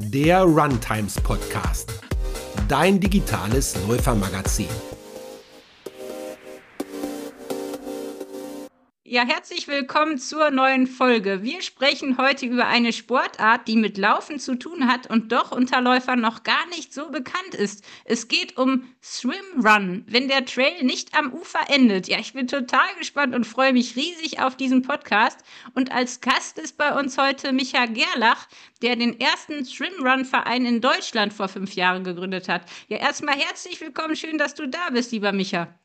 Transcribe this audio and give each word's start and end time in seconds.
der 0.00 0.42
Runtimes 0.42 1.20
Podcast, 1.20 1.92
dein 2.68 2.98
digitales 2.98 3.76
Läufermagazin. 3.86 4.66
Ja, 9.12 9.26
herzlich 9.26 9.66
willkommen 9.66 10.18
zur 10.18 10.52
neuen 10.52 10.86
Folge. 10.86 11.42
Wir 11.42 11.62
sprechen 11.62 12.16
heute 12.16 12.46
über 12.46 12.68
eine 12.68 12.92
Sportart, 12.92 13.66
die 13.66 13.74
mit 13.74 13.98
Laufen 13.98 14.38
zu 14.38 14.54
tun 14.54 14.86
hat 14.86 15.10
und 15.10 15.32
doch 15.32 15.50
unter 15.50 15.80
Läufern 15.80 16.20
noch 16.20 16.44
gar 16.44 16.64
nicht 16.68 16.94
so 16.94 17.10
bekannt 17.10 17.56
ist. 17.56 17.84
Es 18.04 18.28
geht 18.28 18.56
um 18.56 18.84
Swim 19.02 19.34
Run, 19.66 20.04
wenn 20.06 20.28
der 20.28 20.44
Trail 20.44 20.84
nicht 20.84 21.18
am 21.18 21.32
Ufer 21.32 21.58
endet. 21.70 22.06
Ja, 22.06 22.20
ich 22.20 22.34
bin 22.34 22.46
total 22.46 22.86
gespannt 23.00 23.34
und 23.34 23.48
freue 23.48 23.72
mich 23.72 23.96
riesig 23.96 24.38
auf 24.38 24.56
diesen 24.56 24.82
Podcast. 24.82 25.40
Und 25.74 25.90
als 25.90 26.20
Gast 26.20 26.60
ist 26.60 26.78
bei 26.78 26.96
uns 26.96 27.18
heute 27.18 27.52
Micha 27.52 27.86
Gerlach, 27.86 28.46
der 28.80 28.94
den 28.94 29.18
ersten 29.18 29.64
Swim 29.64 30.06
Run 30.06 30.24
Verein 30.24 30.64
in 30.64 30.80
Deutschland 30.80 31.32
vor 31.32 31.48
fünf 31.48 31.74
Jahren 31.74 32.04
gegründet 32.04 32.48
hat. 32.48 32.62
Ja, 32.86 32.98
erstmal 32.98 33.34
herzlich 33.34 33.80
willkommen. 33.80 34.14
Schön, 34.14 34.38
dass 34.38 34.54
du 34.54 34.68
da 34.68 34.90
bist, 34.92 35.10
lieber 35.10 35.32
Micha. 35.32 35.80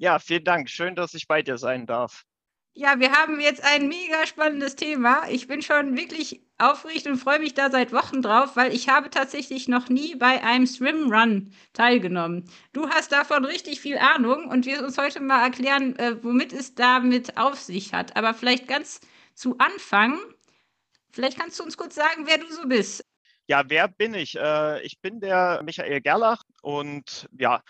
Ja, 0.00 0.18
vielen 0.18 0.44
Dank. 0.44 0.70
Schön, 0.70 0.94
dass 0.94 1.12
ich 1.12 1.28
bei 1.28 1.42
dir 1.42 1.58
sein 1.58 1.84
darf. 1.84 2.24
Ja, 2.72 3.00
wir 3.00 3.12
haben 3.12 3.40
jetzt 3.40 3.64
ein 3.64 3.88
mega 3.88 4.26
spannendes 4.26 4.76
Thema. 4.76 5.28
Ich 5.28 5.48
bin 5.48 5.60
schon 5.60 5.96
wirklich 5.96 6.40
aufgeregt 6.56 7.06
und 7.06 7.16
freue 7.16 7.40
mich 7.40 7.54
da 7.54 7.68
seit 7.70 7.92
Wochen 7.92 8.22
drauf, 8.22 8.54
weil 8.54 8.72
ich 8.72 8.88
habe 8.88 9.10
tatsächlich 9.10 9.66
noch 9.66 9.88
nie 9.88 10.14
bei 10.14 10.42
einem 10.44 10.66
Swim 10.66 11.12
Run 11.12 11.52
teilgenommen. 11.72 12.48
Du 12.72 12.88
hast 12.88 13.10
davon 13.12 13.44
richtig 13.44 13.80
viel 13.80 13.98
Ahnung 13.98 14.46
und 14.46 14.66
wirst 14.66 14.82
uns 14.82 14.98
heute 14.98 15.20
mal 15.20 15.42
erklären, 15.42 15.96
äh, 15.98 16.22
womit 16.22 16.52
es 16.52 16.74
damit 16.74 17.36
auf 17.36 17.58
sich 17.58 17.92
hat. 17.92 18.16
Aber 18.16 18.34
vielleicht 18.34 18.68
ganz 18.68 19.00
zu 19.34 19.58
Anfang, 19.58 20.18
vielleicht 21.10 21.38
kannst 21.38 21.58
du 21.58 21.64
uns 21.64 21.76
kurz 21.76 21.96
sagen, 21.96 22.26
wer 22.26 22.38
du 22.38 22.46
so 22.52 22.68
bist. 22.68 23.04
Ja, 23.48 23.64
wer 23.66 23.88
bin 23.88 24.14
ich? 24.14 24.36
Äh, 24.36 24.80
ich 24.82 25.00
bin 25.00 25.18
der 25.18 25.60
Michael 25.64 26.00
Gerlach 26.00 26.44
und 26.62 27.28
ja, 27.36 27.62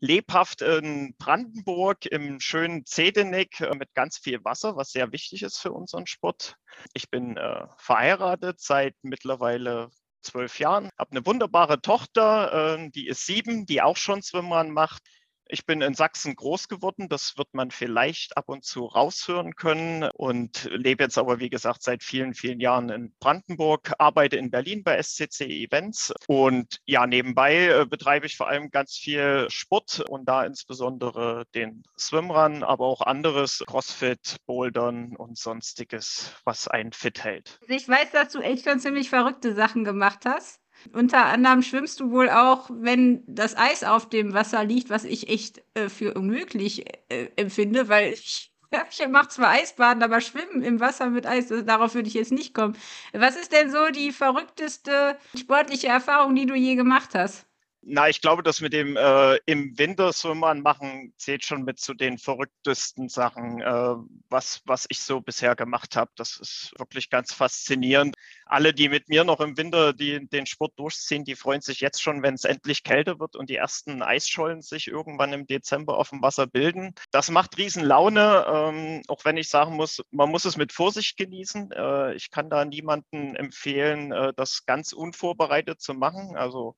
lebhaft 0.00 0.62
in 0.62 1.14
Brandenburg 1.18 2.06
im 2.06 2.40
schönen 2.40 2.84
Zedenick 2.84 3.60
äh, 3.60 3.74
mit 3.74 3.94
ganz 3.94 4.18
viel 4.18 4.44
Wasser, 4.44 4.76
was 4.76 4.90
sehr 4.90 5.12
wichtig 5.12 5.42
ist 5.42 5.58
für 5.58 5.72
unseren 5.72 6.06
Sport. 6.06 6.56
Ich 6.92 7.10
bin 7.10 7.36
äh, 7.36 7.66
verheiratet 7.78 8.60
seit 8.60 8.94
mittlerweile 9.02 9.90
zwölf 10.22 10.58
Jahren, 10.58 10.90
habe 10.98 11.12
eine 11.12 11.24
wunderbare 11.24 11.80
Tochter, 11.80 12.76
äh, 12.76 12.90
die 12.90 13.06
ist 13.06 13.26
sieben, 13.26 13.64
die 13.66 13.82
auch 13.82 13.96
schon 13.96 14.22
Schwimmern 14.22 14.70
macht. 14.70 15.02
Ich 15.48 15.64
bin 15.64 15.80
in 15.80 15.94
Sachsen 15.94 16.34
groß 16.34 16.68
geworden, 16.68 17.08
das 17.08 17.38
wird 17.38 17.52
man 17.52 17.70
vielleicht 17.70 18.36
ab 18.36 18.48
und 18.48 18.64
zu 18.64 18.84
raushören 18.84 19.54
können 19.54 20.04
und 20.14 20.68
lebe 20.72 21.04
jetzt 21.04 21.18
aber, 21.18 21.38
wie 21.38 21.50
gesagt, 21.50 21.82
seit 21.82 22.02
vielen, 22.02 22.34
vielen 22.34 22.60
Jahren 22.60 22.88
in 22.88 23.14
Brandenburg, 23.20 23.92
arbeite 23.98 24.36
in 24.36 24.50
Berlin 24.50 24.82
bei 24.82 25.00
SCC 25.00 25.42
Events 25.42 26.12
und 26.26 26.80
ja, 26.84 27.06
nebenbei 27.06 27.68
äh, 27.68 27.86
betreibe 27.86 28.26
ich 28.26 28.36
vor 28.36 28.48
allem 28.48 28.70
ganz 28.70 28.96
viel 28.96 29.46
Sport 29.48 30.00
und 30.08 30.28
da 30.28 30.44
insbesondere 30.44 31.44
den 31.54 31.84
Swimrun, 31.98 32.62
aber 32.62 32.86
auch 32.86 33.02
anderes, 33.02 33.62
Crossfit, 33.66 34.36
Bouldern 34.46 35.16
und 35.16 35.38
sonstiges, 35.38 36.32
was 36.44 36.68
einen 36.68 36.92
fit 36.92 37.22
hält. 37.22 37.60
Ich 37.68 37.88
weiß, 37.88 38.10
dass 38.10 38.32
du 38.32 38.40
echt 38.40 38.64
schon 38.64 38.80
ziemlich 38.80 39.10
verrückte 39.10 39.54
Sachen 39.54 39.84
gemacht 39.84 40.24
hast. 40.24 40.60
Unter 40.92 41.26
anderem 41.26 41.62
schwimmst 41.62 42.00
du 42.00 42.10
wohl 42.10 42.30
auch, 42.30 42.70
wenn 42.72 43.22
das 43.26 43.56
Eis 43.56 43.84
auf 43.84 44.08
dem 44.08 44.34
Wasser 44.34 44.64
liegt, 44.64 44.90
was 44.90 45.04
ich 45.04 45.28
echt 45.28 45.62
äh, 45.74 45.88
für 45.88 46.14
unmöglich 46.14 46.84
äh, 47.08 47.28
empfinde, 47.36 47.88
weil 47.88 48.12
ich, 48.12 48.52
ich 48.90 49.08
mache 49.08 49.28
zwar 49.28 49.50
Eisbaden, 49.50 50.02
aber 50.02 50.20
schwimmen 50.20 50.62
im 50.62 50.80
Wasser 50.80 51.10
mit 51.10 51.26
Eis, 51.26 51.48
darauf 51.48 51.94
würde 51.94 52.08
ich 52.08 52.14
jetzt 52.14 52.32
nicht 52.32 52.54
kommen. 52.54 52.76
Was 53.12 53.36
ist 53.36 53.52
denn 53.52 53.70
so 53.70 53.90
die 53.90 54.12
verrückteste 54.12 55.16
sportliche 55.36 55.88
Erfahrung, 55.88 56.34
die 56.34 56.46
du 56.46 56.54
je 56.54 56.74
gemacht 56.74 57.10
hast? 57.14 57.46
Na, 57.88 58.08
ich 58.08 58.20
glaube, 58.20 58.42
das 58.42 58.60
mit 58.60 58.72
dem 58.72 58.96
äh, 58.96 59.36
im 59.46 59.78
Winter 59.78 60.12
Swimmern 60.12 60.60
machen 60.60 61.14
zählt 61.18 61.44
schon 61.44 61.62
mit 61.62 61.78
zu 61.78 61.94
den 61.94 62.18
verrücktesten 62.18 63.08
Sachen, 63.08 63.60
äh, 63.60 63.94
was, 64.28 64.60
was 64.64 64.86
ich 64.88 65.00
so 65.02 65.20
bisher 65.20 65.54
gemacht 65.54 65.94
habe. 65.94 66.10
Das 66.16 66.36
ist 66.36 66.72
wirklich 66.78 67.10
ganz 67.10 67.32
faszinierend. 67.32 68.16
Alle, 68.44 68.74
die 68.74 68.88
mit 68.88 69.08
mir 69.08 69.22
noch 69.22 69.38
im 69.38 69.56
Winter 69.56 69.92
die, 69.92 70.26
den 70.26 70.46
Sport 70.46 70.72
durchziehen, 70.80 71.24
die 71.24 71.36
freuen 71.36 71.60
sich 71.60 71.78
jetzt 71.78 72.02
schon, 72.02 72.24
wenn 72.24 72.34
es 72.34 72.42
endlich 72.42 72.82
kälter 72.82 73.20
wird 73.20 73.36
und 73.36 73.50
die 73.50 73.54
ersten 73.54 74.02
Eisschollen 74.02 74.62
sich 74.62 74.88
irgendwann 74.88 75.32
im 75.32 75.46
Dezember 75.46 75.96
auf 75.96 76.10
dem 76.10 76.22
Wasser 76.22 76.48
bilden. 76.48 76.92
Das 77.12 77.30
macht 77.30 77.56
riesen 77.56 77.84
Laune, 77.84 78.46
ähm, 78.48 79.02
auch 79.06 79.24
wenn 79.24 79.36
ich 79.36 79.48
sagen 79.48 79.76
muss, 79.76 80.02
man 80.10 80.28
muss 80.28 80.44
es 80.44 80.56
mit 80.56 80.72
Vorsicht 80.72 81.16
genießen. 81.16 81.70
Äh, 81.70 82.14
ich 82.14 82.32
kann 82.32 82.50
da 82.50 82.64
niemanden 82.64 83.36
empfehlen, 83.36 84.10
äh, 84.10 84.32
das 84.34 84.66
ganz 84.66 84.92
unvorbereitet 84.92 85.80
zu 85.80 85.94
machen. 85.94 86.36
Also 86.36 86.74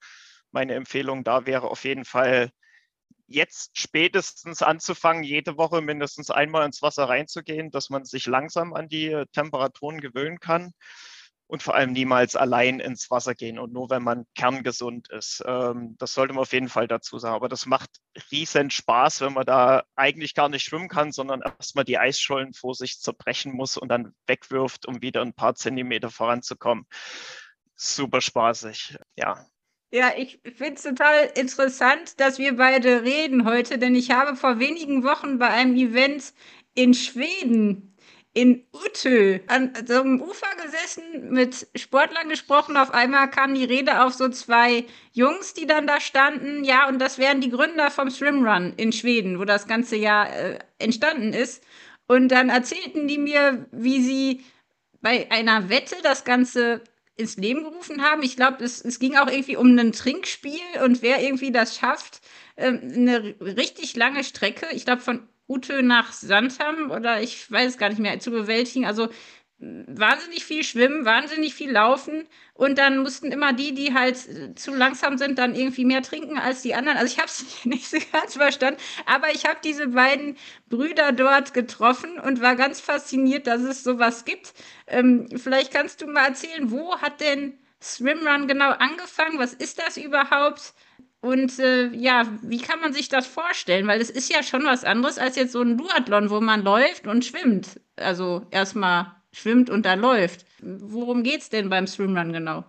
meine 0.53 0.75
Empfehlung 0.75 1.25
da 1.25 1.47
wäre 1.47 1.71
auf 1.71 1.85
jeden 1.85 2.05
Fall 2.05 2.51
jetzt 3.27 3.79
spätestens 3.79 4.63
anzufangen, 4.63 5.23
jede 5.23 5.57
Woche 5.59 5.83
mindestens 5.83 6.31
einmal 6.31 6.65
ins 6.65 6.83
Wasser 6.83 7.09
reinzugehen, 7.09 7.71
dass 7.71 7.91
man 7.91 8.05
sich 8.05 8.27
langsam 8.27 8.73
an 8.73 8.89
die 8.89 9.25
Temperaturen 9.33 10.01
gewöhnen 10.01 10.41
kann 10.41 10.73
und 11.49 11.63
vor 11.63 11.75
allem 11.75 11.93
niemals 11.93 12.37
allein 12.37 12.79
ins 12.79 13.11
Wasser 13.11 13.35
gehen 13.35 13.59
und 13.59 13.73
nur 13.73 13.89
wenn 13.91 14.03
man 14.03 14.27
kerngesund 14.35 15.09
ist. 15.11 15.43
Ähm, 15.47 15.97
das 15.99 16.13
sollte 16.13 16.35
man 16.35 16.43
auf 16.43 16.53
jeden 16.53 16.69
Fall 16.69 16.87
dazu 16.87 17.19
sagen. 17.19 17.35
Aber 17.35 17.49
das 17.49 17.65
macht 17.65 17.91
riesen 18.31 18.71
Spaß, 18.71 19.23
wenn 19.23 19.33
man 19.33 19.47
da 19.47 19.83
eigentlich 19.97 20.35
gar 20.35 20.51
nicht 20.51 20.65
schwimmen 20.65 20.89
kann, 20.89 21.11
sondern 21.11 21.41
erstmal 21.41 21.85
die 21.85 21.99
Eisschollen 21.99 22.53
vor 22.53 22.75
sich 22.75 23.01
zerbrechen 23.01 23.55
muss 23.55 23.79
und 23.79 23.89
dann 23.89 24.15
wegwirft, 24.27 24.87
um 24.87 25.01
wieder 25.01 25.23
ein 25.23 25.33
paar 25.33 25.55
Zentimeter 25.55 26.11
voranzukommen. 26.11 26.87
Super 27.77 28.21
spaßig. 28.21 28.99
Ja, 29.17 29.47
ja, 29.91 30.13
ich 30.17 30.41
finde 30.57 30.75
es 30.75 30.83
total 30.83 31.31
interessant, 31.35 32.21
dass 32.21 32.39
wir 32.39 32.57
beide 32.57 33.03
reden 33.03 33.45
heute, 33.47 33.79
denn 33.79 33.95
ich 33.95 34.11
habe 34.11 34.37
vor 34.37 34.59
wenigen 34.59 35.03
Wochen 35.03 35.39
bei 35.39 35.49
einem 35.49 35.77
Event 35.77 36.35
in 36.75 36.93
Schweden, 36.93 37.97
in 38.35 38.67
Utö, 38.73 39.41
an 39.49 39.73
so 39.87 40.01
einem 40.01 40.21
Ufer 40.21 40.47
gesessen, 40.63 41.31
mit 41.31 41.67
Sportlern 41.75 42.29
gesprochen. 42.29 42.77
Auf 42.77 42.93
einmal 42.93 43.31
kam 43.31 43.55
die 43.55 43.65
Rede 43.65 44.05
auf 44.05 44.13
so 44.13 44.29
zwei 44.29 44.85
Jungs, 45.13 45.55
die 45.55 45.67
dann 45.67 45.87
da 45.87 46.01
standen. 46.01 46.65
Ja, 46.65 46.87
und 46.89 47.01
das 47.01 47.19
wären 47.19 47.41
die 47.41 47.51
Gründer 47.51 47.91
vom 47.91 48.11
Swimrun 48.11 48.75
in 48.77 48.93
Schweden, 48.93 49.39
wo 49.39 49.45
das 49.45 49.67
ganze 49.67 49.97
Jahr 49.97 50.31
äh, 50.33 50.59
entstanden 50.79 51.33
ist. 51.33 51.65
Und 52.07 52.29
dann 52.29 52.51
erzählten 52.51 53.09
die 53.09 53.19
mir, 53.19 53.67
wie 53.73 54.03
sie 54.03 54.45
bei 55.01 55.31
einer 55.31 55.69
Wette 55.69 55.97
das 56.03 56.25
Ganze 56.25 56.83
ins 57.19 57.37
Leben 57.37 57.65
gerufen 57.65 58.03
haben. 58.03 58.23
Ich 58.23 58.37
glaube, 58.37 58.65
es, 58.65 58.83
es 58.83 58.99
ging 58.99 59.17
auch 59.17 59.27
irgendwie 59.27 59.57
um 59.57 59.77
ein 59.77 59.93
Trinkspiel 59.93 60.61
und 60.85 61.03
wer 61.03 61.21
irgendwie 61.23 61.53
das 61.53 61.77
schafft, 61.77 62.21
ähm, 62.57 62.81
eine 62.95 63.35
richtig 63.41 63.97
lange 63.97 64.25
Strecke, 64.25 64.67
ich 64.73 64.85
glaube 64.85 65.03
von 65.03 65.29
Ute 65.49 65.83
nach 65.83 66.13
Sandham 66.13 66.91
oder 66.91 67.23
ich 67.23 67.51
weiß 67.51 67.73
es 67.73 67.79
gar 67.79 67.89
nicht 67.89 67.99
mehr, 67.99 68.21
zu 68.21 68.31
bewältigen. 68.31 68.85
Also 68.85 69.09
wahnsinnig 69.61 70.45
viel 70.45 70.63
schwimmen, 70.63 71.05
wahnsinnig 71.05 71.53
viel 71.53 71.73
laufen 71.73 72.29
und 72.55 72.79
dann 72.79 72.99
mussten 72.99 73.33
immer 73.33 73.53
die, 73.53 73.75
die 73.75 73.93
halt 73.93 74.17
zu 74.57 74.73
langsam 74.73 75.19
sind, 75.19 75.39
dann 75.39 75.57
irgendwie 75.57 75.85
mehr 75.85 76.03
trinken 76.03 76.39
als 76.39 76.63
die 76.63 76.75
anderen. 76.75 76.97
Also 76.97 77.13
ich 77.13 77.19
habe 77.19 77.29
es 77.29 77.45
nicht 77.65 77.89
so 77.89 77.99
ganz 78.13 78.35
verstanden, 78.35 78.81
aber 79.07 79.33
ich 79.33 79.47
habe 79.47 79.59
diese 79.65 79.89
beiden 79.89 80.37
Brüder 80.69 81.11
dort 81.11 81.55
getroffen 81.55 82.21
und 82.21 82.41
war 82.41 82.55
ganz 82.55 82.81
fasziniert, 82.81 83.49
dass 83.49 83.63
es 83.63 83.83
sowas 83.83 84.25
gibt. 84.25 84.55
Ähm, 84.87 85.29
vielleicht 85.37 85.73
kannst 85.73 86.03
du 86.03 86.07
mal 86.07 86.27
erzählen, 86.27 86.71
wo 86.71 86.97
hat 86.99 87.21
denn 87.21 87.59
Swimrun 87.83 88.47
genau 88.47 88.71
angefangen? 88.71 89.41
Was 89.41 89.55
ist 89.55 89.81
das 89.81 89.97
überhaupt? 89.97 90.75
Und 91.21 91.59
äh, 91.59 91.89
ja, 91.89 92.29
wie 92.43 92.61
kann 92.61 92.79
man 92.79 92.93
sich 92.93 93.09
das 93.09 93.27
vorstellen? 93.27 93.89
Weil 93.89 94.01
es 94.01 94.11
ist 94.11 94.33
ja 94.33 94.45
schon 94.45 94.65
was 94.65 94.85
anderes 94.85 95.19
als 95.19 95.35
jetzt 95.35 95.51
so 95.51 95.63
ein 95.63 95.77
Duathlon, 95.77 96.31
wo 96.31 96.41
man 96.41 96.63
läuft 96.63 97.09
und 97.09 97.25
schwimmt. 97.25 97.81
Also 97.97 98.47
erstmal 98.53 99.18
schwimmt 99.33 99.71
und 99.71 99.85
da 99.85 99.95
läuft. 99.95 100.45
Worum 100.61 101.23
geht 101.23 101.43
es 101.43 101.51
denn 101.51 101.69
beim 101.69 101.87
Swimrun 101.87 102.33
genau? 102.33 102.65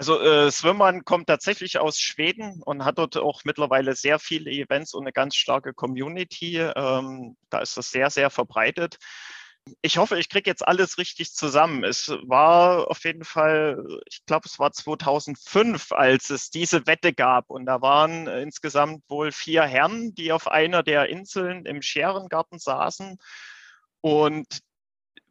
Also 0.00 0.18
äh, 0.18 0.50
Swimrun 0.50 1.04
kommt 1.04 1.26
tatsächlich 1.26 1.78
aus 1.78 2.00
Schweden 2.00 2.62
und 2.64 2.86
hat 2.86 2.96
dort 2.96 3.18
auch 3.18 3.42
mittlerweile 3.44 3.94
sehr 3.94 4.18
viele 4.18 4.50
Events 4.50 4.94
und 4.94 5.02
eine 5.02 5.12
ganz 5.12 5.36
starke 5.36 5.74
Community. 5.74 6.56
Ähm, 6.56 7.36
da 7.50 7.58
ist 7.58 7.76
das 7.76 7.90
sehr, 7.90 8.08
sehr 8.08 8.30
verbreitet. 8.30 8.96
Ich 9.82 9.98
hoffe, 9.98 10.18
ich 10.18 10.30
kriege 10.30 10.48
jetzt 10.48 10.66
alles 10.66 10.96
richtig 10.96 11.34
zusammen. 11.34 11.84
Es 11.84 12.08
war 12.22 12.90
auf 12.90 13.04
jeden 13.04 13.24
Fall, 13.24 13.84
ich 14.06 14.24
glaube, 14.24 14.48
es 14.48 14.58
war 14.58 14.72
2005, 14.72 15.92
als 15.92 16.30
es 16.30 16.48
diese 16.48 16.86
Wette 16.86 17.12
gab. 17.12 17.50
Und 17.50 17.66
da 17.66 17.82
waren 17.82 18.26
insgesamt 18.26 19.04
wohl 19.10 19.32
vier 19.32 19.64
Herren, 19.64 20.14
die 20.14 20.32
auf 20.32 20.48
einer 20.48 20.82
der 20.82 21.10
Inseln 21.10 21.66
im 21.66 21.82
Scherengarten 21.82 22.58
saßen. 22.58 23.18
Und 24.00 24.46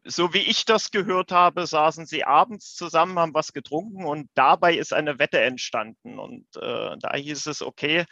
so 0.04 0.32
wie 0.32 0.38
ich 0.38 0.64
das 0.64 0.90
gehört 0.90 1.32
habe, 1.32 1.66
saßen 1.66 2.06
sie 2.06 2.24
abends 2.24 2.74
zusammen, 2.74 3.18
haben 3.18 3.34
was 3.34 3.52
getrunken 3.52 4.04
und 4.04 4.30
dabei 4.34 4.74
ist 4.74 4.92
eine 4.92 5.18
Wette 5.18 5.40
entstanden. 5.40 6.18
Und 6.18 6.46
äh, 6.56 6.96
da 6.98 7.14
hieß 7.14 7.46
es, 7.46 7.62
okay, 7.62 8.04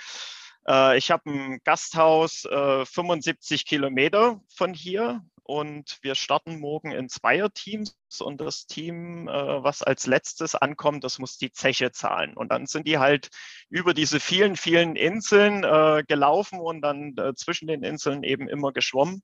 äh, 0.69 0.99
ich 0.99 1.11
habe 1.11 1.31
ein 1.31 1.61
Gasthaus 1.65 2.45
äh, 2.45 2.85
75 2.85 3.65
Kilometer 3.65 4.41
von 4.55 4.75
hier 4.75 5.23
und 5.51 5.97
wir 6.03 6.15
starten 6.15 6.61
morgen 6.61 6.93
in 6.93 7.09
Zweierteams 7.09 7.97
und 8.21 8.39
das 8.39 8.67
Team, 8.67 9.29
äh, 9.29 9.33
was 9.33 9.83
als 9.83 10.07
letztes 10.07 10.55
ankommt, 10.55 11.05
das 11.05 11.19
muss 11.19 11.39
die 11.39 11.53
Zeche 11.53 11.91
zahlen. 11.91 12.35
Und 12.37 12.53
dann 12.53 12.67
sind 12.67 12.87
die 12.87 12.99
halt 12.99 13.31
über 13.71 13.95
diese 13.95 14.21
vielen, 14.21 14.57
vielen 14.57 14.95
Inseln 14.95 15.65
äh, 15.65 16.05
gelaufen 16.07 16.61
und 16.61 16.83
dann 16.83 17.17
äh, 17.17 17.35
zwischen 17.35 17.67
den 17.67 17.83
Inseln 17.83 18.25
eben 18.25 18.47
immer 18.47 18.73
geschwommen. 18.73 19.23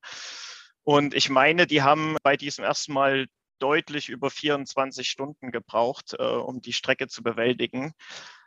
Und 0.84 1.14
ich 1.14 1.30
meine, 1.30 1.66
die 1.66 1.82
haben 1.82 2.16
bei 2.22 2.36
diesem 2.36 2.64
ersten 2.64 2.92
Mal 2.92 3.26
deutlich 3.58 4.08
über 4.08 4.30
24 4.30 5.08
Stunden 5.08 5.50
gebraucht, 5.50 6.14
äh, 6.18 6.22
um 6.22 6.60
die 6.60 6.72
Strecke 6.72 7.08
zu 7.08 7.22
bewältigen. 7.22 7.94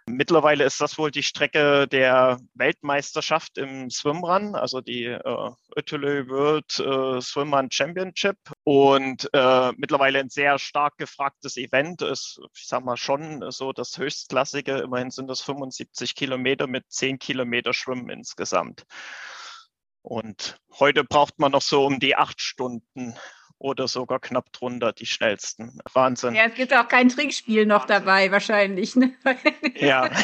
Mittlerweile 0.10 0.64
ist 0.64 0.80
das 0.80 0.98
wohl 0.98 1.12
die 1.12 1.24
Strecke 1.24 1.86
der 1.86 2.40
Weltmeisterschaft 2.54 3.58
im 3.58 3.90
Swimrun, 3.90 4.56
also 4.56 4.80
die 4.80 5.04
äh, 5.04 5.52
World 5.76 6.80
äh, 6.80 7.20
Swimrun 7.20 7.70
Championship. 7.72 8.38
Und 8.64 9.30
äh, 9.34 9.74
mittlerweile 9.76 10.20
ein 10.20 10.30
sehr 10.30 10.60
stark 10.60 10.98
gefragtes 10.98 11.58
Event 11.58 12.02
ist, 12.04 12.40
ich 12.56 12.68
sag 12.68 12.86
mal, 12.86 12.96
schon 12.96 13.52
so 13.52 13.74
das 13.74 13.98
höchstklassige. 13.98 14.78
Immerhin 14.78 15.12
sind 15.12 15.28
das 15.28 15.42
75 15.42 16.16
Kilometer 16.16 16.68
mit 16.68 16.86
10 16.88 17.20
Kilometer 17.20 17.74
Schwimmen 17.74 18.10
insgesamt. 18.10 18.86
Und 20.08 20.62
heute 20.80 21.04
braucht 21.04 21.38
man 21.38 21.52
noch 21.52 21.62
so 21.62 21.86
um 21.86 22.00
die 22.00 22.16
acht 22.16 22.40
Stunden 22.40 23.14
oder 23.60 23.88
sogar 23.88 24.20
knapp 24.20 24.52
drunter 24.52 24.94
die 24.94 25.06
schnellsten. 25.06 25.80
Wahnsinn. 25.94 26.36
Ja, 26.36 26.46
es 26.46 26.56
gibt 26.56 26.74
auch 26.74 26.88
kein 26.88 27.10
Trinkspiel 27.10 27.66
noch 27.66 27.86
dabei, 27.86 28.32
wahrscheinlich. 28.32 28.96
Ne? 28.96 29.14
Ja. 29.76 30.10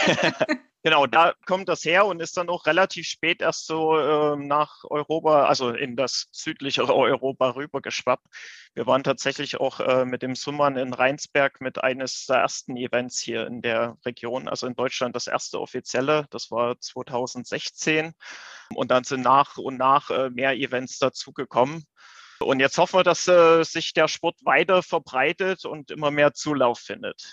Genau, 0.86 1.08
da 1.08 1.34
kommt 1.46 1.70
das 1.70 1.86
her 1.86 2.06
und 2.06 2.22
ist 2.22 2.36
dann 2.36 2.50
auch 2.50 2.66
relativ 2.66 3.08
spät 3.08 3.42
erst 3.42 3.68
so 3.68 3.98
äh, 3.98 4.36
nach 4.36 4.84
Europa, 4.84 5.46
also 5.46 5.70
in 5.70 5.96
das 5.96 6.28
südlichere 6.34 6.94
Europa 6.94 7.52
rübergeschwappt. 7.52 8.26
Wir 8.74 8.86
waren 8.86 9.02
tatsächlich 9.02 9.62
auch 9.62 9.80
äh, 9.80 10.04
mit 10.04 10.24
dem 10.24 10.36
Summern 10.36 10.76
in 10.76 10.94
Rheinsberg 10.94 11.62
mit 11.62 11.82
eines 11.82 12.26
der 12.26 12.40
ersten 12.40 12.76
Events 12.76 13.18
hier 13.22 13.48
in 13.48 13.62
der 13.62 13.98
Region, 14.06 14.50
also 14.50 14.68
in 14.68 14.76
Deutschland 14.76 15.16
das 15.16 15.28
erste 15.28 15.62
offizielle, 15.62 16.28
das 16.32 16.52
war 16.52 16.78
2016. 16.78 18.14
Und 18.76 18.92
dann 18.92 19.06
sind 19.06 19.22
nach 19.22 19.58
und 19.58 19.78
nach 19.78 20.10
äh, 20.10 20.32
mehr 20.32 20.54
Events 20.58 21.00
dazugekommen. 21.00 21.86
Und 22.40 22.60
jetzt 22.60 22.78
hoffen 22.78 23.00
wir, 23.00 23.04
dass 23.04 23.28
äh, 23.28 23.64
sich 23.64 23.94
der 23.94 24.08
Sport 24.08 24.36
weiter 24.44 24.84
verbreitet 24.84 25.66
und 25.66 25.92
immer 25.92 26.12
mehr 26.12 26.34
Zulauf 26.34 26.80
findet. 26.80 27.24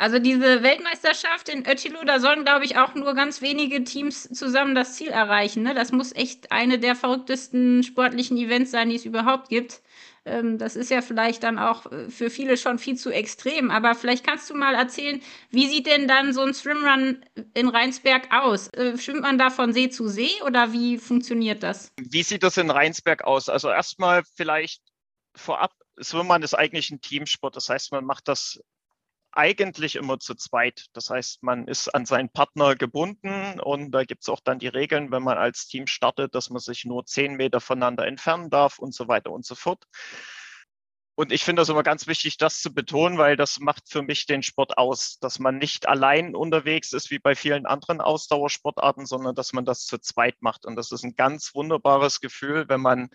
Also 0.00 0.18
diese 0.18 0.62
Weltmeisterschaft 0.62 1.50
in 1.50 1.66
Ötilo, 1.66 2.02
da 2.04 2.20
sollen, 2.20 2.44
glaube 2.46 2.64
ich, 2.64 2.78
auch 2.78 2.94
nur 2.94 3.14
ganz 3.14 3.42
wenige 3.42 3.84
Teams 3.84 4.30
zusammen 4.30 4.74
das 4.74 4.94
Ziel 4.94 5.08
erreichen. 5.08 5.62
Ne? 5.62 5.74
Das 5.74 5.92
muss 5.92 6.14
echt 6.14 6.50
eine 6.52 6.78
der 6.78 6.96
verrücktesten 6.96 7.82
sportlichen 7.82 8.38
Events 8.38 8.70
sein, 8.70 8.88
die 8.88 8.96
es 8.96 9.04
überhaupt 9.04 9.50
gibt. 9.50 9.82
Ähm, 10.30 10.58
das 10.58 10.76
ist 10.76 10.90
ja 10.90 11.02
vielleicht 11.02 11.42
dann 11.42 11.58
auch 11.58 11.90
äh, 11.90 12.08
für 12.08 12.30
viele 12.30 12.56
schon 12.56 12.78
viel 12.78 12.96
zu 12.96 13.10
extrem. 13.10 13.70
Aber 13.70 13.94
vielleicht 13.94 14.24
kannst 14.24 14.48
du 14.48 14.54
mal 14.54 14.74
erzählen, 14.74 15.20
wie 15.50 15.68
sieht 15.68 15.86
denn 15.86 16.08
dann 16.08 16.32
so 16.32 16.42
ein 16.42 16.54
Swimrun 16.54 17.24
in 17.54 17.68
Rheinsberg 17.68 18.28
aus? 18.32 18.68
Äh, 18.68 18.96
schwimmt 18.96 19.22
man 19.22 19.38
da 19.38 19.50
von 19.50 19.72
See 19.72 19.90
zu 19.90 20.08
See 20.08 20.30
oder 20.46 20.72
wie 20.72 20.98
funktioniert 20.98 21.62
das? 21.62 21.92
Wie 21.98 22.22
sieht 22.22 22.42
das 22.42 22.56
in 22.56 22.70
Rheinsberg 22.70 23.24
aus? 23.24 23.48
Also 23.48 23.68
erstmal 23.68 24.22
vielleicht 24.36 24.82
vorab, 25.34 25.72
Swimrun 26.02 26.42
ist 26.42 26.54
eigentlich 26.54 26.90
ein 26.90 27.00
Teamsport. 27.00 27.56
Das 27.56 27.68
heißt, 27.68 27.92
man 27.92 28.04
macht 28.04 28.28
das 28.28 28.60
eigentlich 29.32 29.96
immer 29.96 30.18
zu 30.18 30.34
zweit. 30.34 30.86
Das 30.92 31.10
heißt, 31.10 31.42
man 31.42 31.68
ist 31.68 31.88
an 31.88 32.06
seinen 32.06 32.30
Partner 32.30 32.74
gebunden 32.74 33.60
und 33.60 33.92
da 33.92 34.04
gibt 34.04 34.22
es 34.22 34.28
auch 34.28 34.40
dann 34.40 34.58
die 34.58 34.68
Regeln, 34.68 35.10
wenn 35.12 35.22
man 35.22 35.38
als 35.38 35.66
Team 35.66 35.86
startet, 35.86 36.34
dass 36.34 36.50
man 36.50 36.60
sich 36.60 36.84
nur 36.84 37.06
zehn 37.06 37.34
Meter 37.34 37.60
voneinander 37.60 38.06
entfernen 38.06 38.50
darf 38.50 38.78
und 38.78 38.94
so 38.94 39.08
weiter 39.08 39.30
und 39.30 39.44
so 39.44 39.54
fort. 39.54 39.84
Und 41.20 41.32
ich 41.32 41.44
finde 41.44 41.60
das 41.60 41.68
immer 41.68 41.82
ganz 41.82 42.06
wichtig, 42.06 42.38
das 42.38 42.60
zu 42.60 42.72
betonen, 42.72 43.18
weil 43.18 43.36
das 43.36 43.60
macht 43.60 43.90
für 43.90 44.00
mich 44.00 44.24
den 44.24 44.42
Sport 44.42 44.78
aus, 44.78 45.18
dass 45.18 45.38
man 45.38 45.58
nicht 45.58 45.86
allein 45.86 46.34
unterwegs 46.34 46.94
ist 46.94 47.10
wie 47.10 47.18
bei 47.18 47.34
vielen 47.34 47.66
anderen 47.66 48.00
Ausdauersportarten, 48.00 49.04
sondern 49.04 49.34
dass 49.34 49.52
man 49.52 49.66
das 49.66 49.84
zu 49.84 49.98
zweit 49.98 50.36
macht. 50.40 50.64
Und 50.64 50.76
das 50.76 50.92
ist 50.92 51.04
ein 51.04 51.16
ganz 51.16 51.54
wunderbares 51.54 52.20
Gefühl, 52.20 52.70
wenn 52.70 52.80
man 52.80 53.10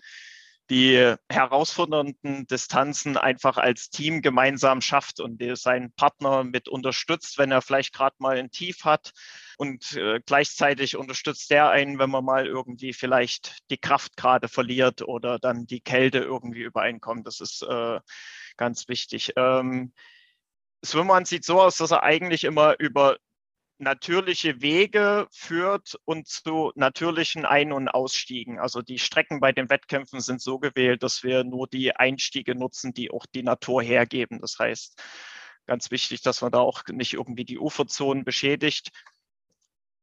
die 0.70 1.14
herausfordernden 1.30 2.46
Distanzen 2.46 3.16
einfach 3.16 3.56
als 3.56 3.90
Team 3.90 4.22
gemeinsam 4.22 4.80
schafft 4.80 5.20
und 5.20 5.40
seinen 5.56 5.92
Partner 5.92 6.44
mit 6.44 6.68
unterstützt, 6.68 7.38
wenn 7.38 7.52
er 7.52 7.62
vielleicht 7.62 7.92
gerade 7.92 8.16
mal 8.18 8.36
ein 8.36 8.50
Tief 8.50 8.84
hat 8.84 9.12
und 9.58 9.92
äh, 9.92 10.20
gleichzeitig 10.24 10.96
unterstützt 10.96 11.50
der 11.50 11.70
einen, 11.70 11.98
wenn 11.98 12.10
man 12.10 12.24
mal 12.24 12.46
irgendwie 12.46 12.92
vielleicht 12.92 13.58
die 13.70 13.78
Kraft 13.78 14.16
gerade 14.16 14.48
verliert 14.48 15.02
oder 15.02 15.38
dann 15.38 15.66
die 15.66 15.80
Kälte 15.80 16.18
irgendwie 16.18 16.62
übereinkommt. 16.62 17.26
Das 17.26 17.40
ist 17.40 17.62
äh, 17.62 18.00
ganz 18.56 18.88
wichtig. 18.88 19.32
Ähm, 19.36 19.92
sieht 21.26 21.44
so 21.44 21.60
aus, 21.60 21.76
dass 21.76 21.90
er 21.90 22.02
eigentlich 22.02 22.44
immer 22.44 22.78
über 22.78 23.16
natürliche 23.78 24.62
Wege 24.62 25.26
führt 25.30 25.98
und 26.04 26.26
zu 26.26 26.72
natürlichen 26.74 27.44
Ein- 27.44 27.72
und 27.72 27.88
Ausstiegen. 27.88 28.58
Also 28.58 28.82
die 28.82 28.98
Strecken 28.98 29.40
bei 29.40 29.52
den 29.52 29.68
Wettkämpfen 29.68 30.20
sind 30.20 30.40
so 30.40 30.58
gewählt, 30.58 31.02
dass 31.02 31.22
wir 31.22 31.44
nur 31.44 31.66
die 31.68 31.94
Einstiege 31.94 32.54
nutzen, 32.54 32.94
die 32.94 33.10
auch 33.10 33.26
die 33.26 33.42
Natur 33.42 33.82
hergeben. 33.82 34.40
Das 34.40 34.58
heißt, 34.58 35.02
ganz 35.66 35.90
wichtig, 35.90 36.22
dass 36.22 36.42
man 36.42 36.52
da 36.52 36.60
auch 36.60 36.82
nicht 36.90 37.14
irgendwie 37.14 37.44
die 37.44 37.58
Uferzonen 37.58 38.24
beschädigt. 38.24 38.90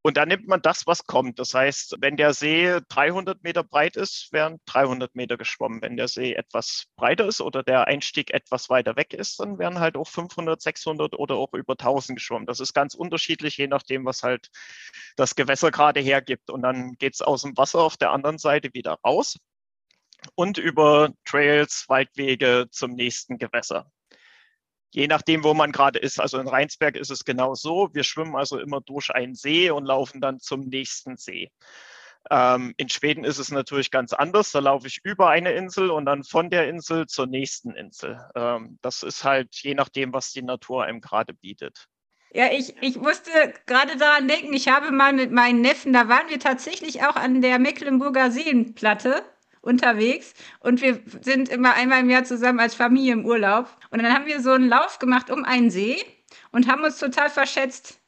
Und 0.06 0.18
dann 0.18 0.28
nimmt 0.28 0.48
man 0.50 0.62
das, 0.62 0.86
was 0.86 1.06
kommt. 1.06 1.40
Das 1.40 1.54
heißt, 1.54 1.96
wenn 2.02 2.18
der 2.18 2.34
See 2.34 2.78
300 2.90 3.42
Meter 3.42 3.64
breit 3.64 3.96
ist, 3.96 4.34
werden 4.34 4.60
300 4.66 5.16
Meter 5.16 5.38
geschwommen. 5.38 5.82
Wenn 5.82 5.96
der 5.96 6.10
See 6.10 6.34
etwas 6.34 6.88
breiter 6.98 7.26
ist 7.26 7.40
oder 7.40 7.64
der 7.64 7.88
Einstieg 7.88 8.34
etwas 8.34 8.70
weiter 8.70 8.98
weg 8.98 9.14
ist, 9.14 9.40
dann 9.40 9.60
werden 9.60 9.80
halt 9.80 9.96
auch 9.96 10.10
500, 10.10 10.62
600 10.62 11.18
oder 11.18 11.36
auch 11.36 11.54
über 11.54 11.74
1000 11.74 12.18
geschwommen. 12.18 12.46
Das 12.46 12.60
ist 12.60 12.74
ganz 12.74 12.96
unterschiedlich, 12.96 13.56
je 13.56 13.68
nachdem, 13.68 14.04
was 14.04 14.24
halt 14.24 14.50
das 15.16 15.36
Gewässer 15.36 15.72
gerade 15.72 16.02
hergibt. 16.02 16.50
Und 16.50 16.64
dann 16.64 16.96
geht 16.98 17.14
es 17.14 17.22
aus 17.22 17.44
dem 17.44 17.56
Wasser 17.56 17.80
auf 17.80 17.96
der 17.96 18.12
anderen 18.12 18.38
Seite 18.38 18.74
wieder 18.74 19.00
raus 19.06 19.38
und 20.36 20.58
über 20.58 21.14
Trails, 21.24 21.86
Waldwege 21.88 22.68
zum 22.72 22.92
nächsten 22.92 23.38
Gewässer 23.38 23.90
je 24.94 25.08
nachdem, 25.08 25.44
wo 25.44 25.54
man 25.54 25.72
gerade 25.72 26.00
ist. 26.00 26.20
Also 26.20 26.40
in 26.40 26.48
Rheinsberg 26.48 26.96
ist 26.96 27.10
es 27.10 27.26
genau 27.26 27.56
so. 27.56 27.90
Wir 27.94 28.04
schwimmen 28.04 28.36
also 28.36 28.60
immer 28.60 28.80
durch 28.82 29.10
einen 29.10 29.36
See 29.36 29.72
und 29.72 29.86
laufen 29.86 30.22
dann 30.22 30.40
zum 30.40 30.62
nächsten 30.62 31.18
See. 31.18 31.52
Ähm, 32.30 32.74
in 32.78 32.88
Schweden 32.90 33.26
ist 33.26 33.40
es 33.40 33.52
natürlich 33.52 33.92
ganz 33.92 34.14
anders. 34.14 34.52
Da 34.52 34.60
laufe 34.60 34.88
ich 34.88 35.00
über 35.04 35.30
eine 35.30 35.52
Insel 35.54 35.90
und 35.90 36.06
dann 36.06 36.24
von 36.24 36.50
der 36.50 36.70
Insel 36.70 37.08
zur 37.08 37.26
nächsten 37.26 37.72
Insel. 37.72 38.24
Ähm, 38.36 38.78
das 38.82 39.04
ist 39.04 39.24
halt 39.24 39.50
je 39.56 39.74
nachdem, 39.74 40.14
was 40.14 40.32
die 40.32 40.44
Natur 40.44 40.84
einem 40.84 41.02
gerade 41.02 41.34
bietet. 41.34 41.88
Ja, 42.32 42.52
ich, 42.52 42.76
ich 42.82 42.96
musste 42.96 43.32
gerade 43.66 43.98
daran 43.98 44.28
denken, 44.28 44.54
ich 44.54 44.68
habe 44.68 44.92
mal 44.92 45.14
mit 45.14 45.32
meinen 45.32 45.62
Neffen, 45.62 45.94
da 45.94 46.08
waren 46.08 46.30
wir 46.30 46.40
tatsächlich 46.40 47.04
auch 47.04 47.16
an 47.16 47.42
der 47.42 47.60
Mecklenburger 47.60 48.32
Seenplatte 48.32 49.24
unterwegs 49.64 50.34
und 50.60 50.82
wir 50.82 51.00
sind 51.22 51.50
immer 51.50 51.74
einmal 51.74 52.02
im 52.02 52.10
Jahr 52.10 52.26
zusammen 52.26 52.60
als 52.60 52.76
Familie 52.76 53.14
im 53.14 53.26
Urlaub. 53.26 53.70
Und 53.90 54.04
dann 54.04 54.14
haben 54.14 54.26
wir 54.26 54.42
so 54.42 54.52
einen 54.52 54.68
Lauf 54.68 55.00
gemacht 55.00 55.32
um 55.32 55.46
einen 55.46 55.72
See 55.72 55.98
und 56.52 56.68
haben 56.68 56.84
uns 56.84 57.00
total 57.00 57.30
verschätzt 57.30 58.00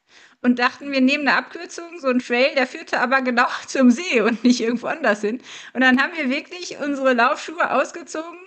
und 0.42 0.60
dachten, 0.60 0.92
wir 0.92 1.02
nehmen 1.02 1.28
eine 1.28 1.38
Abkürzung, 1.38 1.98
so 2.00 2.08
einen 2.08 2.20
Trail, 2.20 2.54
der 2.56 2.68
führte 2.68 3.00
aber 3.00 3.22
genau 3.22 3.48
zum 3.68 3.90
See 3.90 4.22
und 4.22 4.44
nicht 4.44 4.62
irgendwo 4.62 4.88
anders 4.88 5.22
hin. 5.22 5.42
Und 5.74 5.82
dann 5.82 6.02
haben 6.02 6.16
wir 6.16 6.30
wirklich 6.30 6.78
unsere 6.78 7.14
Laufschuhe 7.14 7.72
ausgezogen, 7.72 8.38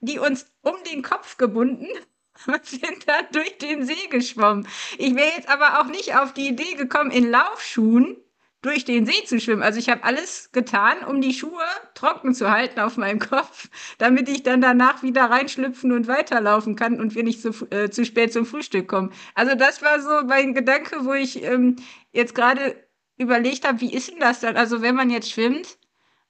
die 0.00 0.18
uns 0.18 0.46
um 0.62 0.74
den 0.90 1.02
Kopf 1.02 1.36
gebunden 1.36 1.86
und 2.46 2.64
sind 2.64 3.06
dann 3.06 3.26
durch 3.32 3.58
den 3.58 3.84
See 3.84 4.08
geschwommen. 4.10 4.66
Ich 4.96 5.14
wäre 5.14 5.36
jetzt 5.36 5.50
aber 5.50 5.80
auch 5.80 5.86
nicht 5.86 6.16
auf 6.16 6.32
die 6.32 6.48
Idee 6.48 6.74
gekommen, 6.74 7.10
in 7.10 7.30
Laufschuhen 7.30 8.16
durch 8.64 8.84
den 8.86 9.04
See 9.04 9.24
zu 9.26 9.38
schwimmen. 9.40 9.62
Also 9.62 9.78
ich 9.78 9.90
habe 9.90 10.04
alles 10.04 10.50
getan, 10.52 11.04
um 11.06 11.20
die 11.20 11.34
Schuhe 11.34 11.62
trocken 11.94 12.34
zu 12.34 12.50
halten 12.50 12.80
auf 12.80 12.96
meinem 12.96 13.18
Kopf, 13.18 13.68
damit 13.98 14.28
ich 14.28 14.42
dann 14.42 14.60
danach 14.60 15.02
wieder 15.02 15.24
reinschlüpfen 15.24 15.92
und 15.92 16.08
weiterlaufen 16.08 16.74
kann 16.74 17.00
und 17.00 17.14
wir 17.14 17.24
nicht 17.24 17.42
zu, 17.42 17.50
äh, 17.70 17.90
zu 17.90 18.04
spät 18.04 18.32
zum 18.32 18.46
Frühstück 18.46 18.88
kommen. 18.88 19.12
Also 19.34 19.54
das 19.54 19.82
war 19.82 20.00
so 20.00 20.26
mein 20.26 20.54
Gedanke, 20.54 21.04
wo 21.04 21.12
ich 21.12 21.42
ähm, 21.42 21.76
jetzt 22.12 22.34
gerade 22.34 22.76
überlegt 23.18 23.68
habe, 23.68 23.80
wie 23.80 23.92
ist 23.92 24.10
denn 24.10 24.18
das 24.18 24.40
dann? 24.40 24.56
Also 24.56 24.80
wenn 24.80 24.94
man 24.94 25.10
jetzt 25.10 25.30
schwimmt 25.30 25.78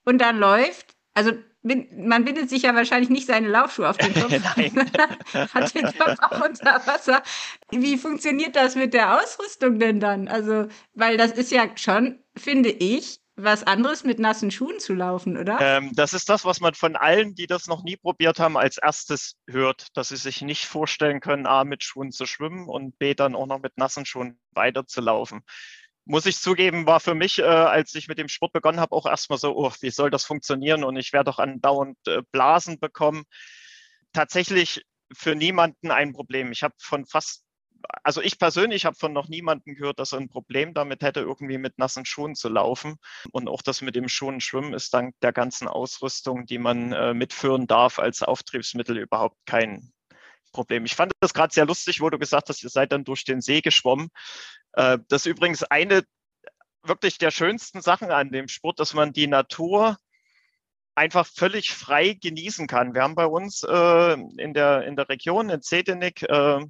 und 0.05 0.21
dann 0.21 0.38
läuft, 0.38 0.97
also 1.14 1.33
man 1.64 2.25
bindet 2.25 2.50
sich 2.50 2.62
ja 2.62 2.75
wahrscheinlich 2.75 3.11
nicht 3.11 3.26
seine 3.26 3.49
Laufschuhe 3.49 3.88
auf 3.88 3.97
den 3.97 4.14
Kopf. 4.14 4.33
Hat 5.54 5.75
den 5.75 5.85
Kopf 5.85 6.16
auch 6.21 6.44
unter 6.44 6.87
Wasser. 6.87 7.23
Wie 7.71 7.97
funktioniert 7.97 8.54
das 8.54 8.76
mit 8.76 8.94
der 8.94 9.21
Ausrüstung 9.21 9.78
denn 9.78 9.99
dann? 9.99 10.28
Also, 10.28 10.68
weil 10.94 11.16
das 11.16 11.33
ist 11.33 11.50
ja 11.50 11.68
schon, 11.76 12.18
finde 12.37 12.68
ich, 12.71 13.21
was 13.37 13.64
anderes 13.64 14.04
mit 14.04 14.21
nassen 14.21 14.50
Schuhen 14.50 14.78
zu 14.78 14.94
laufen, 14.94 15.37
oder? 15.37 15.59
Ähm, 15.61 15.90
das 15.94 16.12
ist 16.12 16.28
das, 16.28 16.44
was 16.44 16.61
man 16.61 16.75
von 16.75 16.94
allen, 16.94 17.35
die 17.35 17.49
das 17.49 17.66
noch 17.66 17.83
nie 17.83 17.97
probiert 17.97 18.38
haben, 18.38 18.56
als 18.56 18.78
erstes 18.78 19.37
hört, 19.49 19.88
dass 19.97 20.09
sie 20.11 20.16
sich 20.16 20.42
nicht 20.42 20.66
vorstellen 20.66 21.21
können, 21.21 21.47
A, 21.47 21.64
mit 21.64 21.83
Schuhen 21.83 22.12
zu 22.12 22.26
schwimmen 22.26 22.68
und 22.68 22.97
B, 22.99 23.14
dann 23.14 23.35
auch 23.35 23.47
noch 23.47 23.61
mit 23.61 23.76
nassen 23.76 24.06
Schuhen 24.06 24.38
weiterzulaufen. 24.52 25.42
Muss 26.05 26.27
ich 26.27 26.39
zugeben, 26.39 26.87
war 26.87 27.01
für 27.01 27.15
mich, 27.15 27.39
äh, 27.39 27.45
als 27.45 27.95
ich 27.95 28.09
mit 28.09 28.19
dem 28.19 28.29
Sport 28.29 28.53
begonnen 28.53 28.81
habe, 28.81 28.95
auch 28.95 29.07
erstmal 29.07 29.39
so, 29.39 29.57
oh, 29.57 29.73
wie 29.81 29.91
soll 29.91 30.11
das 30.11 30.25
funktionieren? 30.25 30.85
Und 30.85 30.97
ich 30.97 31.13
werde 31.13 31.31
doch 31.31 31.39
andauernd 31.39 31.97
äh, 32.07 32.23
Blasen 32.31 32.79
bekommen. 32.79 33.25
Tatsächlich 34.13 34.83
für 35.13 35.35
niemanden 35.35 35.91
ein 35.91 36.13
Problem. 36.13 36.53
Ich 36.53 36.63
habe 36.63 36.75
von 36.79 37.07
fast, 37.07 37.45
also 38.03 38.21
ich 38.21 38.39
persönlich 38.39 38.85
habe 38.85 38.97
von 38.97 39.13
noch 39.13 39.29
niemanden 39.29 39.75
gehört, 39.75 39.99
dass 39.99 40.13
er 40.13 40.19
ein 40.19 40.29
Problem 40.29 40.75
damit 40.75 41.03
hätte, 41.03 41.21
irgendwie 41.21 41.59
mit 41.59 41.79
nassen 41.79 42.05
Schuhen 42.05 42.35
zu 42.35 42.49
laufen. 42.49 42.97
Und 43.33 43.49
auch 43.49 43.63
das 43.63 43.81
mit 43.81 43.97
dem 43.97 44.09
Schuhen 44.09 44.41
schwimmen 44.41 44.75
ist 44.75 44.93
dank 44.93 45.15
der 45.23 45.33
ganzen 45.33 45.69
Ausrüstung, 45.69 46.45
die 46.47 46.59
man 46.59 46.93
äh, 46.93 47.15
mitführen 47.15 47.67
darf, 47.67 47.99
als 47.99 48.23
Auftriebsmittel 48.23 48.99
überhaupt 48.99 49.39
kein 49.47 49.91
Problem. 50.53 50.85
Ich 50.85 50.95
fand 50.95 51.13
das 51.21 51.35
gerade 51.35 51.53
sehr 51.53 51.67
lustig, 51.67 52.01
wo 52.01 52.09
du 52.11 52.19
gesagt 52.19 52.49
hast, 52.49 52.63
ihr 52.63 52.71
seid 52.71 52.93
dann 52.93 53.05
durch 53.05 53.25
den 53.25 53.41
See 53.41 53.61
geschwommen. 53.61 54.09
Äh, 54.76 54.99
das 55.09 55.23
ist 55.23 55.26
übrigens 55.26 55.62
eine 55.64 56.04
wirklich 56.83 57.19
der 57.19 57.31
schönsten 57.31 57.81
Sachen 57.81 58.11
an 58.11 58.31
dem 58.31 58.49
Sport, 58.49 58.78
dass 58.78 58.95
man 58.95 59.12
die 59.12 59.26
Natur 59.26 59.97
einfach 60.95 61.26
völlig 61.26 61.73
frei 61.73 62.16
genießen 62.21 62.66
kann. 62.66 62.95
Wir 62.95 63.02
haben 63.02 63.14
bei 63.14 63.26
uns 63.26 63.62
äh, 63.62 64.12
in, 64.12 64.54
der, 64.54 64.83
in 64.83 64.97
der 64.97 65.09
Region 65.09 65.50
in 65.50 65.62
Zetenik 65.62 66.23
äh, 66.23 66.61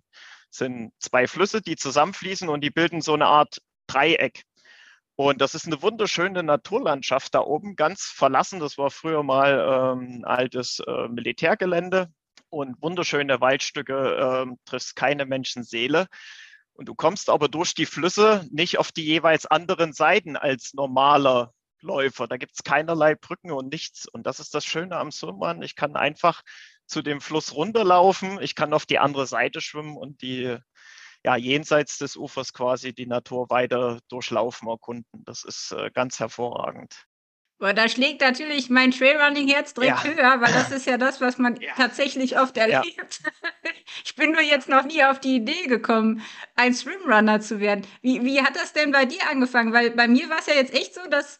sind 0.50 0.92
zwei 1.00 1.26
Flüsse, 1.26 1.60
die 1.60 1.76
zusammenfließen 1.76 2.48
und 2.48 2.62
die 2.62 2.70
bilden 2.70 3.00
so 3.00 3.14
eine 3.14 3.26
Art 3.26 3.58
Dreieck. 3.86 4.44
Und 5.16 5.40
das 5.40 5.54
ist 5.54 5.66
eine 5.66 5.80
wunderschöne 5.82 6.42
Naturlandschaft 6.42 7.34
da 7.34 7.40
oben, 7.40 7.76
ganz 7.76 8.04
verlassen. 8.04 8.60
Das 8.60 8.78
war 8.78 8.90
früher 8.90 9.22
mal 9.22 9.94
ähm, 9.96 10.24
altes 10.24 10.80
äh, 10.80 11.08
Militärgelände 11.08 12.08
und 12.50 12.80
wunderschöne 12.82 13.40
Waldstücke, 13.40 14.46
äh, 14.48 14.56
triffst 14.64 14.96
keine 14.96 15.26
Menschenseele. 15.26 16.08
Und 16.74 16.86
du 16.86 16.94
kommst 16.94 17.30
aber 17.30 17.48
durch 17.48 17.74
die 17.74 17.86
Flüsse 17.86 18.46
nicht 18.50 18.78
auf 18.78 18.92
die 18.92 19.04
jeweils 19.04 19.46
anderen 19.46 19.92
Seiten 19.92 20.36
als 20.36 20.74
normaler 20.74 21.52
Läufer. 21.80 22.26
Da 22.26 22.36
gibt 22.36 22.52
es 22.54 22.64
keinerlei 22.64 23.14
Brücken 23.14 23.52
und 23.52 23.72
nichts. 23.72 24.08
Und 24.08 24.26
das 24.26 24.40
ist 24.40 24.54
das 24.54 24.64
Schöne 24.64 24.96
am 24.96 25.10
Surmann. 25.10 25.62
Ich 25.62 25.76
kann 25.76 25.96
einfach 25.96 26.42
zu 26.86 27.02
dem 27.02 27.20
Fluss 27.20 27.54
runterlaufen, 27.54 28.40
ich 28.42 28.54
kann 28.54 28.74
auf 28.74 28.86
die 28.86 28.98
andere 28.98 29.26
Seite 29.26 29.60
schwimmen 29.60 29.96
und 29.96 30.20
die 30.22 30.58
ja, 31.24 31.36
jenseits 31.36 31.96
des 31.98 32.16
Ufers 32.16 32.52
quasi 32.52 32.94
die 32.94 33.06
Natur 33.06 33.48
weiter 33.48 34.00
durchlaufen, 34.08 34.68
erkunden. 34.68 35.24
Das 35.24 35.42
ist 35.44 35.72
äh, 35.72 35.90
ganz 35.90 36.20
hervorragend. 36.20 37.06
Boah, 37.58 37.72
da 37.72 37.88
schlägt 37.88 38.20
natürlich 38.20 38.68
mein 38.68 38.90
Trailrunning-Herz 38.90 39.74
direkt 39.74 40.04
ja. 40.04 40.10
höher, 40.10 40.40
weil 40.40 40.52
das 40.52 40.72
ist 40.72 40.86
ja 40.86 40.98
das, 40.98 41.20
was 41.20 41.38
man 41.38 41.56
ja. 41.60 41.72
tatsächlich 41.76 42.38
oft 42.38 42.56
erlebt. 42.56 42.96
Ja. 42.96 43.30
Ich 44.04 44.16
bin 44.16 44.32
nur 44.32 44.42
jetzt 44.42 44.68
noch 44.68 44.84
nie 44.84 45.02
auf 45.04 45.20
die 45.20 45.36
Idee 45.36 45.66
gekommen, 45.66 46.22
ein 46.56 46.74
Swimrunner 46.74 47.40
zu 47.40 47.60
werden. 47.60 47.86
Wie, 48.02 48.22
wie 48.24 48.42
hat 48.42 48.54
das 48.56 48.72
denn 48.72 48.92
bei 48.92 49.04
dir 49.04 49.20
angefangen? 49.30 49.72
Weil 49.72 49.90
bei 49.90 50.08
mir 50.08 50.28
war 50.28 50.38
es 50.38 50.46
ja 50.46 50.54
jetzt 50.54 50.74
echt 50.74 50.94
so, 50.94 51.00
dass 51.08 51.38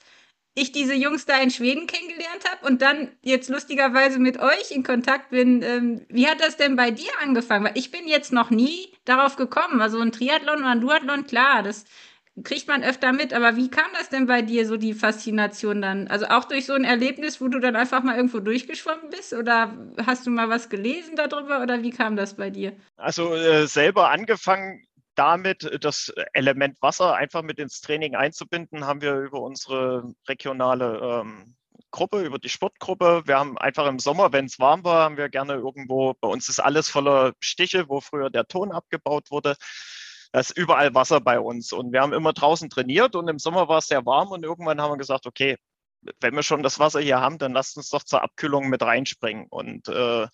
ich 0.55 0.73
diese 0.73 0.95
Jungs 0.95 1.27
da 1.27 1.41
in 1.41 1.51
Schweden 1.51 1.87
kennengelernt 1.87 2.45
habe 2.49 2.67
und 2.67 2.81
dann 2.81 3.11
jetzt 3.23 3.49
lustigerweise 3.49 4.19
mit 4.19 4.39
euch 4.39 4.71
in 4.71 4.85
Kontakt 4.85 5.31
bin. 5.31 5.63
Ähm, 5.63 6.07
wie 6.09 6.29
hat 6.29 6.41
das 6.41 6.57
denn 6.57 6.77
bei 6.77 6.91
dir 6.91 7.11
angefangen? 7.21 7.65
Weil 7.65 7.77
ich 7.79 7.91
bin 7.91 8.07
jetzt 8.07 8.33
noch 8.33 8.51
nie 8.51 8.93
darauf 9.05 9.37
gekommen. 9.37 9.81
Also 9.81 9.99
ein 9.99 10.13
Triathlon 10.13 10.59
oder 10.59 10.71
ein 10.71 10.81
Duathlon, 10.81 11.27
klar, 11.27 11.63
das 11.63 11.85
kriegt 12.43 12.67
man 12.67 12.83
öfter 12.83 13.13
mit, 13.13 13.33
aber 13.33 13.57
wie 13.57 13.71
kam 13.71 13.87
das 13.93 14.09
denn 14.09 14.27
bei 14.27 14.43
dir, 14.43 14.67
so 14.67 14.77
die 14.77 14.93
Faszination 14.93 15.81
dann? 15.81 16.09
Also 16.09 16.27
auch 16.27 16.45
durch 16.45 16.67
so 16.67 16.73
ein 16.73 16.85
Erlebnis, 16.85 17.41
wo 17.41 17.49
du 17.49 17.61
dann 17.61 17.77
einfach 17.77 18.03
mal 18.03 18.17
irgendwo 18.17 18.41
durchgeschwommen 18.41 19.11
bist 19.11 19.33
oder 19.33 19.73
hast 20.05 20.27
du 20.27 20.31
mal 20.31 20.49
was 20.49 20.69
gelesen 20.69 21.15
darüber 21.15 21.63
oder 21.63 21.83
wie 21.83 21.91
kam 21.91 22.17
das 22.17 22.35
bei 22.35 22.51
dir? 22.51 22.77
Also 22.97 23.35
äh, 23.35 23.69
selber 23.69 24.11
angefangen 24.11 24.85
damit, 25.15 25.79
das 25.81 26.13
Element 26.33 26.83
Wasser 26.83 27.15
einfach 27.15 27.43
mit 27.43 27.61
ins 27.61 27.81
Training 27.81 28.17
einzubinden, 28.17 28.85
haben 28.85 29.01
wir 29.01 29.15
über 29.15 29.41
unsere 29.41 30.13
regionale 30.29 31.23
ähm, 31.23 31.55
Gruppe, 31.93 32.25
über 32.25 32.41
die 32.41 32.49
Sportgruppe. 32.49 33.23
Wir 33.27 33.39
haben 33.39 33.57
einfach 33.57 33.87
im 33.87 34.01
Sommer, 34.01 34.33
wenn 34.33 34.47
es 34.47 34.59
warm 34.59 34.83
war, 34.83 35.05
haben 35.05 35.17
wir 35.17 35.29
gerne 35.29 35.55
irgendwo, 35.55 36.15
bei 36.15 36.27
uns 36.27 36.49
ist 36.49 36.59
alles 36.59 36.89
voller 36.89 37.35
Stiche, 37.39 37.89
wo 37.89 38.01
früher 38.01 38.29
der 38.29 38.49
Ton 38.49 38.73
abgebaut 38.73 39.31
wurde 39.31 39.55
da 40.35 40.41
ist 40.41 40.59
überall 40.59 40.93
Wasser 40.97 41.21
bei 41.21 41.39
uns. 41.39 41.73
Und 41.73 41.93
wir 41.93 42.01
haben 42.01 42.13
immer 42.13 42.33
draußen 42.33 42.69
trainiert 42.69 43.15
und 43.15 43.29
im 43.29 43.39
Sommer 43.39 43.69
war 43.69 43.79
es 43.79 43.87
sehr 43.87 44.05
warm 44.05 44.33
und 44.33 44.43
irgendwann 44.43 44.81
haben 44.81 44.91
wir 44.91 44.97
gesagt, 44.97 45.27
okay, 45.27 45.57
wenn 46.21 46.35
wir 46.35 46.43
schon 46.43 46.65
das 46.65 46.81
Wasser 46.81 46.99
hier 46.99 47.21
haben, 47.21 47.39
dann 47.39 47.53
lasst 47.53 47.77
uns 47.77 47.89
doch 47.89 48.03
zur 48.03 48.21
Abkühlung 48.21 48.69
mit 48.69 48.83
reinspringen. 48.83 49.47
Und 49.49 49.87
äh, 49.87 50.27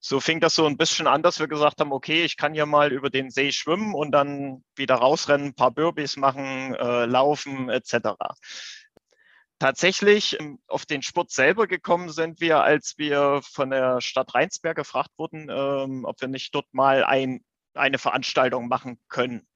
so 0.00 0.20
fing 0.20 0.40
das 0.40 0.54
so 0.54 0.64
ein 0.64 0.78
bisschen 0.78 1.06
an, 1.06 1.22
dass 1.22 1.38
wir 1.38 1.48
gesagt 1.48 1.80
haben, 1.80 1.92
okay, 1.92 2.24
ich 2.24 2.38
kann 2.38 2.54
hier 2.54 2.64
mal 2.64 2.92
über 2.92 3.10
den 3.10 3.28
See 3.28 3.52
schwimmen 3.52 3.92
und 3.94 4.12
dann 4.12 4.64
wieder 4.74 4.94
rausrennen, 4.94 5.48
ein 5.48 5.54
paar 5.54 5.70
Burpees 5.70 6.16
machen, 6.16 6.74
äh, 6.74 7.04
laufen 7.04 7.68
etc. 7.68 8.14
Tatsächlich 9.58 10.40
ähm, 10.40 10.60
auf 10.66 10.86
den 10.86 11.02
Sport 11.02 11.30
selber 11.30 11.66
gekommen 11.66 12.08
sind 12.08 12.40
wir, 12.40 12.62
als 12.62 12.94
wir 12.96 13.42
von 13.42 13.68
der 13.68 14.00
Stadt 14.00 14.34
Rheinsberg 14.34 14.78
gefragt 14.78 15.10
wurden, 15.18 15.50
ähm, 15.50 16.06
ob 16.06 16.22
wir 16.22 16.28
nicht 16.28 16.54
dort 16.54 16.72
mal 16.72 17.04
ein 17.04 17.44
eine 17.74 17.98
Veranstaltung 17.98 18.68
machen 18.68 19.00
können. 19.08 19.46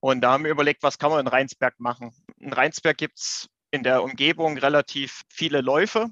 Und 0.00 0.20
da 0.20 0.32
haben 0.32 0.44
wir 0.44 0.50
überlegt, 0.50 0.82
was 0.82 0.98
kann 0.98 1.10
man 1.10 1.20
in 1.20 1.26
Rheinsberg 1.26 1.78
machen. 1.80 2.12
In 2.38 2.52
Rheinsberg 2.52 2.96
gibt 2.96 3.18
es 3.18 3.48
in 3.70 3.82
der 3.82 4.02
Umgebung 4.02 4.56
relativ 4.58 5.22
viele 5.28 5.60
Läufe. 5.60 6.10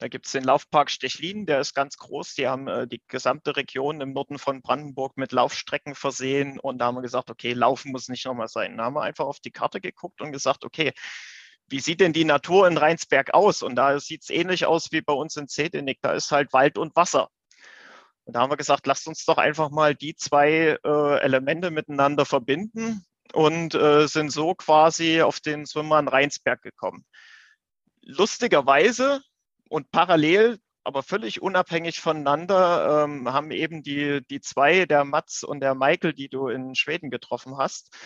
Da 0.00 0.06
gibt 0.06 0.26
es 0.26 0.32
den 0.32 0.44
Laufpark 0.44 0.90
Stechlin, 0.90 1.44
der 1.44 1.60
ist 1.60 1.74
ganz 1.74 1.96
groß. 1.96 2.34
Die 2.34 2.46
haben 2.46 2.68
äh, 2.68 2.86
die 2.86 3.02
gesamte 3.08 3.56
Region 3.56 4.00
im 4.00 4.12
Norden 4.12 4.38
von 4.38 4.62
Brandenburg 4.62 5.16
mit 5.16 5.32
Laufstrecken 5.32 5.96
versehen. 5.96 6.60
Und 6.60 6.78
da 6.78 6.86
haben 6.86 6.96
wir 6.96 7.02
gesagt, 7.02 7.30
okay, 7.30 7.52
Laufen 7.52 7.90
muss 7.90 8.08
nicht 8.08 8.24
nochmal 8.24 8.46
sein. 8.46 8.76
Da 8.76 8.84
haben 8.84 8.94
wir 8.94 9.02
einfach 9.02 9.26
auf 9.26 9.40
die 9.40 9.50
Karte 9.50 9.80
geguckt 9.80 10.20
und 10.20 10.30
gesagt, 10.30 10.64
okay, 10.64 10.92
wie 11.68 11.80
sieht 11.80 12.00
denn 12.00 12.12
die 12.12 12.24
Natur 12.24 12.68
in 12.68 12.78
Rheinsberg 12.78 13.34
aus? 13.34 13.62
Und 13.62 13.74
da 13.74 13.98
sieht 13.98 14.22
es 14.22 14.30
ähnlich 14.30 14.66
aus 14.66 14.92
wie 14.92 15.00
bei 15.00 15.12
uns 15.12 15.36
in 15.36 15.48
Zedenik. 15.48 15.98
Da 16.00 16.12
ist 16.12 16.30
halt 16.30 16.52
Wald 16.52 16.78
und 16.78 16.94
Wasser. 16.94 17.28
Und 18.28 18.34
da 18.34 18.40
haben 18.40 18.52
wir 18.52 18.58
gesagt, 18.58 18.86
lasst 18.86 19.08
uns 19.08 19.24
doch 19.24 19.38
einfach 19.38 19.70
mal 19.70 19.94
die 19.94 20.14
zwei 20.14 20.76
äh, 20.84 21.18
Elemente 21.20 21.70
miteinander 21.70 22.26
verbinden 22.26 23.06
und 23.32 23.74
äh, 23.74 24.06
sind 24.06 24.30
so 24.30 24.54
quasi 24.54 25.22
auf 25.22 25.40
den 25.40 25.64
Swimmer 25.64 26.06
Rheinsberg 26.06 26.60
gekommen. 26.60 27.06
Lustigerweise 28.02 29.22
und 29.70 29.90
parallel, 29.92 30.58
aber 30.84 31.02
völlig 31.02 31.40
unabhängig 31.40 32.00
voneinander, 32.00 33.04
ähm, 33.04 33.32
haben 33.32 33.50
eben 33.50 33.82
die, 33.82 34.20
die 34.28 34.42
zwei, 34.42 34.84
der 34.84 35.06
Mats 35.06 35.42
und 35.42 35.60
der 35.60 35.74
Michael, 35.74 36.12
die 36.12 36.28
du 36.28 36.48
in 36.48 36.74
Schweden 36.74 37.08
getroffen 37.08 37.56
hast, 37.56 37.96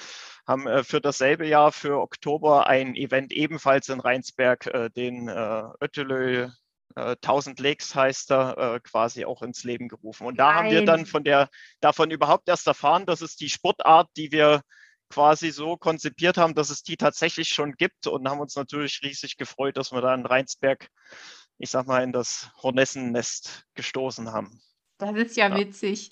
haben 0.46 0.68
äh, 0.68 0.84
für 0.84 1.00
dasselbe 1.00 1.48
Jahr, 1.48 1.72
für 1.72 2.00
Oktober, 2.00 2.68
ein 2.68 2.94
Event 2.94 3.32
ebenfalls 3.32 3.88
in 3.88 3.98
Rheinsberg, 3.98 4.66
äh, 4.66 4.88
den 4.90 5.26
äh, 5.26 5.64
Öttelö 5.80 6.48
1000 6.94 7.58
äh, 7.58 7.62
Lakes 7.62 7.94
heißt 7.94 8.30
er, 8.30 8.58
äh, 8.58 8.80
quasi 8.80 9.24
auch 9.24 9.42
ins 9.42 9.64
Leben 9.64 9.88
gerufen. 9.88 10.26
Und 10.26 10.38
da 10.38 10.46
Nein. 10.46 10.56
haben 10.56 10.70
wir 10.70 10.84
dann 10.84 11.06
von 11.06 11.24
der, 11.24 11.48
davon 11.80 12.10
überhaupt 12.10 12.48
erst 12.48 12.66
erfahren, 12.66 13.06
dass 13.06 13.20
es 13.20 13.36
die 13.36 13.48
Sportart, 13.48 14.08
die 14.16 14.32
wir 14.32 14.62
quasi 15.10 15.50
so 15.50 15.76
konzipiert 15.76 16.38
haben, 16.38 16.54
dass 16.54 16.70
es 16.70 16.82
die 16.82 16.96
tatsächlich 16.96 17.48
schon 17.48 17.72
gibt 17.72 18.06
und 18.06 18.28
haben 18.28 18.40
uns 18.40 18.56
natürlich 18.56 19.00
riesig 19.02 19.36
gefreut, 19.36 19.76
dass 19.76 19.92
wir 19.92 20.00
da 20.00 20.14
in 20.14 20.24
Rheinsberg, 20.24 20.88
ich 21.58 21.70
sag 21.70 21.86
mal, 21.86 22.02
in 22.02 22.12
das 22.12 22.50
Hornessennest 22.62 23.64
gestoßen 23.74 24.32
haben. 24.32 24.60
Das 25.02 25.16
ist 25.16 25.36
ja, 25.36 25.48
ja. 25.48 25.56
witzig. 25.56 26.10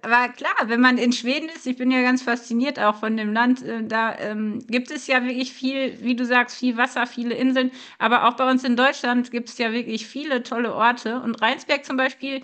Aber 0.00 0.30
klar, 0.30 0.54
wenn 0.64 0.80
man 0.80 0.96
in 0.96 1.12
Schweden 1.12 1.50
ist, 1.50 1.66
ich 1.66 1.76
bin 1.76 1.90
ja 1.90 2.00
ganz 2.00 2.22
fasziniert 2.22 2.78
auch 2.78 2.96
von 2.96 3.16
dem 3.18 3.34
Land, 3.34 3.62
äh, 3.62 3.84
da 3.84 4.18
ähm, 4.18 4.64
gibt 4.68 4.90
es 4.90 5.06
ja 5.06 5.22
wirklich 5.22 5.52
viel, 5.52 6.02
wie 6.02 6.16
du 6.16 6.24
sagst, 6.24 6.56
viel 6.56 6.78
Wasser, 6.78 7.06
viele 7.06 7.34
Inseln. 7.34 7.70
Aber 7.98 8.26
auch 8.26 8.34
bei 8.34 8.50
uns 8.50 8.64
in 8.64 8.74
Deutschland 8.74 9.30
gibt 9.30 9.50
es 9.50 9.58
ja 9.58 9.72
wirklich 9.72 10.06
viele 10.06 10.42
tolle 10.42 10.74
Orte. 10.74 11.20
Und 11.20 11.42
Rheinsberg 11.42 11.84
zum 11.84 11.98
Beispiel, 11.98 12.42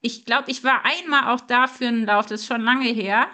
ich 0.00 0.24
glaube, 0.24 0.50
ich 0.50 0.64
war 0.64 0.84
einmal 0.86 1.34
auch 1.34 1.42
da 1.42 1.66
für 1.66 1.88
einen 1.88 2.06
Lauf, 2.06 2.24
das 2.24 2.40
ist 2.40 2.46
schon 2.46 2.62
lange 2.62 2.88
her. 2.88 3.28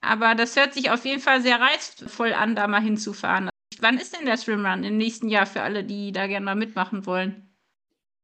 Aber 0.00 0.36
das 0.36 0.56
hört 0.56 0.74
sich 0.74 0.90
auf 0.90 1.04
jeden 1.04 1.20
Fall 1.20 1.42
sehr 1.42 1.60
reizvoll 1.60 2.34
an, 2.34 2.54
da 2.54 2.68
mal 2.68 2.80
hinzufahren. 2.80 3.50
Wann 3.80 3.98
ist 3.98 4.16
denn 4.16 4.26
der 4.26 4.36
Swimrun 4.36 4.84
im 4.84 4.96
nächsten 4.96 5.28
Jahr 5.28 5.46
für 5.46 5.62
alle, 5.62 5.82
die 5.82 6.12
da 6.12 6.28
gerne 6.28 6.44
mal 6.44 6.54
mitmachen 6.54 7.04
wollen? 7.04 7.51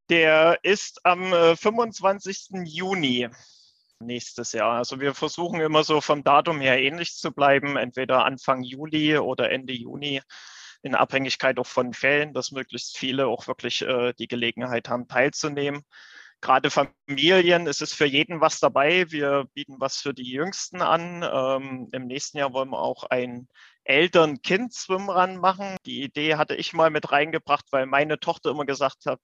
Der 0.09 0.59
ist 0.63 1.05
am 1.05 1.33
25. 1.57 2.49
Äh, 2.55 2.63
Juni 2.65 3.29
nächstes 4.01 4.53
Jahr. 4.53 4.79
Also 4.79 5.01
wir 5.01 5.15
versuchen 5.15 5.61
immer 5.61 5.85
so 5.85 6.01
vom 6.01 6.23
Datum 6.25 6.61
her 6.61 6.81
ähnlich 6.81 7.15
zu 7.15 7.33
bleiben, 7.33 7.77
entweder 7.77 8.25
Anfang 8.25 8.63
Juli 8.63 9.19
oder 9.19 9.51
Ende 9.51 9.73
Juni, 9.73 10.23
in 10.83 10.95
Abhängigkeit 10.95 11.59
auch 11.59 11.67
von 11.67 11.93
Fällen, 11.93 12.33
dass 12.33 12.53
möglichst 12.53 12.97
viele 12.97 13.27
auch 13.27 13.49
wirklich 13.49 13.83
äh, 13.83 14.13
die 14.19 14.29
Gelegenheit 14.29 14.89
haben, 14.89 15.09
teilzunehmen. 15.09 15.83
Gerade 16.41 16.71
Familien, 16.71 17.67
es 17.67 17.81
ist 17.81 17.95
für 17.95 18.07
jeden 18.07 18.41
was 18.41 18.61
dabei. 18.61 19.11
Wir 19.11 19.47
bieten 19.55 19.81
was 19.81 19.97
für 19.97 20.15
die 20.15 20.31
Jüngsten 20.31 20.83
an. 20.83 21.25
Ähm, 21.25 21.89
Im 21.91 22.07
nächsten 22.07 22.39
Jahr 22.39 22.53
wollen 22.53 22.71
wir 22.71 22.79
auch 22.79 23.03
ein 23.05 23.49
Eltern-Kind-Swimrun 23.83 25.39
machen. 25.39 25.77
Die 25.85 26.05
Idee 26.05 26.37
hatte 26.37 26.55
ich 26.55 26.73
mal 26.73 26.91
mit 26.91 27.11
reingebracht, 27.11 27.65
weil 27.73 27.87
meine 27.87 28.21
Tochter 28.21 28.51
immer 28.51 28.67
gesagt 28.67 29.07
hat, 29.07 29.21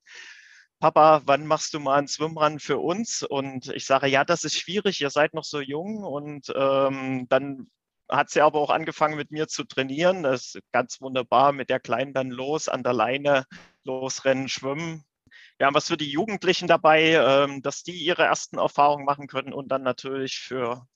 Papa, 0.80 1.22
wann 1.24 1.46
machst 1.46 1.74
du 1.74 1.80
mal 1.80 1.96
einen 1.98 2.08
Swimrun 2.08 2.58
für 2.60 2.78
uns? 2.78 3.22
Und 3.22 3.68
ich 3.68 3.86
sage, 3.86 4.06
ja, 4.06 4.24
das 4.24 4.44
ist 4.44 4.56
schwierig, 4.58 5.00
ihr 5.00 5.10
seid 5.10 5.34
noch 5.34 5.44
so 5.44 5.60
jung. 5.60 6.04
Und 6.04 6.52
ähm, 6.54 7.26
dann 7.28 7.68
hat 8.08 8.30
sie 8.30 8.40
aber 8.42 8.60
auch 8.60 8.70
angefangen 8.70 9.16
mit 9.16 9.30
mir 9.30 9.48
zu 9.48 9.64
trainieren. 9.64 10.22
Das 10.22 10.54
ist 10.54 10.72
ganz 10.72 11.00
wunderbar 11.00 11.52
mit 11.52 11.70
der 11.70 11.80
Kleinen 11.80 12.12
dann 12.12 12.30
los, 12.30 12.68
an 12.68 12.82
der 12.82 12.92
Leine 12.92 13.46
losrennen, 13.84 14.48
schwimmen. 14.48 15.04
Wir 15.58 15.66
haben 15.66 15.74
was 15.74 15.88
für 15.88 15.96
die 15.96 16.10
Jugendlichen 16.10 16.68
dabei, 16.68 17.12
ähm, 17.12 17.62
dass 17.62 17.82
die 17.82 17.96
ihre 17.96 18.24
ersten 18.24 18.58
Erfahrungen 18.58 19.04
machen 19.04 19.26
können 19.28 19.52
und 19.52 19.68
dann 19.68 19.82
natürlich 19.82 20.38
für 20.38 20.86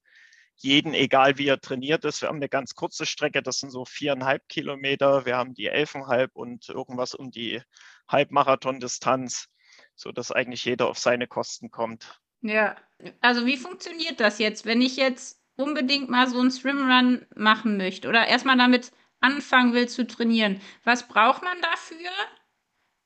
jeden, 0.56 0.94
egal 0.94 1.38
wie 1.38 1.46
er 1.46 1.60
trainiert 1.60 2.04
ist. 2.04 2.22
Wir 2.22 2.28
haben 2.28 2.36
eine 2.36 2.48
ganz 2.48 2.74
kurze 2.74 3.06
Strecke, 3.06 3.42
das 3.42 3.60
sind 3.60 3.70
so 3.70 3.84
viereinhalb 3.84 4.48
Kilometer. 4.48 5.24
Wir 5.24 5.36
haben 5.36 5.54
die 5.54 5.66
elfeinhalb 5.66 6.34
und 6.34 6.68
irgendwas 6.68 7.14
um 7.14 7.30
die 7.30 7.62
Halbmarathon-Distanz, 8.08 9.48
sodass 9.98 10.32
eigentlich 10.32 10.64
jeder 10.64 10.88
auf 10.88 10.98
seine 10.98 11.26
Kosten 11.26 11.70
kommt. 11.70 12.20
Ja, 12.40 12.76
also 13.20 13.44
wie 13.46 13.56
funktioniert 13.56 14.20
das 14.20 14.38
jetzt, 14.38 14.64
wenn 14.64 14.80
ich 14.80 14.96
jetzt 14.96 15.42
unbedingt 15.56 16.08
mal 16.08 16.28
so 16.28 16.40
einen 16.40 16.52
Swimrun 16.52 17.26
machen 17.34 17.76
möchte 17.76 18.08
oder 18.08 18.26
erstmal 18.26 18.56
damit 18.56 18.92
anfangen 19.20 19.74
will 19.74 19.88
zu 19.88 20.06
trainieren? 20.06 20.60
Was 20.84 21.08
braucht 21.08 21.42
man 21.42 21.60
dafür? 21.60 22.10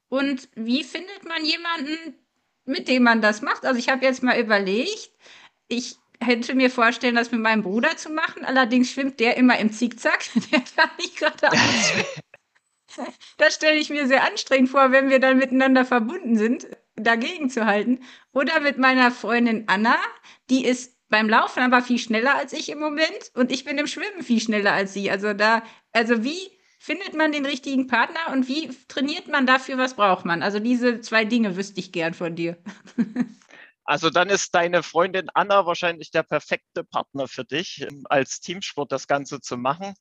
Und 0.08 0.50
wie 0.54 0.84
findet 0.84 1.24
man 1.24 1.42
jemanden, 1.44 2.14
mit 2.66 2.88
dem 2.88 3.02
man 3.04 3.22
das 3.22 3.40
macht? 3.40 3.64
Also 3.64 3.78
ich 3.78 3.88
habe 3.88 4.04
jetzt 4.04 4.22
mal 4.22 4.38
überlegt, 4.38 5.10
ich 5.68 5.96
hätte 6.20 6.54
mir 6.54 6.70
vorstellen, 6.70 7.14
das 7.14 7.32
mit 7.32 7.40
meinem 7.40 7.62
Bruder 7.62 7.96
zu 7.96 8.10
machen. 8.10 8.44
Allerdings 8.44 8.92
schwimmt 8.92 9.18
der 9.18 9.38
immer 9.38 9.58
im 9.58 9.72
Zickzack. 9.72 10.20
Der 10.52 10.60
kann 10.60 10.90
nicht 10.98 11.16
geradeaus 11.16 11.92
Das 13.38 13.54
stelle 13.54 13.78
ich 13.78 13.88
mir 13.88 14.06
sehr 14.06 14.24
anstrengend 14.24 14.68
vor, 14.68 14.92
wenn 14.92 15.08
wir 15.08 15.18
dann 15.18 15.38
miteinander 15.38 15.86
verbunden 15.86 16.36
sind, 16.36 16.66
dagegen 16.96 17.50
zu 17.50 17.66
halten. 17.66 18.00
Oder 18.32 18.60
mit 18.60 18.78
meiner 18.78 19.10
Freundin 19.10 19.64
Anna, 19.66 19.96
die 20.50 20.64
ist 20.64 20.98
beim 21.08 21.28
Laufen 21.28 21.62
aber 21.62 21.82
viel 21.82 21.98
schneller 21.98 22.34
als 22.36 22.52
ich 22.52 22.70
im 22.70 22.78
Moment 22.78 23.30
und 23.34 23.52
ich 23.52 23.64
bin 23.64 23.78
im 23.78 23.86
Schwimmen 23.86 24.22
viel 24.22 24.40
schneller 24.40 24.72
als 24.72 24.94
sie. 24.94 25.10
Also 25.10 25.34
da, 25.34 25.62
also 25.92 26.24
wie 26.24 26.40
findet 26.78 27.14
man 27.14 27.30
den 27.32 27.46
richtigen 27.46 27.86
Partner 27.86 28.32
und 28.32 28.48
wie 28.48 28.70
trainiert 28.88 29.28
man 29.28 29.46
dafür, 29.46 29.78
was 29.78 29.94
braucht 29.94 30.24
man? 30.24 30.42
Also 30.42 30.58
diese 30.58 31.00
zwei 31.00 31.24
Dinge 31.24 31.56
wüsste 31.56 31.80
ich 31.80 31.92
gern 31.92 32.14
von 32.14 32.34
dir. 32.34 32.56
Also 33.84 34.10
dann 34.10 34.28
ist 34.28 34.54
deine 34.54 34.84
Freundin 34.84 35.28
Anna 35.34 35.66
wahrscheinlich 35.66 36.12
der 36.12 36.22
perfekte 36.22 36.84
Partner 36.84 37.26
für 37.26 37.44
dich, 37.44 37.82
ähm, 37.82 38.04
als 38.08 38.40
Teamsport 38.40 38.92
das 38.92 39.08
Ganze 39.08 39.40
zu 39.40 39.56
machen. 39.56 39.94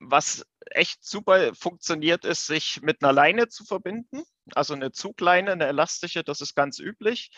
Was 0.00 0.46
echt 0.70 1.04
super 1.04 1.54
funktioniert, 1.54 2.24
ist, 2.24 2.46
sich 2.46 2.80
mit 2.82 3.02
einer 3.02 3.12
Leine 3.12 3.48
zu 3.48 3.64
verbinden. 3.64 4.22
Also 4.54 4.74
eine 4.74 4.92
Zugleine, 4.92 5.52
eine 5.52 5.66
elastische, 5.66 6.24
das 6.24 6.40
ist 6.40 6.54
ganz 6.54 6.78
üblich. 6.78 7.30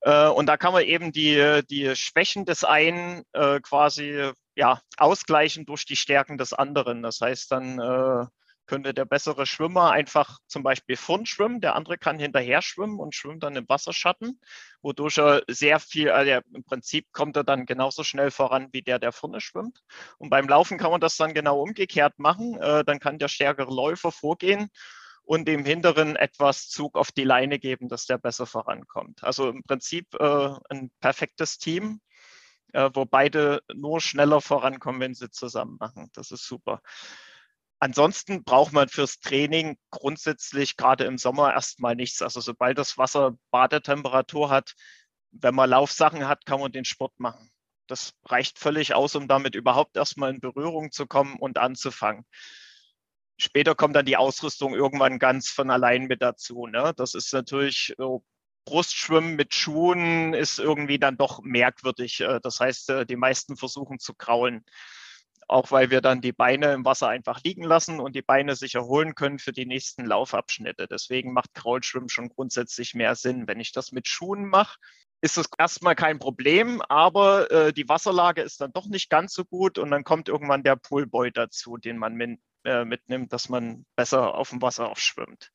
Äh, 0.00 0.28
und 0.28 0.46
da 0.46 0.56
kann 0.56 0.72
man 0.72 0.84
eben 0.84 1.12
die, 1.12 1.62
die 1.68 1.94
Schwächen 1.96 2.44
des 2.44 2.64
einen 2.64 3.24
äh, 3.32 3.60
quasi 3.60 4.30
ja, 4.54 4.80
ausgleichen 4.96 5.66
durch 5.66 5.84
die 5.84 5.96
Stärken 5.96 6.38
des 6.38 6.52
anderen. 6.52 7.02
Das 7.02 7.20
heißt, 7.20 7.50
dann 7.50 7.78
äh, 7.78 8.26
könnte 8.66 8.94
der 8.94 9.04
bessere 9.04 9.46
Schwimmer 9.46 9.90
einfach 9.90 10.38
zum 10.46 10.62
Beispiel 10.62 10.96
vorn 10.96 11.26
schwimmen, 11.26 11.60
der 11.60 11.74
andere 11.74 11.98
kann 11.98 12.18
hinterher 12.18 12.62
schwimmen 12.62 12.98
und 12.98 13.14
schwimmt 13.14 13.42
dann 13.42 13.56
im 13.56 13.68
Wasserschatten, 13.68 14.40
wodurch 14.82 15.18
er 15.18 15.42
sehr 15.48 15.80
viel, 15.80 16.10
also 16.10 16.40
im 16.52 16.64
Prinzip 16.64 17.06
kommt 17.12 17.36
er 17.36 17.44
dann 17.44 17.66
genauso 17.66 18.04
schnell 18.04 18.30
voran 18.30 18.68
wie 18.72 18.82
der, 18.82 18.98
der 18.98 19.12
vorne 19.12 19.40
schwimmt. 19.40 19.82
Und 20.18 20.30
beim 20.30 20.48
Laufen 20.48 20.78
kann 20.78 20.90
man 20.90 21.00
das 21.00 21.16
dann 21.16 21.34
genau 21.34 21.60
umgekehrt 21.60 22.18
machen. 22.18 22.60
Äh, 22.60 22.84
dann 22.84 23.00
kann 23.00 23.18
der 23.18 23.28
stärkere 23.28 23.72
Läufer 23.72 24.12
vorgehen 24.12 24.70
und 25.26 25.46
dem 25.48 25.64
Hinteren 25.64 26.16
etwas 26.16 26.68
Zug 26.68 26.96
auf 26.96 27.10
die 27.12 27.24
Leine 27.24 27.58
geben, 27.58 27.88
dass 27.88 28.06
der 28.06 28.16
besser 28.16 28.46
vorankommt. 28.46 29.24
Also 29.24 29.50
im 29.50 29.62
Prinzip 29.64 30.14
äh, 30.14 30.50
ein 30.70 30.90
perfektes 31.00 31.58
Team, 31.58 32.00
äh, 32.72 32.90
wo 32.94 33.04
beide 33.04 33.60
nur 33.74 34.00
schneller 34.00 34.40
vorankommen, 34.40 35.00
wenn 35.00 35.14
sie 35.14 35.30
zusammen 35.30 35.76
machen. 35.80 36.10
Das 36.14 36.30
ist 36.30 36.46
super. 36.46 36.80
Ansonsten 37.78 38.42
braucht 38.44 38.72
man 38.72 38.88
fürs 38.88 39.20
Training 39.20 39.76
grundsätzlich 39.90 40.76
gerade 40.76 41.04
im 41.04 41.18
Sommer 41.18 41.52
erstmal 41.52 41.94
nichts. 41.94 42.22
Also 42.22 42.40
sobald 42.40 42.78
das 42.78 42.96
Wasser 42.96 43.36
Badetemperatur 43.50 44.48
hat, 44.48 44.74
wenn 45.30 45.54
man 45.54 45.70
Laufsachen 45.70 46.26
hat, 46.26 46.46
kann 46.46 46.60
man 46.60 46.72
den 46.72 46.86
Sport 46.86 47.18
machen. 47.18 47.50
Das 47.86 48.14
reicht 48.24 48.58
völlig 48.58 48.94
aus, 48.94 49.14
um 49.14 49.28
damit 49.28 49.54
überhaupt 49.54 49.96
erstmal 49.96 50.30
in 50.30 50.40
Berührung 50.40 50.90
zu 50.90 51.06
kommen 51.06 51.36
und 51.38 51.58
anzufangen. 51.58 52.24
Später 53.38 53.74
kommt 53.74 53.94
dann 53.94 54.06
die 54.06 54.16
Ausrüstung 54.16 54.74
irgendwann 54.74 55.18
ganz 55.18 55.50
von 55.50 55.70
allein 55.70 56.06
mit 56.06 56.22
dazu. 56.22 56.66
Ne? 56.66 56.94
Das 56.96 57.14
ist 57.14 57.32
natürlich 57.34 57.94
so, 57.98 58.24
Brustschwimmen 58.64 59.36
mit 59.36 59.54
Schuhen 59.54 60.34
ist 60.34 60.58
irgendwie 60.58 60.98
dann 60.98 61.16
doch 61.16 61.40
merkwürdig. 61.42 62.20
Äh, 62.20 62.40
das 62.42 62.60
heißt, 62.60 62.90
äh, 62.90 63.06
die 63.06 63.16
meisten 63.16 63.56
versuchen 63.56 63.98
zu 63.98 64.14
kraulen 64.14 64.64
auch 65.48 65.70
weil 65.70 65.90
wir 65.90 66.00
dann 66.00 66.20
die 66.20 66.32
Beine 66.32 66.72
im 66.72 66.84
Wasser 66.84 67.08
einfach 67.08 67.42
liegen 67.44 67.62
lassen 67.62 68.00
und 68.00 68.14
die 68.14 68.22
Beine 68.22 68.56
sich 68.56 68.74
erholen 68.74 69.14
können 69.14 69.38
für 69.38 69.52
die 69.52 69.66
nächsten 69.66 70.04
Laufabschnitte. 70.04 70.88
Deswegen 70.88 71.32
macht 71.32 71.54
Kraulschwimmen 71.54 72.08
schon 72.08 72.28
grundsätzlich 72.28 72.94
mehr 72.94 73.14
Sinn. 73.14 73.46
Wenn 73.46 73.60
ich 73.60 73.72
das 73.72 73.92
mit 73.92 74.08
Schuhen 74.08 74.48
mache, 74.48 74.78
ist 75.20 75.38
es 75.38 75.48
erstmal 75.58 75.94
kein 75.94 76.18
Problem, 76.18 76.82
aber 76.82 77.50
äh, 77.50 77.72
die 77.72 77.88
Wasserlage 77.88 78.42
ist 78.42 78.60
dann 78.60 78.72
doch 78.72 78.86
nicht 78.86 79.08
ganz 79.08 79.32
so 79.32 79.44
gut 79.44 79.78
und 79.78 79.90
dann 79.90 80.04
kommt 80.04 80.28
irgendwann 80.28 80.62
der 80.62 80.76
Poolboy 80.76 81.30
dazu, 81.32 81.76
den 81.78 81.96
man 81.96 82.14
min, 82.14 82.38
äh, 82.64 82.84
mitnimmt, 82.84 83.32
dass 83.32 83.48
man 83.48 83.86
besser 83.96 84.34
auf 84.34 84.50
dem 84.50 84.60
Wasser 84.62 84.90
aufschwimmt. 84.90 85.50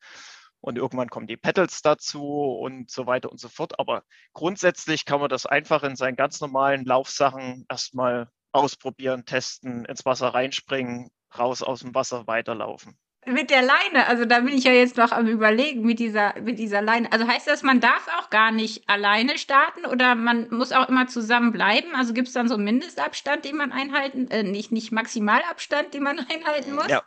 Und 0.60 0.78
irgendwann 0.78 1.10
kommen 1.10 1.26
die 1.26 1.36
Pedals 1.36 1.82
dazu 1.82 2.22
und 2.24 2.90
so 2.90 3.06
weiter 3.06 3.30
und 3.30 3.40
so 3.40 3.48
fort. 3.48 3.78
Aber 3.80 4.04
grundsätzlich 4.32 5.04
kann 5.04 5.20
man 5.20 5.28
das 5.28 5.44
einfach 5.44 5.82
in 5.82 5.96
seinen 5.96 6.16
ganz 6.16 6.40
normalen 6.40 6.84
Laufsachen 6.84 7.66
erstmal 7.68 8.30
ausprobieren, 8.52 9.24
testen, 9.24 9.84
ins 9.84 10.04
Wasser 10.04 10.28
reinspringen, 10.28 11.10
raus 11.38 11.62
aus 11.62 11.80
dem 11.80 11.94
Wasser 11.94 12.26
weiterlaufen. 12.26 12.96
Mit 13.24 13.50
der 13.50 13.62
Leine, 13.62 14.08
also 14.08 14.24
da 14.24 14.40
bin 14.40 14.52
ich 14.52 14.64
ja 14.64 14.72
jetzt 14.72 14.96
noch 14.96 15.12
am 15.12 15.28
Überlegen 15.28 15.82
mit 15.82 16.00
dieser, 16.00 16.34
mit 16.40 16.58
dieser 16.58 16.82
Leine. 16.82 17.12
Also 17.12 17.28
heißt 17.28 17.46
das, 17.46 17.62
man 17.62 17.80
darf 17.80 18.08
auch 18.18 18.30
gar 18.30 18.50
nicht 18.50 18.88
alleine 18.88 19.38
starten 19.38 19.86
oder 19.86 20.16
man 20.16 20.50
muss 20.50 20.72
auch 20.72 20.88
immer 20.88 21.06
zusammen 21.06 21.52
bleiben? 21.52 21.94
Also 21.94 22.14
gibt 22.14 22.26
es 22.26 22.34
dann 22.34 22.48
so 22.48 22.54
einen 22.54 22.64
Mindestabstand, 22.64 23.44
den 23.44 23.56
man 23.56 23.70
einhalten, 23.70 24.28
äh, 24.28 24.42
nicht, 24.42 24.72
nicht 24.72 24.90
Maximalabstand, 24.90 25.94
den 25.94 26.02
man 26.02 26.18
einhalten 26.30 26.74
muss? 26.74 26.88
Ja. 26.88 27.04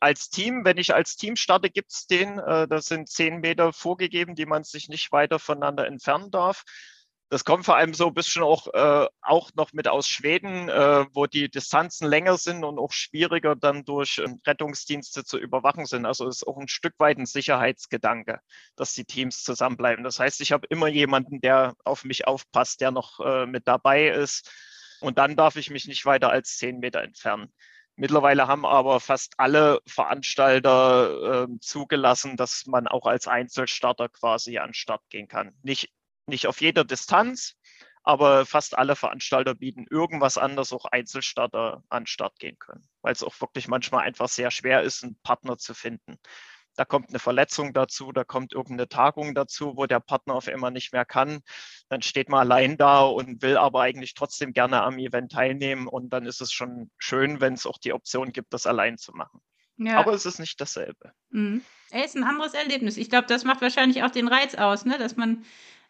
Als 0.00 0.30
Team, 0.30 0.64
wenn 0.64 0.78
ich 0.78 0.94
als 0.94 1.16
Team 1.16 1.36
starte, 1.36 1.68
gibt 1.68 1.92
es 1.92 2.06
den. 2.06 2.38
Äh, 2.38 2.66
das 2.66 2.86
sind 2.86 3.10
zehn 3.10 3.40
Meter 3.40 3.74
vorgegeben, 3.74 4.34
die 4.34 4.46
man 4.46 4.64
sich 4.64 4.88
nicht 4.88 5.12
weiter 5.12 5.38
voneinander 5.38 5.86
entfernen 5.86 6.30
darf. 6.30 6.64
Das 7.30 7.44
kommt 7.44 7.64
vor 7.64 7.76
allem 7.76 7.94
so 7.94 8.08
ein 8.08 8.14
bisschen 8.14 8.42
auch, 8.42 8.68
äh, 8.74 9.08
auch 9.22 9.50
noch 9.54 9.72
mit 9.72 9.88
aus 9.88 10.06
Schweden, 10.06 10.68
äh, 10.68 11.06
wo 11.12 11.26
die 11.26 11.50
Distanzen 11.50 12.06
länger 12.06 12.36
sind 12.36 12.64
und 12.64 12.78
auch 12.78 12.92
schwieriger 12.92 13.56
dann 13.56 13.84
durch 13.84 14.18
äh, 14.18 14.28
Rettungsdienste 14.46 15.24
zu 15.24 15.38
überwachen 15.38 15.86
sind. 15.86 16.06
Also 16.06 16.28
ist 16.28 16.46
auch 16.46 16.58
ein 16.58 16.68
Stück 16.68 16.94
weit 16.98 17.18
ein 17.18 17.26
Sicherheitsgedanke, 17.26 18.40
dass 18.76 18.92
die 18.92 19.04
Teams 19.04 19.42
zusammenbleiben. 19.42 20.04
Das 20.04 20.20
heißt, 20.20 20.40
ich 20.42 20.52
habe 20.52 20.66
immer 20.68 20.88
jemanden, 20.88 21.40
der 21.40 21.74
auf 21.84 22.04
mich 22.04 22.26
aufpasst, 22.26 22.80
der 22.80 22.90
noch 22.90 23.20
äh, 23.20 23.46
mit 23.46 23.66
dabei 23.66 24.08
ist. 24.08 24.50
Und 25.00 25.18
dann 25.18 25.34
darf 25.34 25.56
ich 25.56 25.70
mich 25.70 25.86
nicht 25.86 26.06
weiter 26.06 26.30
als 26.30 26.56
zehn 26.56 26.78
Meter 26.78 27.02
entfernen. 27.02 27.52
Mittlerweile 27.96 28.48
haben 28.48 28.66
aber 28.66 28.98
fast 29.00 29.34
alle 29.38 29.80
Veranstalter 29.86 31.44
äh, 31.44 31.58
zugelassen, 31.60 32.36
dass 32.36 32.66
man 32.66 32.88
auch 32.88 33.06
als 33.06 33.28
Einzelstarter 33.28 34.08
quasi 34.08 34.58
an 34.58 34.68
den 34.68 34.74
Start 34.74 35.02
gehen 35.10 35.28
kann. 35.28 35.56
Nicht 35.62 35.90
nicht 36.26 36.46
auf 36.46 36.60
jeder 36.60 36.84
Distanz, 36.84 37.56
aber 38.02 38.44
fast 38.44 38.76
alle 38.76 38.96
Veranstalter 38.96 39.54
bieten 39.54 39.86
irgendwas 39.90 40.36
an, 40.36 40.56
dass 40.56 40.72
auch 40.72 40.84
Einzelstarter 40.84 41.82
an 41.88 42.02
den 42.02 42.06
Start 42.06 42.38
gehen 42.38 42.58
können, 42.58 42.86
weil 43.00 43.12
es 43.12 43.22
auch 43.22 43.40
wirklich 43.40 43.66
manchmal 43.66 44.04
einfach 44.04 44.28
sehr 44.28 44.50
schwer 44.50 44.82
ist, 44.82 45.02
einen 45.02 45.18
Partner 45.22 45.56
zu 45.56 45.72
finden. 45.74 46.18
Da 46.76 46.84
kommt 46.84 47.10
eine 47.10 47.18
Verletzung 47.18 47.72
dazu, 47.72 48.12
da 48.12 48.24
kommt 48.24 48.52
irgendeine 48.52 48.88
Tagung 48.88 49.34
dazu, 49.34 49.76
wo 49.76 49.86
der 49.86 50.00
Partner 50.00 50.34
auf 50.34 50.48
einmal 50.48 50.72
nicht 50.72 50.92
mehr 50.92 51.04
kann. 51.04 51.40
Dann 51.88 52.02
steht 52.02 52.28
man 52.28 52.40
allein 52.40 52.76
da 52.76 53.02
und 53.02 53.42
will 53.42 53.56
aber 53.56 53.82
eigentlich 53.82 54.14
trotzdem 54.14 54.52
gerne 54.52 54.82
am 54.82 54.98
Event 54.98 55.32
teilnehmen. 55.32 55.86
Und 55.86 56.10
dann 56.10 56.26
ist 56.26 56.40
es 56.40 56.52
schon 56.52 56.90
schön, 56.98 57.40
wenn 57.40 57.54
es 57.54 57.64
auch 57.64 57.78
die 57.78 57.92
Option 57.92 58.32
gibt, 58.32 58.52
das 58.52 58.66
allein 58.66 58.98
zu 58.98 59.12
machen. 59.12 59.40
Ja. 59.76 59.98
Aber 59.98 60.12
es 60.12 60.26
ist 60.26 60.38
nicht 60.38 60.60
dasselbe. 60.60 61.12
Mhm. 61.30 61.62
Es 61.90 62.06
ist 62.06 62.16
ein 62.16 62.24
anderes 62.24 62.54
Erlebnis. 62.54 62.96
Ich 62.96 63.08
glaube, 63.08 63.26
das 63.28 63.44
macht 63.44 63.60
wahrscheinlich 63.60 64.02
auch 64.02 64.10
den 64.10 64.28
Reiz 64.28 64.54
aus, 64.54 64.84
ne? 64.84 64.98
dass 64.98 65.16
man 65.16 65.44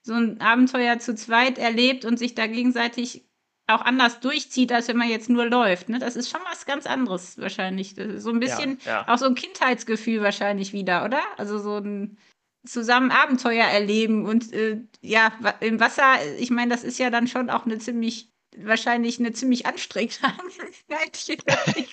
so 0.05 0.14
ein 0.14 0.40
Abenteuer 0.40 0.99
zu 0.99 1.14
zweit 1.14 1.59
erlebt 1.59 2.05
und 2.05 2.19
sich 2.19 2.35
da 2.35 2.47
gegenseitig 2.47 3.25
auch 3.67 3.81
anders 3.81 4.21
durchzieht, 4.21 4.71
als 4.73 4.88
wenn 4.88 4.99
man 4.99 5.09
jetzt 5.09 5.31
nur 5.31 5.47
läuft. 5.47 5.88
Ne? 5.88 5.99
Das 5.99 6.17
ist 6.17 6.31
schon 6.31 6.43
was 6.51 6.67
ganz 6.67 6.87
anderes 6.87 7.38
wahrscheinlich. 7.38 7.95
so 8.17 8.31
ein 8.31 8.40
bisschen 8.40 8.79
ja, 8.85 9.05
ja. 9.07 9.09
auch 9.09 9.19
so 9.19 9.25
ein 9.25 9.35
Kindheitsgefühl 9.35 10.21
wahrscheinlich 10.21 10.75
wieder, 10.75 11.05
oder? 11.05 11.23
Also 11.38 11.59
so 11.59 11.79
ein 11.79 12.19
zusammen 12.67 13.11
Abenteuer 13.11 13.64
erleben 13.64 14.27
und 14.27 14.53
äh, 14.53 14.81
ja, 15.01 15.33
im 15.61 15.81
Wasser, 15.81 16.17
ich 16.38 16.51
meine, 16.51 16.71
das 16.71 16.85
ist 16.85 16.99
ja 16.99 17.11
dann 17.11 17.27
schon 17.27 17.51
auch 17.51 17.67
eine 17.67 17.79
ziemlich 17.79 18.31
wahrscheinlich 18.57 19.19
eine 19.19 19.33
ziemlich 19.33 19.67
anstrengende 19.67 20.17
Angelegenheit. 20.88 21.88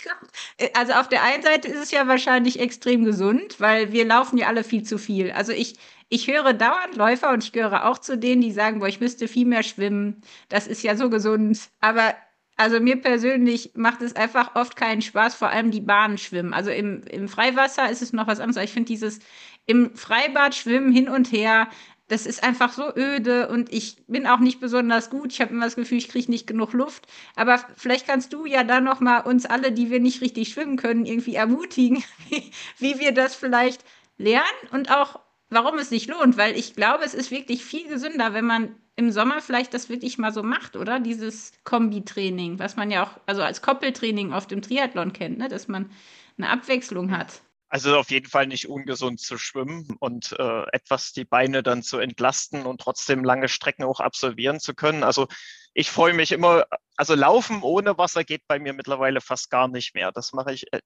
also 0.76 0.93
auf 0.93 1.10
der 1.10 1.24
einen 1.24 1.43
Seite 1.43 1.67
ist 1.67 1.80
es 1.80 1.91
ja 1.91 2.08
wahrscheinlich 2.08 2.60
extrem 2.60 3.04
gesund, 3.04 3.60
weil 3.60 3.91
wir 3.91 4.06
laufen 4.06 4.38
ja 4.38 4.47
alle 4.47 4.63
viel 4.63 4.84
zu 4.84 4.97
viel. 4.97 5.32
Also 5.32 5.54
ich, 5.54 5.76
ich 6.12 6.28
höre 6.28 6.54
dauernd 6.54 6.97
Läufer 6.97 7.32
und 7.32 7.41
ich 7.41 7.54
gehöre 7.54 7.86
auch 7.86 7.97
zu 7.97 8.17
denen, 8.17 8.41
die 8.41 8.52
sagen, 8.52 8.80
boah, 8.80 8.88
ich 8.89 9.00
müsste 9.00 9.30
viel 9.30 9.45
mehr 9.45 9.63
schwimmen. 9.63 10.21
Das 10.50 10.67
ist 10.67 10.84
ja 10.84 10.97
so 10.97 11.10
gesund. 11.10 11.69
Aber 11.80 12.13
also 12.58 12.82
mir 12.82 13.02
persönlich 13.02 13.71
macht 13.76 14.02
es 14.02 14.15
einfach 14.17 14.56
oft 14.56 14.76
keinen 14.76 15.02
Spaß, 15.02 15.36
vor 15.36 15.50
allem 15.50 15.71
die 15.71 15.80
Bahnen 15.80 16.17
schwimmen. 16.17 16.54
Also 16.54 16.69
im, 16.69 17.02
im 17.10 17.30
Freiwasser 17.30 17.89
ist 17.89 18.02
es 18.02 18.12
noch 18.12 18.28
was 18.28 18.41
anderes. 18.41 18.62
Ich 18.62 18.74
finde 18.74 18.88
dieses 18.88 19.19
im 19.65 19.95
Freibad 19.95 20.54
schwimmen 20.54 20.91
hin 20.91 21.08
und 21.08 21.32
her, 21.32 21.69
das 22.10 22.26
ist 22.26 22.43
einfach 22.43 22.74
so 22.74 22.93
öde 22.93 23.47
und 23.47 23.71
ich 23.71 24.04
bin 24.08 24.28
auch 24.28 24.39
nicht 24.39 24.60
besonders 24.60 25.10
gut. 25.10 25.32
Ich 25.32 25.39
habe 25.39 25.54
immer 25.54 25.63
das 25.63 25.78
Gefühl, 25.78 25.97
ich 25.97 26.10
kriege 26.10 26.30
nicht 26.30 26.45
genug 26.45 26.74
Luft. 26.74 27.08
Aber 27.38 27.58
vielleicht 27.78 28.06
kannst 28.06 28.34
du 28.34 28.45
ja 28.45 28.65
dann 28.65 28.84
noch 28.84 29.00
mal 29.00 29.19
uns 29.19 29.45
alle, 29.45 29.71
die 29.71 29.89
wir 29.89 30.02
nicht 30.02 30.19
richtig 30.19 30.50
schwimmen 30.50 30.76
können, 30.76 31.06
irgendwie 31.06 31.36
ermutigen, 31.36 32.04
wie 32.80 33.00
wir 33.00 33.13
das 33.13 33.34
vielleicht 33.34 33.86
lernen 34.17 34.43
und 34.71 34.91
auch 34.91 35.21
warum 35.52 35.78
es 35.78 35.90
sich 35.90 36.08
lohnt, 36.08 36.38
weil 36.38 36.58
ich 36.58 36.74
glaube, 36.74 37.04
es 37.04 37.14
ist 37.14 37.30
wirklich 37.30 37.64
viel 37.64 37.88
gesünder, 37.88 38.34
wenn 38.34 38.46
man 38.46 38.76
im 38.96 39.12
Sommer 39.12 39.42
vielleicht 39.42 39.74
das 39.74 39.90
wirklich 39.90 40.18
mal 40.18 40.34
so 40.34 40.42
macht, 40.42 40.76
oder? 40.76 41.00
Dieses 41.00 41.52
Kombitraining, 41.64 42.58
was 42.58 42.76
man 42.76 42.90
ja 42.90 43.04
auch 43.04 43.20
also 43.26 43.44
als 43.44 43.62
Koppeltraining 43.62 44.34
oft 44.34 44.52
im 44.52 44.62
Triathlon 44.62 45.14
kennt, 45.14 45.38
ne? 45.38 45.48
dass 45.48 45.68
man 45.68 45.92
eine 46.38 46.50
Abwechslung 46.50 47.12
hat. 47.12 47.42
Also 47.70 47.96
auf 47.98 48.12
jeden 48.12 48.28
Fall 48.28 48.48
nicht 48.48 48.68
ungesund 48.68 49.22
zu 49.22 49.38
schwimmen 49.38 49.96
und 50.00 50.36
äh, 50.38 50.64
etwas 50.74 51.14
die 51.14 51.24
Beine 51.24 51.64
dann 51.64 51.84
zu 51.84 52.00
entlasten 52.00 52.66
und 52.66 52.82
trotzdem 52.82 53.24
lange 53.24 53.48
Strecken 53.48 53.84
auch 53.84 54.02
absolvieren 54.02 54.60
zu 54.60 54.74
können. 54.74 55.04
Also 55.04 55.28
ich 55.74 55.90
freue 55.90 56.14
mich 56.14 56.34
immer, 56.34 56.66
also 56.98 57.16
Laufen 57.16 57.62
ohne 57.62 57.98
Wasser 57.98 58.26
geht 58.26 58.46
bei 58.48 58.60
mir 58.60 58.74
mittlerweile 58.74 59.22
fast 59.22 59.50
gar 59.50 59.70
nicht 59.70 59.96
mehr. 59.96 60.12
Das 60.12 60.34
mache 60.34 60.54
ich, 60.54 60.72
äh, 60.74 60.82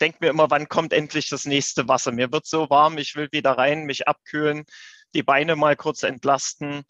denke 0.00 0.18
mir 0.20 0.30
immer, 0.30 0.50
wann 0.50 0.68
kommt 0.68 0.92
endlich 0.92 1.28
das 1.28 1.46
nächste 1.46 1.88
Wasser? 1.88 2.12
Mir 2.12 2.32
wird 2.32 2.46
so 2.46 2.68
warm, 2.70 2.98
ich 2.98 3.14
will 3.14 3.28
wieder 3.32 3.52
rein, 3.52 3.84
mich 3.84 4.08
abkühlen, 4.08 4.64
die 5.14 5.22
Beine 5.22 5.56
mal 5.56 5.76
kurz 5.76 6.02
entlasten. 6.02 6.84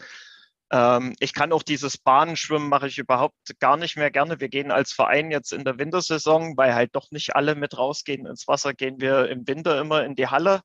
Ähm, 0.71 1.15
ich 1.21 1.35
kann 1.35 1.53
auch 1.53 1.63
dieses 1.63 1.99
Bahnenschwimmen 1.99 2.69
mache 2.69 2.89
ich 2.89 2.99
überhaupt 2.99 3.37
gar 3.61 3.77
nicht 3.77 3.97
mehr 3.97 4.11
gerne. 4.11 4.41
Wir 4.41 4.49
gehen 4.49 4.71
als 4.71 4.93
Verein 4.93 5.31
jetzt 5.31 5.53
in 5.53 5.65
der 5.65 5.79
Wintersaison, 5.79 6.57
weil 6.57 6.75
halt 6.75 6.95
doch 6.97 7.11
nicht 7.11 7.37
alle 7.37 7.55
mit 7.55 7.77
rausgehen 7.77 8.27
ins 8.27 8.49
Wasser, 8.49 8.75
gehen 8.75 9.01
wir 9.01 9.29
im 9.29 9.47
Winter 9.47 9.81
immer 9.81 10.05
in 10.05 10.15
die 10.15 10.29
Halle, 10.29 10.63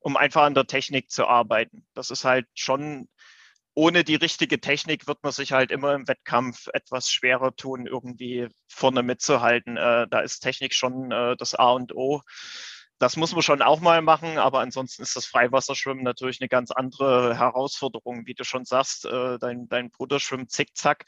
um 0.00 0.16
einfach 0.16 0.42
an 0.42 0.54
der 0.54 0.66
Technik 0.66 1.10
zu 1.10 1.26
arbeiten. 1.26 1.86
Das 1.94 2.10
ist 2.10 2.24
halt 2.24 2.46
schon 2.54 3.08
ohne 3.80 4.04
die 4.04 4.16
richtige 4.16 4.60
Technik 4.60 5.06
wird 5.06 5.22
man 5.22 5.32
sich 5.32 5.52
halt 5.52 5.70
immer 5.70 5.94
im 5.94 6.06
Wettkampf 6.06 6.68
etwas 6.74 7.10
schwerer 7.10 7.56
tun, 7.56 7.86
irgendwie 7.86 8.48
vorne 8.68 9.02
mitzuhalten. 9.02 9.78
Äh, 9.78 10.06
da 10.10 10.20
ist 10.20 10.40
Technik 10.40 10.74
schon 10.74 11.10
äh, 11.10 11.34
das 11.38 11.54
A 11.54 11.70
und 11.70 11.94
O 11.96 12.20
das 12.98 13.16
muss 13.16 13.32
man 13.32 13.40
schon 13.40 13.62
auch 13.62 13.80
mal 13.80 14.02
machen, 14.02 14.36
aber 14.36 14.60
ansonsten 14.60 15.00
ist 15.00 15.16
das 15.16 15.24
Freiwasserschwimmen 15.24 16.04
natürlich 16.04 16.42
eine 16.42 16.50
ganz 16.50 16.70
andere 16.70 17.34
Herausforderung, 17.38 18.26
wie 18.26 18.34
du 18.34 18.44
schon 18.44 18.66
sagst. 18.66 19.06
Äh, 19.06 19.38
dein, 19.38 19.70
dein 19.70 19.90
Bruder 19.90 20.20
schwimmt 20.20 20.50
zickzack. 20.50 21.06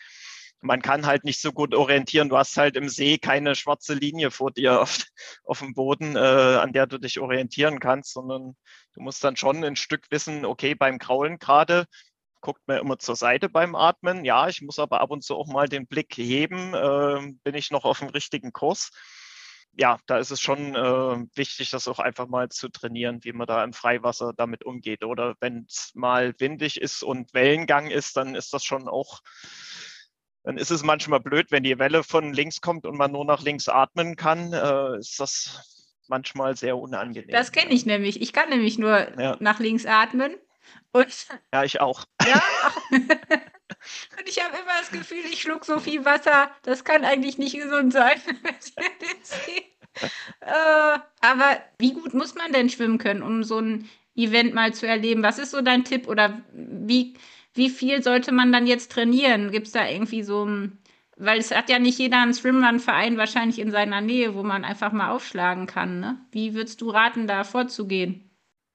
Man 0.62 0.80
kann 0.80 1.04
halt 1.04 1.24
nicht 1.24 1.42
so 1.42 1.52
gut 1.52 1.74
orientieren. 1.74 2.30
Du 2.30 2.38
hast 2.38 2.56
halt 2.56 2.76
im 2.76 2.88
See 2.88 3.18
keine 3.18 3.54
schwarze 3.54 3.92
Linie 3.92 4.30
vor 4.30 4.50
dir 4.50 4.80
auf, 4.80 5.00
auf 5.44 5.58
dem 5.58 5.74
Boden, 5.74 6.16
äh, 6.16 6.18
an 6.18 6.72
der 6.72 6.86
du 6.86 6.96
dich 6.96 7.20
orientieren 7.20 7.78
kannst, 7.78 8.14
sondern 8.14 8.56
du 8.94 9.02
musst 9.02 9.22
dann 9.22 9.36
schon 9.36 9.62
ein 9.62 9.76
Stück 9.76 10.06
wissen, 10.10 10.46
okay, 10.46 10.74
beim 10.74 10.98
Kraulen 10.98 11.38
gerade 11.38 11.84
guckt 12.42 12.60
man 12.66 12.78
immer 12.78 12.98
zur 12.98 13.16
Seite 13.16 13.48
beim 13.48 13.74
Atmen. 13.74 14.26
Ja, 14.26 14.48
ich 14.48 14.60
muss 14.60 14.78
aber 14.78 15.00
ab 15.00 15.10
und 15.10 15.24
zu 15.24 15.34
auch 15.34 15.46
mal 15.46 15.68
den 15.68 15.86
Blick 15.86 16.14
heben. 16.16 16.74
Äh, 16.74 17.32
bin 17.42 17.54
ich 17.54 17.70
noch 17.70 17.86
auf 17.86 18.00
dem 18.00 18.08
richtigen 18.10 18.52
Kurs? 18.52 18.90
ja, 19.74 19.98
da 20.06 20.18
ist 20.18 20.30
es 20.30 20.40
schon 20.40 20.74
äh, 20.74 21.26
wichtig, 21.34 21.70
das 21.70 21.88
auch 21.88 21.98
einfach 21.98 22.28
mal 22.28 22.48
zu 22.50 22.68
trainieren, 22.68 23.20
wie 23.22 23.32
man 23.32 23.46
da 23.46 23.64
im 23.64 23.72
Freiwasser 23.72 24.32
damit 24.36 24.64
umgeht. 24.64 25.02
Oder 25.04 25.34
wenn 25.40 25.64
es 25.68 25.92
mal 25.94 26.34
windig 26.38 26.80
ist 26.80 27.02
und 27.02 27.32
Wellengang 27.32 27.88
ist, 27.88 28.16
dann 28.16 28.34
ist 28.34 28.52
das 28.52 28.64
schon 28.64 28.86
auch, 28.86 29.20
dann 30.44 30.58
ist 30.58 30.70
es 30.70 30.82
manchmal 30.82 31.20
blöd, 31.20 31.50
wenn 31.50 31.62
die 31.62 31.78
Welle 31.78 32.02
von 32.02 32.34
links 32.34 32.60
kommt 32.60 32.84
und 32.84 32.98
man 32.98 33.12
nur 33.12 33.24
nach 33.24 33.42
links 33.42 33.68
atmen 33.68 34.16
kann, 34.16 34.52
äh, 34.52 34.98
ist 34.98 35.18
das 35.18 35.88
manchmal 36.06 36.56
sehr 36.56 36.76
unangenehm. 36.76 37.30
Das 37.30 37.52
kenne 37.52 37.72
ich 37.72 37.86
nämlich. 37.86 38.20
Ich 38.20 38.34
kann 38.34 38.50
nämlich 38.50 38.78
nur 38.78 39.18
ja. 39.18 39.36
nach 39.40 39.58
links 39.58 39.86
atmen. 39.86 40.36
Und 40.92 41.26
ja, 41.52 41.64
ich 41.64 41.80
auch. 41.80 42.04
Ja. 42.26 42.42
Und 44.18 44.28
ich 44.28 44.42
habe 44.42 44.56
immer 44.56 44.78
das 44.78 44.90
Gefühl, 44.90 45.24
ich 45.30 45.40
schluck 45.40 45.64
so 45.64 45.80
viel 45.80 46.04
Wasser, 46.04 46.50
das 46.62 46.84
kann 46.84 47.04
eigentlich 47.04 47.38
nicht 47.38 47.56
gesund 47.56 47.92
sein. 47.92 48.20
äh, 50.40 50.98
aber 51.20 51.60
wie 51.78 51.92
gut 51.92 52.14
muss 52.14 52.34
man 52.34 52.52
denn 52.52 52.70
schwimmen 52.70 52.98
können, 52.98 53.22
um 53.22 53.42
so 53.42 53.58
ein 53.58 53.88
Event 54.14 54.54
mal 54.54 54.74
zu 54.74 54.86
erleben? 54.86 55.22
Was 55.22 55.38
ist 55.38 55.50
so 55.50 55.62
dein 55.62 55.84
Tipp 55.84 56.06
oder 56.06 56.42
wie, 56.52 57.14
wie 57.54 57.70
viel 57.70 58.02
sollte 58.02 58.32
man 58.32 58.52
dann 58.52 58.66
jetzt 58.66 58.92
trainieren? 58.92 59.50
Gibt 59.50 59.68
es 59.68 59.72
da 59.72 59.88
irgendwie 59.88 60.22
so 60.22 60.44
ein, 60.44 60.78
weil 61.16 61.38
es 61.38 61.50
hat 61.50 61.70
ja 61.70 61.78
nicht 61.78 61.98
jeder 61.98 62.20
einen 62.20 62.34
Swimrun-Verein 62.34 63.16
wahrscheinlich 63.16 63.58
in 63.58 63.70
seiner 63.70 64.00
Nähe, 64.00 64.34
wo 64.34 64.42
man 64.42 64.64
einfach 64.64 64.92
mal 64.92 65.10
aufschlagen 65.10 65.66
kann. 65.66 66.00
Ne? 66.00 66.18
Wie 66.30 66.54
würdest 66.54 66.80
du 66.80 66.90
raten, 66.90 67.26
da 67.26 67.44
vorzugehen? 67.44 68.31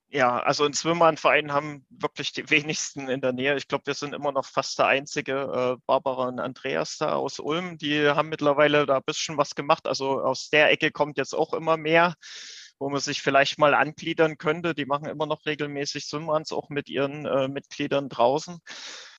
Ja, 0.10 0.40
also 0.40 0.64
ein 0.64 0.74
Swimmerverein 0.74 1.52
haben 1.52 1.86
wirklich 1.90 2.32
die 2.32 2.50
wenigsten 2.50 3.10
in 3.10 3.20
der 3.20 3.34
Nähe. 3.34 3.58
Ich 3.58 3.68
glaube, 3.68 3.88
wir 3.88 3.94
sind 3.94 4.14
immer 4.14 4.32
noch 4.32 4.46
fast 4.46 4.80
der 4.80 4.88
einzige. 4.88 5.34
Äh, 5.78 5.82
Barbara 5.86 6.30
und 6.30 6.40
Andreas 6.40 6.98
da 6.98 7.16
aus 7.16 7.40
Ulm, 7.40 7.78
die 7.78 8.08
haben 8.08 8.30
mittlerweile 8.30 8.86
da 8.86 8.98
ein 8.98 9.04
bisschen 9.06 9.38
was 9.38 9.54
gemacht. 9.54 9.86
Also 9.86 10.22
aus 10.22 10.50
der 10.50 10.72
Ecke 10.72 10.92
kommt 10.92 11.18
jetzt 11.18 11.34
auch 11.34 11.54
immer 11.54 11.76
mehr, 11.76 12.16
wo 12.80 12.90
man 12.90 13.02
sich 13.02 13.22
vielleicht 13.22 13.60
mal 13.60 13.74
angliedern 13.74 14.38
könnte. 14.38 14.74
Die 14.74 14.86
machen 14.86 15.08
immer 15.08 15.26
noch 15.26 15.46
regelmäßig 15.46 16.06
Swimruns, 16.06 16.54
auch 16.54 16.70
mit 16.70 16.88
ihren 16.88 17.26
äh, 17.26 17.50
Mitgliedern 17.50 18.08
draußen. 18.08 18.60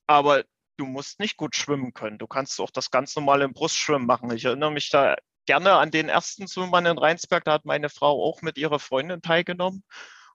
Aber 0.07 0.45
du 0.79 0.87
musst 0.87 1.21
nicht 1.21 1.37
gut 1.37 1.55
schwimmen 1.55 1.93
können. 1.93 2.17
Du 2.19 2.27
kannst 2.27 2.59
auch 2.61 2.71
das 2.71 2.91
ganz 2.91 3.15
normale 3.15 3.45
im 3.45 3.53
Brustschwimmen 3.53 4.07
machen. 4.07 4.31
Ich 4.31 4.47
erinnere 4.47 4.73
mich 4.73 4.89
da 4.89 5.17
gerne 5.45 5.73
an 5.75 5.91
den 5.91 6.09
ersten 6.09 6.49
Swimrun 6.49 6.87
in 6.87 6.99
Rheinsberg. 6.99 7.45
Da 7.45 7.53
hat 7.53 7.67
meine 7.67 7.91
Frau 7.91 8.25
auch 8.25 8.41
mit 8.41 8.57
ihrer 8.57 8.79
Freundin 8.79 9.21
teilgenommen. 9.21 9.83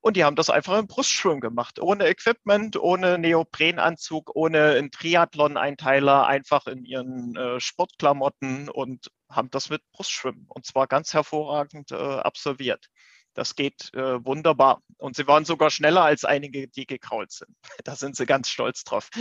Und 0.03 0.17
die 0.17 0.25
haben 0.25 0.35
das 0.35 0.49
einfach 0.49 0.77
im 0.77 0.87
Brustschwimmen 0.87 1.39
gemacht, 1.39 1.79
ohne 1.79 2.09
Equipment, 2.09 2.75
ohne 2.75 3.17
Neoprenanzug, 3.17 4.35
ohne 4.35 4.71
einen 4.71 4.91
Triathlon-Einteiler, 4.91 6.27
einfach 6.27 6.67
in 6.67 6.83
ihren 6.83 7.37
äh, 7.37 7.61
Sportklamotten 7.61 8.67
und 8.67 9.09
haben 9.29 9.49
das 9.49 9.69
mit 9.69 9.81
Brustschwimmen 9.93 10.45
und 10.49 10.65
zwar 10.65 10.87
ganz 10.87 11.13
hervorragend 11.13 11.91
äh, 11.91 11.95
absolviert. 11.95 12.87
Das 13.33 13.55
geht 13.55 13.93
äh, 13.93 14.23
wunderbar. 14.25 14.81
Und 14.97 15.15
sie 15.15 15.25
waren 15.25 15.45
sogar 15.45 15.69
schneller 15.69 16.03
als 16.03 16.25
einige, 16.25 16.67
die 16.67 16.85
gekrault 16.85 17.31
sind. 17.31 17.55
Da 17.85 17.95
sind 17.95 18.17
sie 18.17 18.25
ganz 18.25 18.49
stolz 18.49 18.83
drauf. 18.83 19.09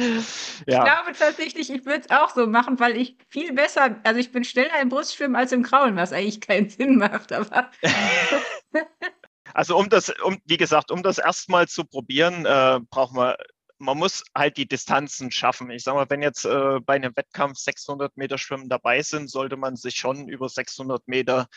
Ja. 0.66 0.78
Ich 0.78 0.84
glaube 0.84 1.12
tatsächlich, 1.16 1.70
ich 1.70 1.86
würde 1.86 2.04
es 2.08 2.10
auch 2.10 2.30
so 2.30 2.46
machen, 2.46 2.78
weil 2.78 2.96
ich 2.96 3.16
viel 3.28 3.52
besser, 3.52 4.00
also 4.04 4.20
ich 4.20 4.32
bin 4.32 4.44
schneller 4.44 4.80
im 4.80 4.88
Brustschwimmen 4.88 5.36
als 5.36 5.52
im 5.52 5.62
Kraulen, 5.62 5.96
was 5.96 6.12
eigentlich 6.12 6.40
keinen 6.40 6.68
Sinn 6.68 6.98
macht. 6.98 7.32
Aber 7.32 7.70
Also 9.54 9.76
um 9.76 9.88
das, 9.88 10.10
um, 10.24 10.38
wie 10.44 10.56
gesagt, 10.56 10.90
um 10.90 11.02
das 11.02 11.18
erstmal 11.18 11.68
zu 11.68 11.84
probieren, 11.84 12.46
äh, 12.46 12.80
braucht 12.90 13.14
man, 13.14 13.34
man 13.78 13.98
muss 13.98 14.22
halt 14.34 14.56
die 14.56 14.68
Distanzen 14.68 15.30
schaffen. 15.30 15.70
Ich 15.70 15.82
sage 15.82 15.96
mal, 15.96 16.10
wenn 16.10 16.22
jetzt 16.22 16.44
äh, 16.44 16.80
bei 16.80 16.94
einem 16.94 17.16
Wettkampf 17.16 17.58
600 17.58 18.16
Meter 18.16 18.38
Schwimmen 18.38 18.68
dabei 18.68 19.02
sind, 19.02 19.28
sollte 19.28 19.56
man 19.56 19.76
sich 19.76 19.96
schon 19.96 20.28
über 20.28 20.48
600 20.48 21.06
Meter 21.08 21.48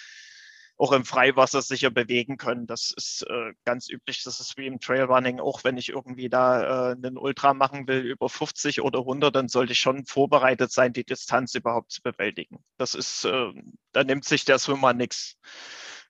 auch 0.77 0.91
im 0.91 1.05
Freiwasser 1.05 1.61
sicher 1.61 1.89
bewegen 1.89 2.37
können. 2.37 2.67
Das 2.67 2.91
ist 2.95 3.25
äh, 3.29 3.53
ganz 3.63 3.89
üblich. 3.89 4.23
Das 4.23 4.39
ist 4.39 4.57
wie 4.57 4.67
im 4.67 4.79
Trailrunning. 4.79 5.39
Auch 5.39 5.63
wenn 5.63 5.77
ich 5.77 5.89
irgendwie 5.89 6.27
da 6.29 6.91
äh, 6.91 6.95
einen 6.95 7.17
Ultra 7.17 7.53
machen 7.53 7.87
will 7.87 8.01
über 8.01 8.27
50 8.27 8.81
oder 8.81 8.99
100, 8.99 9.33
dann 9.33 9.47
sollte 9.47 9.71
ich 9.71 9.79
schon 9.79 10.05
vorbereitet 10.05 10.71
sein, 10.71 10.91
die 10.91 11.05
Distanz 11.05 11.55
überhaupt 11.55 11.91
zu 11.91 12.01
bewältigen. 12.01 12.59
Das 12.77 12.93
ist, 12.93 13.23
äh, 13.25 13.53
da 13.93 14.03
nimmt 14.03 14.25
sich 14.25 14.43
der 14.43 14.59
Swimmer 14.59 14.93
nichts 14.93 15.37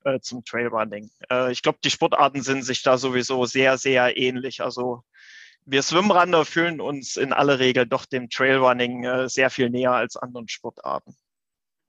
äh, 0.05 0.19
zum 0.21 0.45
Trailrunning. 0.45 1.09
Äh, 1.29 1.51
ich 1.51 1.61
glaube, 1.61 1.79
die 1.83 1.89
Sportarten 1.89 2.41
sind 2.41 2.63
sich 2.63 2.81
da 2.83 2.97
sowieso 2.97 3.45
sehr, 3.45 3.77
sehr 3.77 4.17
ähnlich. 4.17 4.61
Also 4.61 5.03
wir 5.65 5.81
Swimrunner 5.81 6.45
fühlen 6.45 6.79
uns 6.79 7.17
in 7.17 7.33
aller 7.33 7.59
Regel 7.59 7.85
doch 7.85 8.05
dem 8.05 8.29
Trailrunning 8.29 9.03
äh, 9.03 9.27
sehr 9.27 9.49
viel 9.49 9.69
näher 9.69 9.93
als 9.93 10.15
anderen 10.15 10.47
Sportarten. 10.47 11.15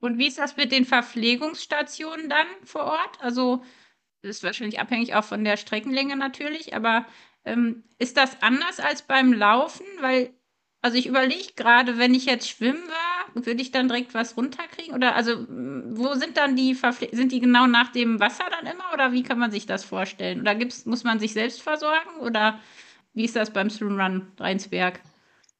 Und 0.01 0.19
wie 0.19 0.29
ist 0.29 0.39
das 0.39 0.57
mit 0.57 0.73
den 0.73 0.85
Verpflegungsstationen 0.85 2.29
dann 2.29 2.47
vor 2.65 2.85
Ort? 2.85 3.21
Also 3.21 3.63
das 4.23 4.37
ist 4.37 4.43
wahrscheinlich 4.43 4.81
abhängig 4.81 5.15
auch 5.15 5.25
von 5.25 5.45
der 5.45 5.57
Streckenlänge 5.57 6.17
natürlich, 6.17 6.75
aber 6.75 7.07
ähm, 7.45 7.85
ist 7.99 8.17
das 8.17 8.43
anders 8.43 8.81
als 8.81 9.03
beim 9.03 9.33
Laufen? 9.33 9.87
Weil 10.01 10.35
also 10.87 10.99
ich 10.99 11.09
überlege 11.09 11.53
gerade, 11.57 11.99
wenn 11.99 12.15
ich 12.15 12.27
jetzt 12.27 12.49
schwimmen 12.49 12.85
war, 12.87 13.45
würde 13.45 13.61
ich 13.61 13.73
dann 13.73 13.89
direkt 13.89 14.15
was 14.15 14.37
runterkriegen? 14.37 14.95
Oder 14.95 15.17
also 15.17 15.45
wo 15.49 16.15
sind 16.15 16.37
dann 16.37 16.55
die 16.55 16.77
Verpfle 16.77 17.09
sind 17.11 17.33
die 17.33 17.41
genau 17.41 17.67
nach 17.67 17.91
dem 17.91 18.21
Wasser 18.21 18.45
dann 18.53 18.73
immer 18.73 18.85
oder 18.95 19.11
wie 19.11 19.25
kann 19.25 19.41
man 19.41 19.51
sich 19.51 19.67
das 19.67 19.83
vorstellen? 19.83 20.41
Oder 20.41 20.55
gibt's, 20.55 20.87
muss 20.87 21.03
man 21.03 21.19
sich 21.19 21.33
selbst 21.33 21.61
versorgen 21.61 22.21
oder 22.21 22.61
wie 23.15 23.25
ist 23.25 23.35
das 23.35 23.53
beim 23.53 23.69
Swimrun 23.69 24.29
Rheinsberg? 24.39 25.01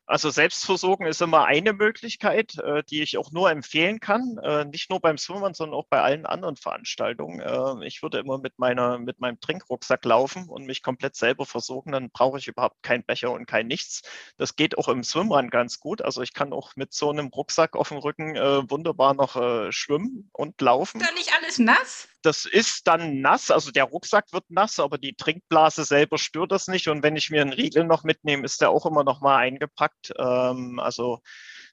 Also 0.07 0.31
Selbstversorgen 0.31 1.07
ist 1.07 1.21
immer 1.21 1.47
eine 1.47 1.73
Möglichkeit, 1.73 2.57
äh, 2.59 2.85
die 2.85 3.03
ich 3.03 3.19
auch 3.19 3.33
nur 3.33 3.51
empfehlen 3.51 3.99
kann. 3.99 4.39
Äh, 4.43 4.65
nicht 4.65 4.89
nur 4.89 5.01
beim 5.01 5.19
Swimmern, 5.19 5.53
sondern 5.53 5.77
auch 5.77 5.87
bei 5.91 6.01
allen 6.01 6.27
anderen 6.27 6.57
Veranstaltungen. 6.57 7.41
Äh, 7.41 7.87
ich 7.87 8.03
würde 8.03 8.19
immer 8.19 8.39
mit, 8.39 8.57
meiner, 8.59 8.99
mit 8.99 9.21
meinem 9.21 9.41
Trinkrucksack 9.41 10.05
laufen 10.05 10.49
und 10.49 10.65
mich 10.65 10.85
komplett 10.85 11.17
selber 11.17 11.45
versorgen. 11.45 11.91
Dann 11.91 12.11
brauche 12.11 12.39
ich 12.39 12.47
überhaupt 12.47 12.85
keinen 12.85 13.05
Becher 13.05 13.33
und 13.33 13.47
kein 13.47 13.67
Nichts. 13.67 14.03
Das 14.37 14.55
geht 14.55 14.79
auch 14.79 14.89
im 14.89 15.03
Swimrun 15.03 15.51
ganz 15.51 15.81
gut. 15.81 16.03
Also 16.03 16.23
ich 16.23 16.33
kann 16.33 16.53
auch 16.53 16.77
mit 16.77 16.93
so 16.93 17.11
einem 17.11 17.27
Rucksack 17.27 17.75
auf 17.75 17.89
dem 17.89 17.99
Rücken 17.99 18.37
wunderbar 18.37 19.15
noch 19.15 19.73
schwimmen 19.73 20.31
und 20.33 20.61
laufen. 20.61 21.01
Ist 21.01 21.11
da 21.11 21.15
nicht 21.15 21.33
alles 21.35 21.59
nass? 21.59 22.09
Das 22.23 22.45
ist 22.45 22.87
dann 22.87 23.21
nass, 23.21 23.51
also 23.51 23.71
der 23.71 23.85
Rucksack 23.85 24.33
wird 24.33 24.45
nass, 24.49 24.81
aber 24.81 24.99
die 24.99 25.15
Trinkblase 25.15 25.85
selber 25.85 26.19
stört 26.19 26.53
das 26.53 26.69
nicht. 26.69 26.89
Und 26.89 27.03
wenn 27.03 27.17
ich 27.17 27.31
mir 27.31 27.43
einen 27.43 27.53
Riegel 27.53 27.85
noch 27.85 28.05
mitnehme, 28.05 28.45
ist 28.45 28.61
der 28.61 28.71
auch 28.71 28.87
immer 28.87 29.05
noch 29.05 29.21
mal 29.21 29.37
eingepackt. 29.37 30.13
Ähm, 30.19 30.81
also 30.81 31.21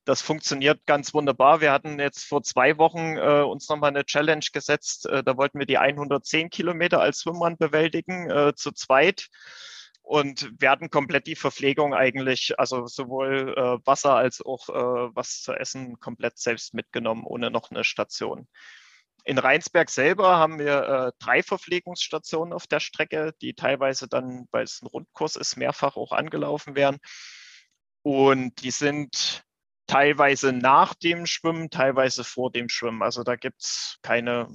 das 0.06 0.22
funktioniert 0.22 0.86
ganz 0.86 1.14
wunderbar. 1.14 1.62
Wir 1.62 1.72
hatten 1.72 2.00
jetzt 2.00 2.26
vor 2.26 2.44
zwei 2.44 2.78
Wochen 2.78 3.18
äh, 3.18 3.42
uns 3.42 3.70
nochmal 3.70 3.90
eine 3.90 4.06
Challenge 4.06 4.46
gesetzt. 4.52 5.06
Äh, 5.06 5.24
da 5.24 5.38
wollten 5.38 5.60
wir 5.60 5.66
die 5.66 5.78
110 5.78 6.50
Kilometer 6.50 7.00
als 7.02 7.22
Schwimmmann 7.22 7.58
bewältigen, 7.58 8.30
äh, 8.30 8.54
zu 8.56 8.72
zweit. 8.72 9.30
Und 10.02 10.52
hatten 10.62 10.90
komplett 10.90 11.28
die 11.28 11.38
Verpflegung 11.38 11.94
eigentlich, 11.94 12.60
also 12.60 12.88
sowohl 12.88 13.56
äh, 13.58 13.88
Wasser 13.88 14.16
als 14.16 14.46
auch 14.46 14.68
äh, 14.68 15.16
was 15.16 15.42
zu 15.42 15.54
essen, 15.54 15.98
komplett 16.02 16.38
selbst 16.38 16.74
mitgenommen, 16.74 17.24
ohne 17.26 17.50
noch 17.50 17.72
eine 17.72 17.86
Station. 17.86 18.50
In 19.26 19.38
Rheinsberg 19.38 19.90
selber 19.90 20.38
haben 20.38 20.60
wir 20.60 20.84
äh, 20.84 21.12
drei 21.20 21.44
Verpflegungsstationen 21.44 22.54
auf 22.54 22.68
der 22.68 22.82
Strecke, 22.82 23.34
die 23.42 23.54
teilweise 23.54 24.08
dann, 24.08 24.48
weil 24.52 24.66
es 24.66 24.82
ein 24.82 24.88
Rundkurs 24.88 25.38
ist, 25.38 25.56
mehrfach 25.56 25.96
auch 25.96 26.12
angelaufen 26.12 26.76
werden. 26.76 27.00
Und 28.02 28.62
die 28.62 28.72
sind 28.72 29.44
teilweise 29.88 30.52
nach 30.52 30.94
dem 30.94 31.26
Schwimmen, 31.26 31.70
teilweise 31.70 32.24
vor 32.24 32.52
dem 32.52 32.68
Schwimmen. 32.68 33.02
Also 33.02 33.24
da 33.24 33.36
gibt 33.38 33.62
es 33.62 33.98
keine 34.02 34.50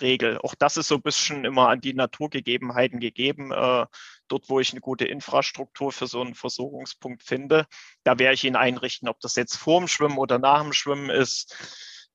Regel. 0.00 0.38
Auch 0.38 0.54
das 0.54 0.76
ist 0.76 0.88
so 0.88 0.96
ein 0.96 1.02
bisschen 1.02 1.44
immer 1.44 1.68
an 1.68 1.80
die 1.80 1.94
Naturgegebenheiten 1.94 3.00
gegeben. 3.00 3.52
Äh, 3.52 3.86
dort, 4.28 4.48
wo 4.48 4.60
ich 4.60 4.72
eine 4.72 4.80
gute 4.80 5.04
Infrastruktur 5.04 5.92
für 5.92 6.06
so 6.06 6.20
einen 6.20 6.34
Versorgungspunkt 6.34 7.22
finde, 7.22 7.66
da 8.04 8.18
werde 8.18 8.34
ich 8.34 8.44
ihn 8.44 8.56
einrichten. 8.56 9.08
Ob 9.08 9.20
das 9.20 9.36
jetzt 9.36 9.56
vor 9.56 9.80
dem 9.80 9.88
Schwimmen 9.88 10.18
oder 10.18 10.38
nach 10.38 10.62
dem 10.62 10.72
Schwimmen 10.72 11.10
ist, 11.10 11.56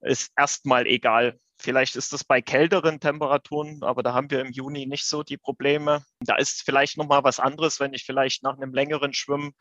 ist 0.02 0.32
erstmal 0.38 0.88
egal. 0.88 1.40
Vielleicht 1.62 1.96
ist 1.96 2.12
das 2.12 2.24
bei 2.24 2.42
kälteren 2.42 3.00
Temperaturen, 3.00 3.84
aber 3.84 4.02
da 4.02 4.14
haben 4.14 4.32
wir 4.32 4.42
im 4.42 4.52
Juni 4.52 4.88
nicht 4.88 5.06
so 5.06 5.22
die 5.22 5.38
Probleme. 5.38 6.04
Da 6.20 6.36
ist 6.36 6.64
vielleicht 6.64 6.98
nochmal 6.98 7.24
was 7.24 7.40
anderes, 7.40 7.80
wenn 7.80 7.94
ich 7.94 8.04
vielleicht 8.04 8.42
nach 8.42 8.58
einem 8.58 8.74
längeren 8.74 9.14
Schwimmen 9.14 9.54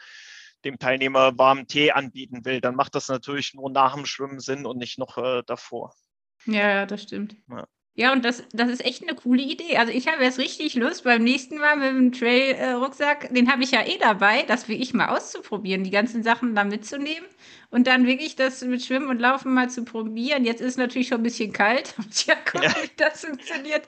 dem 0.64 0.78
Teilnehmer 0.78 1.36
warmen 1.38 1.66
Tee 1.66 1.92
anbieten 1.92 2.44
will, 2.44 2.60
dann 2.60 2.74
macht 2.74 2.94
das 2.94 3.08
natürlich 3.08 3.54
nur 3.54 3.70
nach 3.70 3.94
dem 3.94 4.06
Schwimmen 4.06 4.40
Sinn 4.40 4.66
und 4.66 4.78
nicht 4.78 4.98
noch 4.98 5.18
äh, 5.18 5.42
davor. 5.46 5.94
Ja, 6.46 6.68
ja, 6.70 6.86
das 6.86 7.02
stimmt. 7.02 7.36
Ja. 7.48 7.66
Ja, 7.94 8.12
und 8.12 8.24
das, 8.24 8.44
das 8.52 8.70
ist 8.70 8.84
echt 8.84 9.02
eine 9.02 9.14
coole 9.14 9.42
Idee. 9.42 9.76
Also 9.76 9.92
ich 9.92 10.06
habe 10.08 10.22
jetzt 10.22 10.38
richtig 10.38 10.74
Lust 10.74 11.04
beim 11.04 11.22
nächsten 11.22 11.58
Mal 11.58 11.76
mit 11.76 11.88
dem 11.88 12.12
Trail-Rucksack, 12.12 13.34
den 13.34 13.50
habe 13.52 13.62
ich 13.62 13.72
ja 13.72 13.84
eh 13.86 13.98
dabei, 13.98 14.42
das 14.44 14.68
wirklich 14.68 14.94
mal 14.94 15.08
auszuprobieren, 15.08 15.84
die 15.84 15.90
ganzen 15.90 16.22
Sachen 16.22 16.54
da 16.54 16.64
mitzunehmen 16.64 17.28
und 17.70 17.86
dann 17.86 18.06
wirklich 18.06 18.36
das 18.36 18.62
mit 18.62 18.82
Schwimmen 18.82 19.08
und 19.08 19.18
Laufen 19.18 19.52
mal 19.52 19.68
zu 19.68 19.84
probieren. 19.84 20.44
Jetzt 20.44 20.60
ist 20.60 20.68
es 20.68 20.76
natürlich 20.78 21.08
schon 21.08 21.20
ein 21.20 21.24
bisschen 21.24 21.52
kalt. 21.52 21.94
Ja 22.26 22.34
gucken, 22.36 22.62
ja. 22.62 22.74
wie 22.82 22.90
das 22.96 23.24
funktioniert. 23.24 23.86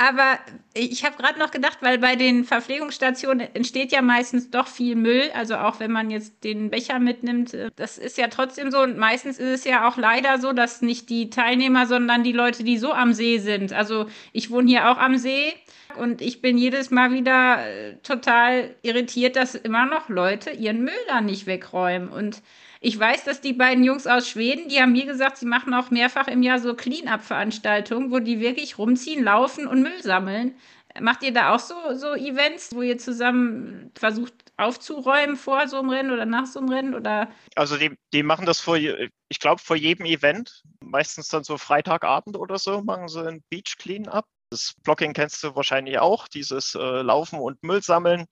Aber 0.00 0.38
ich 0.74 1.04
habe 1.04 1.16
gerade 1.16 1.40
noch 1.40 1.50
gedacht, 1.50 1.78
weil 1.80 1.98
bei 1.98 2.14
den 2.14 2.44
Verpflegungsstationen 2.44 3.52
entsteht 3.54 3.90
ja 3.90 4.00
meistens 4.00 4.48
doch 4.48 4.68
viel 4.68 4.94
Müll. 4.94 5.28
Also 5.34 5.56
auch 5.56 5.80
wenn 5.80 5.90
man 5.90 6.08
jetzt 6.10 6.44
den 6.44 6.70
Becher 6.70 7.00
mitnimmt, 7.00 7.52
äh, 7.52 7.70
das 7.74 7.98
ist 7.98 8.16
ja 8.16 8.28
trotzdem 8.28 8.70
so. 8.70 8.78
Und 8.80 8.96
meistens 8.96 9.40
ist 9.40 9.60
es 9.60 9.64
ja 9.64 9.88
auch 9.88 9.96
leider 9.96 10.38
so, 10.38 10.52
dass 10.52 10.82
nicht 10.82 11.10
die 11.10 11.30
Teilnehmer, 11.30 11.86
sondern 11.86 12.22
die 12.22 12.32
Leute, 12.32 12.62
die 12.62 12.78
so 12.78 12.92
am 12.92 13.12
See 13.12 13.38
sind. 13.38 13.72
Also 13.72 14.06
ich 14.32 14.52
wohne 14.52 14.68
hier 14.68 14.88
auch 14.88 14.98
am 14.98 15.18
See 15.18 15.52
und 15.96 16.22
ich 16.22 16.40
bin 16.40 16.58
jedes 16.58 16.92
Mal 16.92 17.10
wieder 17.10 17.66
äh, 17.66 17.96
total 18.04 18.76
irritiert, 18.82 19.34
dass 19.34 19.56
immer 19.56 19.84
noch 19.84 20.08
Leute 20.08 20.50
ihren 20.50 20.84
Müll 20.84 20.94
da 21.08 21.20
nicht 21.20 21.46
wegräumen. 21.46 22.08
Und 22.08 22.40
ich 22.80 22.98
weiß, 22.98 23.24
dass 23.24 23.40
die 23.40 23.52
beiden 23.52 23.82
Jungs 23.82 24.06
aus 24.06 24.28
Schweden, 24.28 24.68
die 24.68 24.80
haben 24.80 24.92
mir 24.92 25.06
gesagt, 25.06 25.38
sie 25.38 25.46
machen 25.46 25.74
auch 25.74 25.90
mehrfach 25.90 26.28
im 26.28 26.42
Jahr 26.42 26.60
so 26.60 26.74
Clean-up-Veranstaltungen, 26.74 28.10
wo 28.10 28.20
die 28.20 28.40
wirklich 28.40 28.78
rumziehen, 28.78 29.24
laufen 29.24 29.66
und 29.66 29.82
Müll 29.82 30.02
sammeln. 30.02 30.54
Macht 31.00 31.22
ihr 31.22 31.32
da 31.32 31.54
auch 31.54 31.60
so, 31.60 31.74
so 31.94 32.14
Events, 32.14 32.74
wo 32.74 32.82
ihr 32.82 32.98
zusammen 32.98 33.92
versucht 33.96 34.34
aufzuräumen 34.56 35.36
vor 35.36 35.68
so 35.68 35.78
einem 35.78 35.90
Rennen 35.90 36.10
oder 36.10 36.26
nach 36.26 36.46
so 36.46 36.60
einem 36.60 36.70
Rennen? 36.70 36.94
Oder? 36.94 37.30
Also 37.54 37.76
die, 37.76 37.94
die 38.12 38.22
machen 38.22 38.46
das 38.46 38.60
vor, 38.60 38.76
ich 38.76 39.38
glaube, 39.40 39.60
vor 39.62 39.76
jedem 39.76 40.06
Event, 40.06 40.62
meistens 40.82 41.28
dann 41.28 41.44
so 41.44 41.58
Freitagabend 41.58 42.36
oder 42.36 42.58
so, 42.58 42.82
machen 42.82 43.08
sie 43.08 43.26
ein 43.26 43.42
Beach 43.50 43.76
Clean-up. 43.78 44.24
Das 44.50 44.72
Blocking 44.82 45.12
kennst 45.12 45.42
du 45.44 45.54
wahrscheinlich 45.54 45.98
auch, 45.98 46.26
dieses 46.26 46.74
äh, 46.74 47.02
Laufen 47.02 47.38
und 47.38 47.62
Müll 47.62 47.82
sammeln. 47.82 48.26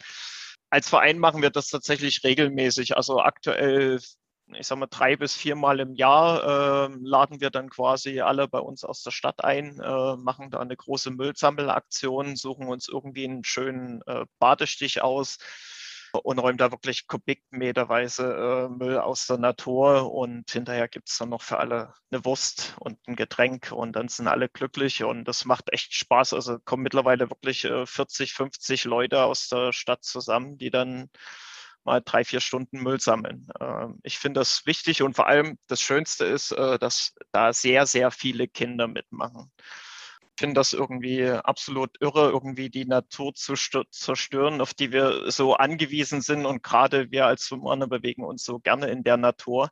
Als 0.70 0.88
Verein 0.88 1.18
machen 1.18 1.42
wir 1.42 1.50
das 1.50 1.68
tatsächlich 1.68 2.24
regelmäßig. 2.24 2.96
Also 2.96 3.20
aktuell 3.20 4.00
ich 4.54 4.66
sag 4.66 4.78
mal, 4.78 4.87
drei 4.87 5.16
bis 5.16 5.35
viermal 5.35 5.80
im 5.80 5.94
Jahr 5.94 6.88
äh, 6.88 6.96
laden 7.00 7.40
wir 7.40 7.50
dann 7.50 7.70
quasi 7.70 8.20
alle 8.20 8.48
bei 8.48 8.59
uns 8.59 8.85
aus 8.85 9.02
der 9.02 9.11
Stadt 9.11 9.44
ein, 9.44 9.80
äh, 9.80 10.16
machen 10.16 10.50
da 10.50 10.61
eine 10.61 10.76
große 10.76 11.11
Müllsammelaktion, 11.11 12.37
suchen 12.37 12.68
uns 12.68 12.88
irgendwie 12.88 13.24
einen 13.24 13.44
schönen 13.44 14.02
äh, 14.06 14.24
Badestich 14.38 15.02
aus 15.02 15.38
und 16.22 16.38
räumen 16.38 16.59
da 16.59 16.70
wirklich 16.70 17.06
kubikmeterweise 17.06 18.68
äh, 18.68 18.68
Müll 18.68 18.98
aus 18.98 19.26
der 19.26 19.38
Natur 19.38 20.12
und 20.12 20.50
hinterher 20.50 20.88
gibt 20.88 21.09
es 21.09 21.18
dann 21.18 21.30
noch 21.30 21.42
für 21.42 21.59
alle 21.59 21.92
eine 22.11 22.24
Wurst 22.24 22.74
und 22.80 22.98
ein 23.06 23.16
Getränk 23.16 23.72
und 23.72 23.92
dann 23.92 24.09
sind 24.09 24.28
alle 24.28 24.48
glücklich 24.48 25.04
und 25.04 25.24
das 25.24 25.44
macht 25.44 25.72
echt 25.72 25.94
Spaß. 25.94 26.35
Also 26.35 26.59
kommen 26.61 26.82
mittlerweile 26.82 27.30
wirklich 27.30 27.62
40, 27.62 28.30
äh, 28.30 28.35
50 28.35 28.85
Leute 28.85 29.24
aus 29.24 29.48
der 29.48 29.72
Stadt 29.72 30.04
zusammen, 30.04 30.59
die 30.59 30.70
dann 30.70 31.11
mal 31.87 32.03
drei, 32.05 32.25
vier 32.25 32.40
Stunden 32.40 32.83
Müll 32.83 33.01
sammeln. 33.01 33.49
Ähm, 33.61 33.99
ich 34.03 34.18
finde 34.18 34.40
das 34.40 34.66
wichtig 34.66 35.03
und 35.03 35.16
vor 35.16 35.27
allem 35.27 35.59
das 35.68 35.81
Schönste 35.81 36.27
ist, 36.27 36.53
äh, 36.53 36.79
dass 36.79 37.14
da 37.33 37.53
sehr, 37.53 37.87
sehr 37.87 38.11
viele 38.11 38.49
Kinder 38.49 38.88
mitmachen. 38.88 39.51
Ich 40.35 40.40
finde 40.40 40.55
das 40.55 40.75
irgendwie 40.75 41.27
absolut 41.31 41.96
irre, 42.01 42.31
irgendwie 42.31 42.68
die 42.68 42.85
Natur 42.85 43.33
zu 43.33 43.55
zerstören, 43.55 44.61
auf 44.61 44.75
die 44.75 44.92
wir 44.92 45.31
so 45.31 45.55
angewiesen 45.55 46.20
sind. 46.20 46.44
Und 46.44 46.62
gerade 46.62 47.11
wir 47.11 47.25
als 47.25 47.46
Schwimmer 47.46 47.87
bewegen 47.87 48.22
uns 48.22 48.44
so 48.44 48.59
gerne 48.59 48.88
in 48.88 49.03
der 49.03 49.16
Natur. 49.16 49.70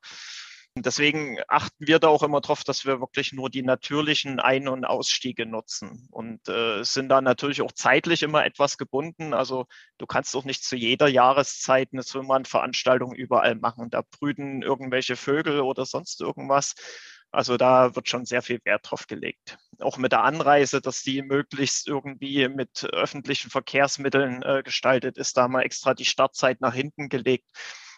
Deswegen 0.76 1.38
achten 1.46 1.86
wir 1.86 2.00
da 2.00 2.08
auch 2.08 2.24
immer 2.24 2.40
darauf, 2.40 2.64
dass 2.64 2.84
wir 2.84 2.98
wirklich 2.98 3.32
nur 3.32 3.48
die 3.48 3.62
natürlichen 3.62 4.40
Ein- 4.40 4.66
und 4.66 4.84
Ausstiege 4.84 5.46
nutzen 5.46 6.08
und 6.10 6.48
äh, 6.48 6.82
sind 6.82 7.08
da 7.10 7.20
natürlich 7.20 7.62
auch 7.62 7.70
zeitlich 7.70 8.24
immer 8.24 8.44
etwas 8.44 8.76
gebunden. 8.76 9.34
Also 9.34 9.66
du 9.98 10.06
kannst 10.06 10.34
auch 10.34 10.44
nicht 10.44 10.64
zu 10.64 10.74
jeder 10.74 11.06
Jahreszeit 11.06 11.90
eine 11.92 12.02
Swimrun-Veranstaltung 12.02 13.14
überall 13.14 13.54
machen. 13.54 13.88
Da 13.88 14.02
brüten 14.02 14.62
irgendwelche 14.62 15.14
Vögel 15.14 15.60
oder 15.60 15.86
sonst 15.86 16.20
irgendwas. 16.20 16.74
Also 17.30 17.56
da 17.56 17.94
wird 17.94 18.08
schon 18.08 18.24
sehr 18.24 18.42
viel 18.42 18.60
Wert 18.64 18.90
drauf 18.90 19.06
gelegt. 19.06 19.58
Auch 19.78 19.96
mit 19.96 20.10
der 20.10 20.24
Anreise, 20.24 20.80
dass 20.80 21.02
die 21.02 21.22
möglichst 21.22 21.86
irgendwie 21.86 22.48
mit 22.48 22.82
öffentlichen 22.92 23.48
Verkehrsmitteln 23.48 24.42
äh, 24.42 24.62
gestaltet 24.64 25.18
ist, 25.18 25.36
da 25.36 25.46
wir 25.46 25.62
extra 25.62 25.94
die 25.94 26.04
Startzeit 26.04 26.60
nach 26.60 26.74
hinten 26.74 27.08
gelegt 27.08 27.46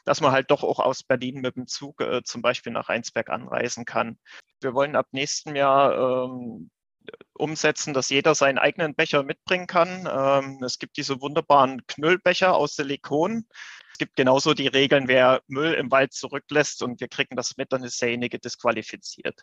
dass 0.07 0.21
man 0.21 0.33
halt 0.33 0.51
doch 0.51 0.62
auch 0.62 0.79
aus 0.79 1.03
Berlin 1.03 1.40
mit 1.40 1.57
dem 1.57 1.66
Zug 1.66 2.01
äh, 2.01 2.23
zum 2.23 2.40
Beispiel 2.40 2.73
nach 2.73 2.88
Rheinsberg 2.88 3.29
anreisen 3.29 3.85
kann. 3.85 4.19
Wir 4.61 4.73
wollen 4.73 4.97
ab 4.97 5.09
nächstem 5.11 5.57
Jahr 5.57 6.25
ähm, 6.25 6.71
umsetzen, 7.35 7.92
dass 7.92 8.09
jeder 8.09 8.35
seinen 8.35 8.59
eigenen 8.59 8.95
Becher 8.95 9.25
mitbringen 9.25 9.66
kann. 9.66 10.09
Ähm, 10.11 10.62
es 10.62 10.79
gibt 10.79 10.97
diese 10.97 11.21
wunderbaren 11.21 11.87
Knüllbecher 11.87 12.55
aus 12.55 12.77
Silikon. 12.77 13.47
Es 13.92 13.99
gibt 13.99 14.16
genauso 14.16 14.55
die 14.55 14.69
Regeln, 14.69 15.09
wer 15.09 15.42
Müll 15.49 15.75
im 15.75 15.90
Wald 15.90 16.12
zurücklässt 16.12 16.83
und 16.83 17.01
wir 17.01 17.09
kriegen 17.09 17.35
das 17.35 17.57
mit, 17.57 17.73
dann 17.73 17.83
ist 17.83 18.01
derjenige 18.01 18.38
disqualifiziert. 18.38 19.42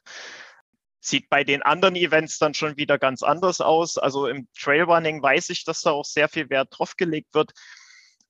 Sieht 1.01 1.29
bei 1.29 1.43
den 1.43 1.61
anderen 1.61 1.97
Events 1.97 2.37
dann 2.37 2.53
schon 2.53 2.77
wieder 2.77 2.97
ganz 2.97 3.21
anders 3.21 3.59
aus. 3.59 3.97
Also 3.97 4.27
im 4.27 4.47
Trailrunning 4.57 5.21
weiß 5.21 5.49
ich, 5.49 5.65
dass 5.65 5.81
da 5.81 5.91
auch 5.91 6.05
sehr 6.05 6.29
viel 6.29 6.49
Wert 6.49 6.69
drauf 6.71 6.95
gelegt 6.95 7.33
wird. 7.33 7.51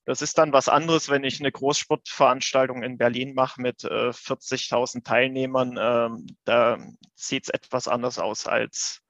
Das 0.05 0.21
ist 0.21 0.37
dann 0.37 0.51
was 0.51 0.67
anderes, 0.67 1.09
wenn 1.09 1.23
ich 1.23 1.39
eine 1.39 1.51
Großsportveranstaltung 1.51 2.83
in 2.83 2.97
Berlin 2.97 3.33
mache 3.33 3.61
mit 3.61 3.85
äh, 3.85 4.09
40.000 4.09 5.03
Teilnehmern. 5.05 5.77
Ähm, 5.79 6.27
da 6.43 6.77
sieht 7.15 7.43
es 7.45 7.49
etwas 7.49 7.87
anders 7.87 8.19
aus, 8.19 8.45
als 8.45 9.01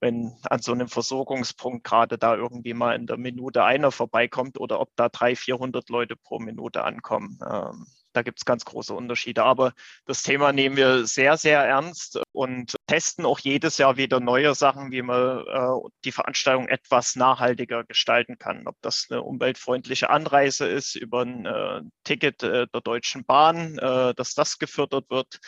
wenn 0.00 0.34
an 0.42 0.60
so 0.60 0.72
einem 0.72 0.88
Versorgungspunkt 0.88 1.84
gerade 1.84 2.18
da 2.18 2.34
irgendwie 2.34 2.74
mal 2.74 2.96
in 2.96 3.06
der 3.06 3.16
Minute 3.16 3.64
einer 3.64 3.92
vorbeikommt 3.92 4.58
oder 4.58 4.80
ob 4.80 4.90
da 4.96 5.08
300, 5.08 5.38
400 5.38 5.88
Leute 5.88 6.16
pro 6.16 6.38
Minute 6.38 6.84
ankommen. 6.84 7.38
Ähm, 7.46 7.86
da 8.12 8.22
gibt 8.22 8.40
es 8.40 8.44
ganz 8.44 8.64
große 8.64 8.94
Unterschiede. 8.94 9.44
Aber 9.44 9.72
das 10.06 10.22
Thema 10.22 10.52
nehmen 10.52 10.76
wir 10.76 11.06
sehr, 11.06 11.36
sehr 11.36 11.60
ernst 11.64 12.20
und 12.32 12.76
testen 12.86 13.24
auch 13.24 13.38
jedes 13.38 13.78
Jahr 13.78 13.96
wieder 13.96 14.20
neue 14.20 14.54
Sachen, 14.54 14.90
wie 14.90 15.02
man 15.02 15.46
äh, 15.46 15.88
die 16.04 16.12
Veranstaltung 16.12 16.68
etwas 16.68 17.16
nachhaltiger 17.16 17.84
gestalten 17.84 18.38
kann. 18.38 18.66
Ob 18.66 18.76
das 18.82 19.06
eine 19.10 19.22
umweltfreundliche 19.22 20.10
Anreise 20.10 20.66
ist 20.66 20.94
über 20.96 21.22
ein 21.22 21.46
äh, 21.46 21.82
Ticket 22.04 22.42
äh, 22.42 22.66
der 22.66 22.80
Deutschen 22.80 23.24
Bahn, 23.24 23.78
äh, 23.78 24.14
dass 24.14 24.34
das 24.34 24.58
gefördert 24.58 25.10
wird, 25.10 25.40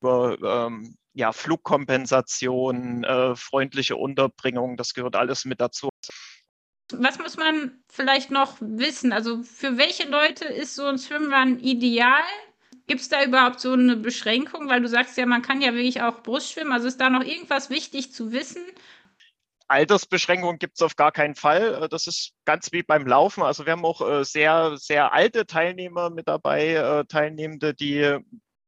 über 0.00 0.38
ähm, 0.42 0.96
ja, 1.14 1.32
Flugkompensation, 1.32 3.02
äh, 3.02 3.34
freundliche 3.34 3.96
Unterbringung, 3.96 4.76
das 4.76 4.94
gehört 4.94 5.16
alles 5.16 5.44
mit 5.44 5.60
dazu. 5.60 5.88
Was 6.92 7.18
muss 7.18 7.36
man 7.36 7.78
vielleicht 7.88 8.30
noch 8.30 8.56
wissen? 8.60 9.12
Also 9.12 9.42
für 9.42 9.76
welche 9.76 10.08
Leute 10.08 10.44
ist 10.46 10.74
so 10.74 10.86
ein 10.86 10.98
Swimrun 10.98 11.58
ideal? 11.60 12.22
Gibt 12.86 13.02
es 13.02 13.10
da 13.10 13.22
überhaupt 13.22 13.60
so 13.60 13.72
eine 13.72 13.96
Beschränkung? 13.96 14.68
Weil 14.68 14.80
du 14.80 14.88
sagst 14.88 15.16
ja, 15.18 15.26
man 15.26 15.42
kann 15.42 15.60
ja 15.60 15.74
wirklich 15.74 16.00
auch 16.00 16.22
Brust 16.22 16.52
schwimmen. 16.52 16.72
Also 16.72 16.88
ist 16.88 17.00
da 17.00 17.10
noch 17.10 17.22
irgendwas 17.22 17.68
wichtig 17.68 18.12
zu 18.12 18.32
wissen? 18.32 18.64
Altersbeschränkungen 19.68 20.58
gibt 20.58 20.76
es 20.76 20.82
auf 20.82 20.96
gar 20.96 21.12
keinen 21.12 21.34
Fall. 21.34 21.82
Äh, 21.84 21.88
das 21.88 22.06
ist 22.06 22.32
ganz 22.44 22.72
wie 22.72 22.82
beim 22.82 23.06
Laufen. 23.06 23.42
Also 23.42 23.66
wir 23.66 23.72
haben 23.72 23.84
auch 23.84 24.00
äh, 24.00 24.24
sehr, 24.24 24.76
sehr 24.78 25.12
alte 25.12 25.46
Teilnehmer 25.46 26.10
mit 26.10 26.26
dabei, 26.26 26.72
äh, 26.72 27.04
Teilnehmende, 27.04 27.74
die, 27.74 28.18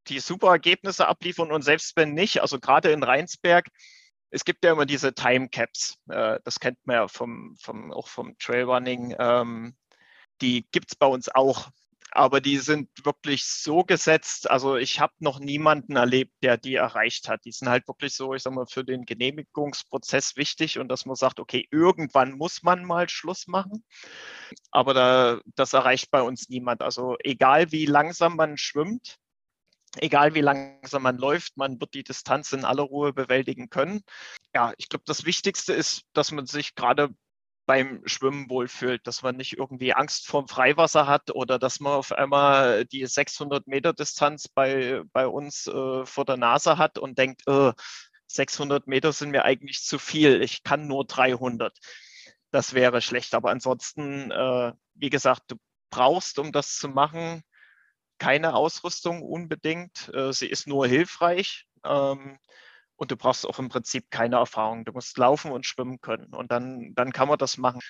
die 0.08 0.20
super 0.20 0.48
Ergebnisse 0.48 1.08
abliefern 1.08 1.50
und 1.50 1.62
selbst 1.62 1.96
wenn 1.96 2.12
nicht, 2.12 2.42
also 2.42 2.60
gerade 2.60 2.90
in 2.90 3.02
Rheinsberg, 3.02 3.68
es 4.30 4.44
gibt 4.44 4.64
ja 4.64 4.72
immer 4.72 4.86
diese 4.86 5.14
Time 5.14 5.48
Caps. 5.48 5.98
Das 6.06 6.60
kennt 6.60 6.78
man 6.84 6.96
ja 6.96 7.08
vom, 7.08 7.56
vom, 7.60 7.92
auch 7.92 8.08
vom 8.08 8.36
Trailrunning. 8.38 9.14
Ähm, 9.18 9.74
die 10.40 10.66
gibt 10.70 10.92
es 10.92 10.96
bei 10.96 11.06
uns 11.06 11.28
auch 11.28 11.70
aber 12.12 12.40
die 12.40 12.58
sind 12.58 12.88
wirklich 13.04 13.44
so 13.44 13.84
gesetzt. 13.84 14.50
Also 14.50 14.76
ich 14.76 15.00
habe 15.00 15.12
noch 15.20 15.38
niemanden 15.38 15.96
erlebt, 15.96 16.32
der 16.42 16.56
die 16.56 16.74
erreicht 16.74 17.28
hat. 17.28 17.44
Die 17.44 17.52
sind 17.52 17.68
halt 17.68 17.86
wirklich 17.86 18.14
so, 18.14 18.34
ich 18.34 18.42
sag 18.42 18.52
mal, 18.52 18.66
für 18.66 18.84
den 18.84 19.04
Genehmigungsprozess 19.04 20.36
wichtig 20.36 20.78
und 20.78 20.88
dass 20.88 21.06
man 21.06 21.16
sagt, 21.16 21.38
okay, 21.38 21.68
irgendwann 21.70 22.32
muss 22.32 22.62
man 22.62 22.84
mal 22.84 23.08
Schluss 23.08 23.46
machen. 23.46 23.84
Aber 24.72 24.94
da, 24.94 25.40
das 25.54 25.72
erreicht 25.72 26.10
bei 26.10 26.22
uns 26.22 26.48
niemand. 26.48 26.82
Also 26.82 27.16
egal 27.22 27.70
wie 27.70 27.86
langsam 27.86 28.36
man 28.36 28.56
schwimmt, 28.56 29.19
egal 29.96 30.34
wie 30.34 30.40
langsam 30.40 31.02
man 31.02 31.18
läuft, 31.18 31.56
man 31.56 31.80
wird 31.80 31.94
die 31.94 32.04
Distanz 32.04 32.52
in 32.52 32.64
aller 32.64 32.82
Ruhe 32.82 33.12
bewältigen 33.12 33.70
können. 33.70 34.02
Ja, 34.54 34.72
ich 34.76 34.88
glaube, 34.88 35.04
das 35.06 35.24
Wichtigste 35.24 35.72
ist, 35.72 36.02
dass 36.12 36.32
man 36.32 36.46
sich 36.46 36.74
gerade 36.74 37.10
beim 37.66 38.02
Schwimmen 38.04 38.50
wohlfühlt, 38.50 39.06
dass 39.06 39.22
man 39.22 39.36
nicht 39.36 39.56
irgendwie 39.56 39.92
Angst 39.92 40.26
vorm 40.26 40.48
Freiwasser 40.48 41.06
hat 41.06 41.30
oder 41.30 41.58
dass 41.58 41.78
man 41.78 41.92
auf 41.92 42.10
einmal 42.10 42.84
die 42.84 43.06
600 43.06 43.66
Meter 43.68 43.92
Distanz 43.92 44.48
bei, 44.48 45.02
bei 45.12 45.26
uns 45.28 45.68
äh, 45.68 46.04
vor 46.04 46.24
der 46.24 46.36
Nase 46.36 46.78
hat 46.78 46.98
und 46.98 47.16
denkt, 47.18 47.46
äh, 47.46 47.72
600 48.26 48.86
Meter 48.86 49.12
sind 49.12 49.30
mir 49.30 49.44
eigentlich 49.44 49.82
zu 49.82 49.98
viel, 49.98 50.42
ich 50.42 50.62
kann 50.62 50.86
nur 50.86 51.04
300. 51.04 51.76
Das 52.50 52.74
wäre 52.74 53.00
schlecht, 53.02 53.34
aber 53.34 53.50
ansonsten, 53.50 54.30
äh, 54.30 54.72
wie 54.94 55.10
gesagt, 55.10 55.42
du 55.48 55.56
brauchst, 55.90 56.38
um 56.38 56.52
das 56.52 56.76
zu 56.76 56.88
machen, 56.88 57.42
keine 58.20 58.54
Ausrüstung 58.54 59.22
unbedingt. 59.22 60.10
Äh, 60.14 60.32
sie 60.32 60.46
ist 60.46 60.68
nur 60.68 60.86
hilfreich. 60.86 61.66
Ähm, 61.84 62.38
und 62.96 63.10
du 63.10 63.16
brauchst 63.16 63.46
auch 63.46 63.58
im 63.58 63.70
Prinzip 63.70 64.10
keine 64.10 64.36
Erfahrung. 64.36 64.84
Du 64.84 64.92
musst 64.92 65.16
laufen 65.18 65.50
und 65.52 65.66
schwimmen 65.66 66.00
können 66.00 66.34
und 66.34 66.52
dann, 66.52 66.92
dann 66.94 67.12
kann 67.12 67.28
man 67.28 67.38
das 67.38 67.56
machen. 67.56 67.80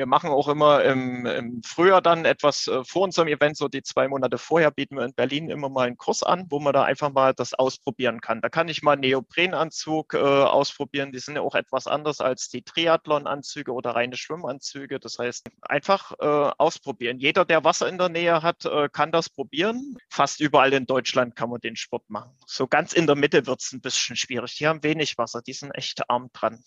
Wir 0.00 0.06
machen 0.06 0.30
auch 0.30 0.48
immer 0.48 0.82
im, 0.82 1.26
im 1.26 1.62
Frühjahr 1.62 2.00
dann 2.00 2.24
etwas 2.24 2.66
äh, 2.68 2.82
vor 2.84 3.02
unserem 3.02 3.28
Event, 3.28 3.58
so 3.58 3.68
die 3.68 3.82
zwei 3.82 4.08
Monate 4.08 4.38
vorher 4.38 4.70
bieten 4.70 4.96
wir 4.96 5.04
in 5.04 5.12
Berlin 5.12 5.50
immer 5.50 5.68
mal 5.68 5.88
einen 5.88 5.98
Kurs 5.98 6.22
an, 6.22 6.46
wo 6.48 6.58
man 6.58 6.72
da 6.72 6.84
einfach 6.84 7.12
mal 7.12 7.34
das 7.34 7.52
ausprobieren 7.52 8.22
kann. 8.22 8.40
Da 8.40 8.48
kann 8.48 8.68
ich 8.68 8.80
mal 8.80 8.92
einen 8.92 9.02
Neoprenanzug 9.02 10.14
äh, 10.14 10.16
ausprobieren. 10.16 11.12
Die 11.12 11.18
sind 11.18 11.36
ja 11.36 11.42
auch 11.42 11.54
etwas 11.54 11.86
anders 11.86 12.22
als 12.22 12.48
die 12.48 12.62
Triathlon-Anzüge 12.62 13.74
oder 13.74 13.90
reine 13.90 14.16
Schwimmanzüge. 14.16 15.00
Das 15.00 15.18
heißt, 15.18 15.50
einfach 15.60 16.12
äh, 16.18 16.24
ausprobieren. 16.56 17.18
Jeder, 17.18 17.44
der 17.44 17.62
Wasser 17.62 17.86
in 17.86 17.98
der 17.98 18.08
Nähe 18.08 18.42
hat, 18.42 18.64
äh, 18.64 18.88
kann 18.90 19.12
das 19.12 19.28
probieren. 19.28 19.98
Fast 20.08 20.40
überall 20.40 20.72
in 20.72 20.86
Deutschland 20.86 21.36
kann 21.36 21.50
man 21.50 21.60
den 21.60 21.76
Sport 21.76 22.08
machen. 22.08 22.30
So 22.46 22.66
ganz 22.66 22.94
in 22.94 23.06
der 23.06 23.16
Mitte 23.16 23.46
wird 23.46 23.60
es 23.60 23.70
ein 23.72 23.82
bisschen 23.82 24.16
schwierig. 24.16 24.56
Die 24.56 24.66
haben 24.66 24.82
wenig 24.82 25.18
Wasser, 25.18 25.42
die 25.42 25.52
sind 25.52 25.72
echt 25.72 26.08
arm 26.08 26.30
dran. 26.32 26.64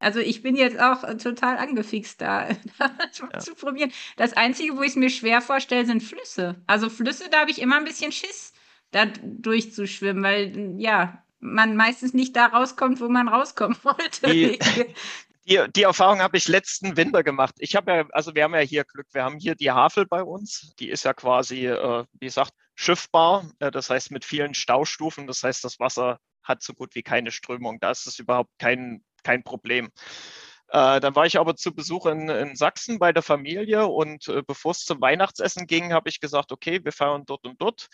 Also 0.00 0.20
ich 0.20 0.42
bin 0.42 0.54
jetzt 0.56 0.78
auch 0.78 1.04
äh, 1.04 1.16
total 1.16 1.58
angefixt 1.58 2.20
da, 2.20 2.48
das 2.78 3.20
mal 3.20 3.30
ja. 3.32 3.38
zu 3.38 3.54
probieren. 3.54 3.92
Das 4.16 4.32
Einzige, 4.32 4.76
wo 4.76 4.82
ich 4.82 4.90
es 4.90 4.96
mir 4.96 5.10
schwer 5.10 5.40
vorstelle, 5.40 5.86
sind 5.86 6.02
Flüsse. 6.02 6.56
Also 6.66 6.88
Flüsse, 6.88 7.28
da 7.30 7.40
habe 7.40 7.50
ich 7.50 7.60
immer 7.60 7.76
ein 7.76 7.84
bisschen 7.84 8.12
Schiss, 8.12 8.52
da 8.90 9.06
durchzuschwimmen, 9.06 10.22
weil 10.22 10.74
ja, 10.78 11.22
man 11.40 11.76
meistens 11.76 12.14
nicht 12.14 12.36
da 12.36 12.46
rauskommt, 12.46 13.00
wo 13.00 13.08
man 13.08 13.28
rauskommen 13.28 13.76
wollte. 13.82 14.32
Die, 14.32 14.58
die, 15.48 15.64
die 15.74 15.82
Erfahrung 15.82 16.20
habe 16.20 16.36
ich 16.36 16.46
letzten 16.46 16.96
Winter 16.96 17.22
gemacht. 17.22 17.54
Ich 17.58 17.74
habe 17.74 17.92
ja, 17.92 18.06
also 18.12 18.34
wir 18.34 18.44
haben 18.44 18.54
ja 18.54 18.60
hier 18.60 18.84
Glück, 18.84 19.06
wir 19.12 19.24
haben 19.24 19.38
hier 19.38 19.54
die 19.54 19.70
Havel 19.70 20.06
bei 20.06 20.22
uns. 20.22 20.74
Die 20.78 20.90
ist 20.90 21.04
ja 21.04 21.14
quasi, 21.14 21.66
äh, 21.66 22.04
wie 22.12 22.26
gesagt, 22.26 22.52
schiffbar. 22.74 23.50
Äh, 23.58 23.70
das 23.70 23.90
heißt 23.90 24.10
mit 24.10 24.24
vielen 24.24 24.54
Staustufen. 24.54 25.26
Das 25.26 25.42
heißt, 25.42 25.64
das 25.64 25.80
Wasser 25.80 26.20
hat 26.42 26.62
so 26.62 26.72
gut 26.72 26.94
wie 26.94 27.02
keine 27.02 27.30
Strömung. 27.30 27.80
Da 27.80 27.90
ist 27.90 28.06
es 28.06 28.18
überhaupt 28.18 28.50
kein 28.58 29.02
kein 29.22 29.42
Problem. 29.42 29.90
Äh, 30.68 31.00
dann 31.00 31.14
war 31.14 31.26
ich 31.26 31.38
aber 31.38 31.56
zu 31.56 31.74
Besuch 31.74 32.06
in, 32.06 32.28
in 32.28 32.54
Sachsen 32.54 32.98
bei 32.98 33.12
der 33.12 33.22
Familie 33.22 33.86
und 33.86 34.28
äh, 34.28 34.42
bevor 34.46 34.72
es 34.72 34.84
zum 34.84 35.00
Weihnachtsessen 35.00 35.66
ging, 35.66 35.92
habe 35.92 36.08
ich 36.10 36.20
gesagt, 36.20 36.52
okay, 36.52 36.84
wir 36.84 36.92
fahren 36.92 37.24
dort 37.26 37.46
und 37.46 37.60
dort. 37.60 37.88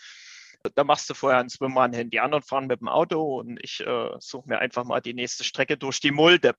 Da 0.73 0.83
machst 0.83 1.09
du 1.09 1.13
vorher 1.13 1.39
ein 1.39 1.49
Swimrun 1.49 1.93
hin. 1.93 2.09
Die 2.09 2.19
anderen 2.19 2.43
fahren 2.43 2.67
mit 2.67 2.81
dem 2.81 2.87
Auto 2.87 3.39
und 3.39 3.59
ich 3.63 3.81
äh, 3.81 4.09
suche 4.19 4.49
mir 4.49 4.59
einfach 4.59 4.83
mal 4.83 4.99
die 4.99 5.13
nächste 5.13 5.43
Strecke 5.43 5.77
durch 5.77 5.99
die 5.99 6.11
Mulde. 6.11 6.55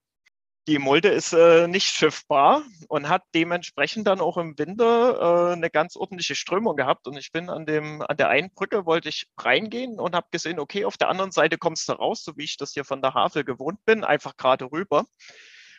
Die 0.68 0.81
Mulde 0.81 1.11
ist 1.11 1.33
äh, 1.33 1.68
nicht 1.68 1.87
schiffbar 1.94 2.64
und 2.88 3.09
hat 3.09 3.22
dementsprechend 3.37 4.09
dann 4.09 4.20
auch 4.20 4.37
im 4.37 4.59
Winter 4.59 5.50
äh, 5.50 5.52
eine 5.52 5.70
ganz 5.70 5.94
ordentliche 5.94 6.35
Strömung 6.35 6.74
gehabt. 6.74 7.07
Und 7.07 7.16
ich 7.16 7.31
bin 7.31 7.50
an, 7.50 7.66
dem, 7.66 8.02
an 8.02 8.16
der 8.16 8.31
einen 8.31 8.50
Brücke, 8.50 8.85
wollte 8.85 9.09
ich 9.09 9.29
reingehen 9.38 10.00
und 10.00 10.16
habe 10.16 10.26
gesehen, 10.33 10.59
okay, 10.59 10.85
auf 10.85 10.96
der 10.96 11.09
anderen 11.09 11.31
Seite 11.31 11.57
kommst 11.57 11.88
du 11.88 11.92
raus, 11.92 12.24
so 12.24 12.37
wie 12.37 12.42
ich 12.42 12.57
das 12.57 12.72
hier 12.72 12.85
von 12.85 13.00
der 13.00 13.14
Havel 13.14 13.44
gewohnt 13.44 13.85
bin, 13.85 14.02
einfach 14.02 14.37
gerade 14.37 14.64
rüber. 14.72 15.05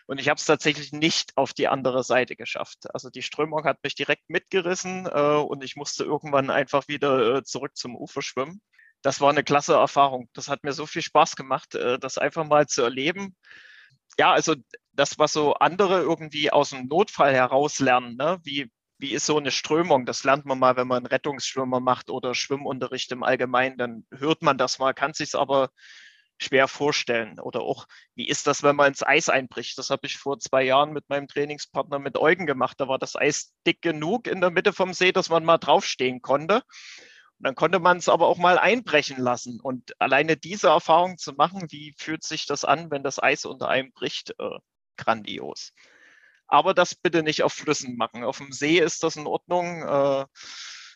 Und 0.06 0.22
ich 0.22 0.30
habe 0.30 0.38
es 0.38 0.46
tatsächlich 0.46 0.94
nicht 0.94 1.36
auf 1.36 1.54
die 1.54 1.68
andere 1.68 2.06
Seite 2.06 2.38
geschafft. 2.38 2.86
Also 2.94 3.10
die 3.10 3.24
Strömung 3.24 3.66
hat 3.66 3.84
mich 3.84 3.96
direkt 3.96 4.30
mitgerissen 4.30 5.06
äh, 5.06 5.36
und 5.36 5.66
ich 5.66 5.76
musste 5.76 6.06
irgendwann 6.06 6.50
einfach 6.50 6.88
wieder 6.88 7.36
äh, 7.36 7.44
zurück 7.44 7.76
zum 7.76 7.98
Ufer 7.98 8.22
schwimmen. 8.22 8.62
Das 9.02 9.20
war 9.20 9.32
eine 9.32 9.44
klasse 9.44 9.74
Erfahrung. 9.74 10.30
Das 10.32 10.48
hat 10.48 10.64
mir 10.64 10.72
so 10.72 10.86
viel 10.86 11.02
Spaß 11.02 11.36
gemacht, 11.36 11.76
äh, 11.76 12.00
das 12.00 12.18
einfach 12.18 12.46
mal 12.46 12.68
zu 12.68 12.84
erleben 12.84 13.36
ja, 14.18 14.32
also 14.34 14.56
das, 14.94 15.20
was 15.20 15.34
so 15.34 15.54
andere 15.56 16.02
irgendwie 16.02 16.52
aus 16.52 16.72
dem 16.72 16.88
Notfall 16.88 17.34
heraus 17.34 17.80
lernen, 17.80 18.16
ne? 18.18 18.40
wie, 18.44 18.72
wie 18.98 19.14
ist 19.14 19.26
so 19.26 19.38
eine 19.38 19.52
Strömung? 19.52 20.06
Das 20.06 20.24
lernt 20.24 20.46
man 20.46 20.60
mal, 20.60 20.76
wenn 20.76 20.88
man 20.88 21.06
Rettungsschwimmer 21.06 21.80
macht 21.80 22.10
oder 22.10 22.34
Schwimmunterricht 22.34 23.12
im 23.12 23.24
Allgemeinen, 23.24 23.78
dann 23.78 24.06
hört 24.12 24.42
man 24.42 24.58
das 24.58 24.80
mal, 24.80 24.94
kann 24.94 25.14
sich 25.14 25.36
aber 25.36 25.70
schwer 26.40 26.68
vorstellen. 26.68 27.40
Oder 27.40 27.62
auch, 27.62 27.88
wie 28.16 28.28
ist 28.28 28.48
das, 28.48 28.64
wenn 28.64 28.76
man 28.76 28.90
ins 28.90 29.04
Eis 29.04 29.30
einbricht? 29.30 29.78
Das 29.78 29.90
habe 29.90 30.08
ich 30.08 30.18
vor 30.18 30.40
zwei 30.40 30.64
Jahren 30.64 30.94
mit 30.94 31.10
meinem 31.10 31.28
Trainingspartner 31.28 32.00
mit 32.00 32.18
Eugen 32.18 32.46
gemacht. 32.46 32.80
Da 32.80 32.88
war 32.88 33.00
das 33.00 33.16
Eis 33.16 33.54
dick 33.66 33.82
genug 33.82 34.28
in 34.28 34.42
der 34.42 34.52
Mitte 34.52 34.74
vom 34.74 34.94
See, 34.94 35.12
dass 35.12 35.30
man 35.30 35.46
mal 35.46 35.58
draufstehen 35.58 36.22
konnte. 36.22 36.64
Dann 37.40 37.56
konnte 37.56 37.80
man 37.80 37.98
es 37.98 38.10
aber 38.10 38.28
auch 38.28 38.38
mal 38.38 38.58
einbrechen 38.58 39.20
lassen. 39.20 39.60
Und 39.60 40.00
alleine 40.02 40.38
diese 40.38 40.70
Erfahrung 40.70 41.18
zu 41.18 41.34
machen, 41.34 41.68
wie 41.70 41.94
fühlt 41.98 42.24
sich 42.24 42.46
das 42.46 42.66
an, 42.66 42.90
wenn 42.90 43.04
das 43.04 43.22
Eis 43.22 43.46
unter 43.46 43.68
einem 43.70 43.92
bricht, 43.92 44.32
äh, 44.40 44.60
grandios. 44.98 45.74
Aber 46.48 46.74
das 46.74 46.96
bitte 46.96 47.24
nicht 47.24 47.44
auf 47.44 47.54
Flüssen 47.54 47.98
machen. 47.98 48.24
Auf 48.24 48.38
dem 48.38 48.52
See 48.52 48.80
ist 48.80 49.04
das 49.04 49.18
in 49.18 49.28
Ordnung. 49.28 49.84
Äh, 49.84 50.26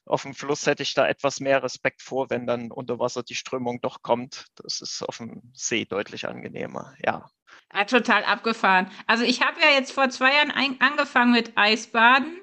auf 0.05 0.23
dem 0.23 0.33
Fluss 0.33 0.65
hätte 0.65 0.81
ich 0.81 0.95
da 0.95 1.07
etwas 1.07 1.39
mehr 1.39 1.61
Respekt 1.61 2.01
vor, 2.01 2.29
wenn 2.29 2.47
dann 2.47 2.71
unter 2.71 2.97
Wasser 2.97 3.21
die 3.21 3.35
Strömung 3.35 3.81
doch 3.81 4.01
kommt. 4.01 4.47
Das 4.55 4.81
ist 4.81 5.03
auf 5.03 5.17
dem 5.17 5.41
See 5.53 5.85
deutlich 5.85 6.27
angenehmer, 6.27 6.95
ja. 7.05 7.29
ja 7.73 7.85
total 7.85 8.23
abgefahren. 8.23 8.89
Also 9.05 9.23
ich 9.23 9.41
habe 9.41 9.61
ja 9.61 9.69
jetzt 9.77 9.91
vor 9.91 10.09
zwei 10.09 10.33
Jahren 10.33 10.79
angefangen 10.79 11.33
mit 11.33 11.55
Eisbaden 11.55 12.40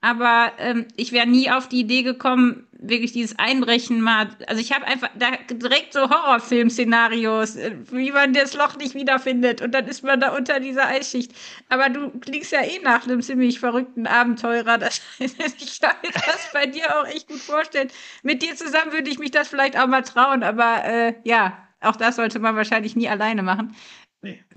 aber 0.00 0.52
ähm, 0.58 0.86
ich 0.96 1.12
wäre 1.12 1.26
nie 1.26 1.50
auf 1.50 1.68
die 1.68 1.80
Idee 1.80 2.02
gekommen, 2.02 2.68
wirklich 2.72 3.10
dieses 3.12 3.36
Einbrechen 3.38 4.00
mal. 4.00 4.28
Also 4.46 4.60
ich 4.60 4.72
habe 4.72 4.86
einfach 4.86 5.10
da 5.18 5.26
direkt 5.50 5.92
so 5.92 6.08
Horrorfilm-Szenarios, 6.08 7.56
äh, 7.56 7.76
wie 7.90 8.12
man 8.12 8.32
das 8.32 8.54
Loch 8.54 8.76
nicht 8.76 8.94
wiederfindet 8.94 9.60
und 9.60 9.72
dann 9.72 9.86
ist 9.86 10.04
man 10.04 10.20
da 10.20 10.36
unter 10.36 10.60
dieser 10.60 10.86
Eisschicht. 10.86 11.32
Aber 11.68 11.88
du 11.88 12.10
klingst 12.20 12.52
ja 12.52 12.62
eh 12.62 12.78
nach 12.82 13.04
einem 13.04 13.22
ziemlich 13.22 13.58
verrückten 13.58 14.06
Abenteurer. 14.06 14.78
Das, 14.78 15.00
ich 15.18 15.80
kann 15.80 15.96
mir 16.02 16.12
das 16.12 16.50
bei 16.52 16.66
dir 16.66 16.96
auch 16.96 17.06
echt 17.06 17.26
gut 17.28 17.40
vorstellen. 17.40 17.88
Mit 18.22 18.42
dir 18.42 18.54
zusammen 18.54 18.92
würde 18.92 19.10
ich 19.10 19.18
mich 19.18 19.32
das 19.32 19.48
vielleicht 19.48 19.76
auch 19.76 19.88
mal 19.88 20.02
trauen, 20.02 20.44
aber 20.44 20.84
äh, 20.84 21.14
ja, 21.24 21.58
auch 21.80 21.96
das 21.96 22.16
sollte 22.16 22.38
man 22.38 22.54
wahrscheinlich 22.54 22.94
nie 22.94 23.08
alleine 23.08 23.42
machen. 23.42 23.74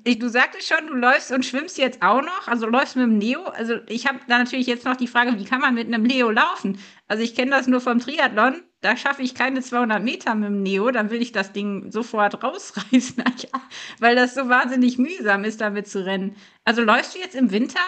Ich, 0.04 0.20
du 0.20 0.30
sagtest 0.30 0.68
schon, 0.68 0.88
du 0.88 0.94
läufst 0.94 1.32
und 1.32 1.46
schwimmst 1.46 1.78
jetzt 1.78 2.02
auch 2.02 2.22
noch, 2.22 2.48
also 2.48 2.66
läufst 2.66 2.96
mit 2.96 3.06
dem 3.06 3.18
Neo. 3.18 3.44
Also 3.44 3.76
ich 3.88 4.08
habe 4.08 4.20
da 4.28 4.40
natürlich 4.40 4.68
jetzt 4.68 4.86
noch 4.86 4.96
die 4.96 5.08
Frage, 5.08 5.38
wie 5.38 5.46
kann 5.46 5.62
man 5.62 5.76
mit 5.76 5.88
einem 5.88 6.04
Neo 6.04 6.32
laufen? 6.32 6.80
Also 7.08 7.24
ich 7.24 7.36
kenne 7.36 7.52
das 7.52 7.68
nur 7.68 7.82
vom 7.82 8.00
Triathlon, 8.00 8.64
da 8.82 8.98
schaffe 8.98 9.22
ich 9.22 9.36
keine 9.36 9.62
200 9.62 10.04
Meter 10.04 10.34
mit 10.34 10.50
dem 10.50 10.64
Neo, 10.64 10.90
dann 10.92 11.12
will 11.12 11.22
ich 11.22 11.32
das 11.32 11.54
Ding 11.54 11.92
sofort 11.92 12.44
rausreißen, 12.44 13.24
weil 14.00 14.16
das 14.16 14.34
so 14.34 14.50
wahnsinnig 14.50 14.98
mühsam 14.98 15.44
ist, 15.44 15.62
damit 15.62 15.88
zu 15.88 16.04
rennen. 16.04 16.36
Also 16.64 16.82
läufst 16.82 17.16
du 17.16 17.20
jetzt 17.20 17.36
im 17.36 17.52
Winter 17.52 17.80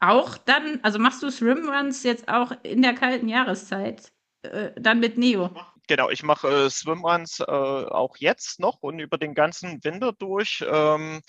auch 0.00 0.36
dann, 0.36 0.80
also 0.82 0.98
machst 0.98 1.22
du 1.22 1.30
Swimruns 1.30 2.02
jetzt 2.02 2.28
auch 2.28 2.52
in 2.62 2.82
der 2.82 2.94
kalten 2.94 3.28
Jahreszeit 3.28 4.12
äh, 4.42 4.72
dann 4.78 5.00
mit 5.00 5.16
Neo? 5.16 5.50
Genau, 5.90 6.08
ich 6.08 6.22
mache 6.22 6.66
äh, 6.66 6.70
Swimruns 6.70 7.40
äh, 7.40 7.42
auch 7.42 8.16
jetzt 8.18 8.60
noch 8.60 8.78
und 8.80 9.00
über 9.00 9.18
den 9.18 9.34
ganzen 9.34 9.82
Winter 9.82 10.12
durch. 10.12 10.64
Ähm, 10.64 11.20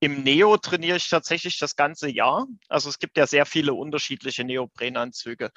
Im 0.00 0.24
Neo 0.24 0.56
trainiere 0.56 0.96
ich 0.96 1.08
tatsächlich 1.08 1.56
das 1.60 1.76
ganze 1.76 2.10
Jahr. 2.10 2.48
Also 2.68 2.88
es 2.88 2.98
gibt 2.98 3.16
ja 3.16 3.28
sehr 3.28 3.46
viele 3.46 3.74
unterschiedliche 3.74 4.42
Neoprenanzüge 4.42 5.52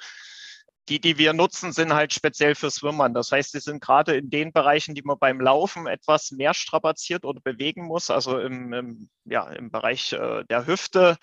die, 0.88 1.00
die 1.00 1.16
wir 1.16 1.32
nutzen, 1.32 1.72
sind 1.72 1.94
halt 1.94 2.12
speziell 2.12 2.54
für 2.54 2.70
Schwimmern. 2.70 3.14
Das 3.14 3.30
heißt, 3.30 3.54
die 3.54 3.60
sind 3.60 3.80
gerade 3.80 4.16
in 4.16 4.30
den 4.30 4.52
Bereichen, 4.52 4.94
die 4.94 5.02
man 5.02 5.18
beim 5.18 5.40
Laufen 5.40 5.86
etwas 5.86 6.32
mehr 6.32 6.54
strapaziert 6.54 7.24
oder 7.24 7.40
bewegen 7.40 7.86
muss, 7.86 8.10
also 8.10 8.38
im, 8.38 8.72
im 8.72 9.08
ja, 9.24 9.48
im 9.50 9.70
Bereich 9.70 10.12
äh, 10.12 10.44
der 10.50 10.66
Hüfte, 10.66 11.16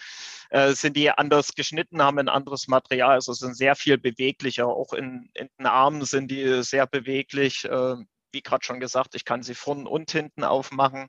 äh, 0.50 0.72
sind 0.74 0.96
die 0.96 1.12
anders 1.12 1.54
geschnitten, 1.56 2.02
haben 2.02 2.20
ein 2.20 2.30
anderes 2.30 2.68
Material, 2.68 3.16
also 3.16 3.34
sind 3.34 3.58
sehr 3.58 3.76
viel 3.76 3.98
beweglicher. 3.98 4.68
Auch 4.68 4.94
in, 4.94 5.30
in 5.34 5.50
den 5.60 5.66
Armen 5.66 6.06
sind 6.06 6.32
die 6.32 6.64
sehr 6.64 6.88
beweglich. 6.88 7.66
Äh, 7.66 7.96
wie 8.32 8.42
gerade 8.42 8.64
schon 8.64 8.80
gesagt, 8.80 9.16
ich 9.16 9.26
kann 9.26 9.44
sie 9.44 9.56
vorne 9.56 9.90
und 9.90 10.12
hinten 10.12 10.44
aufmachen, 10.44 11.08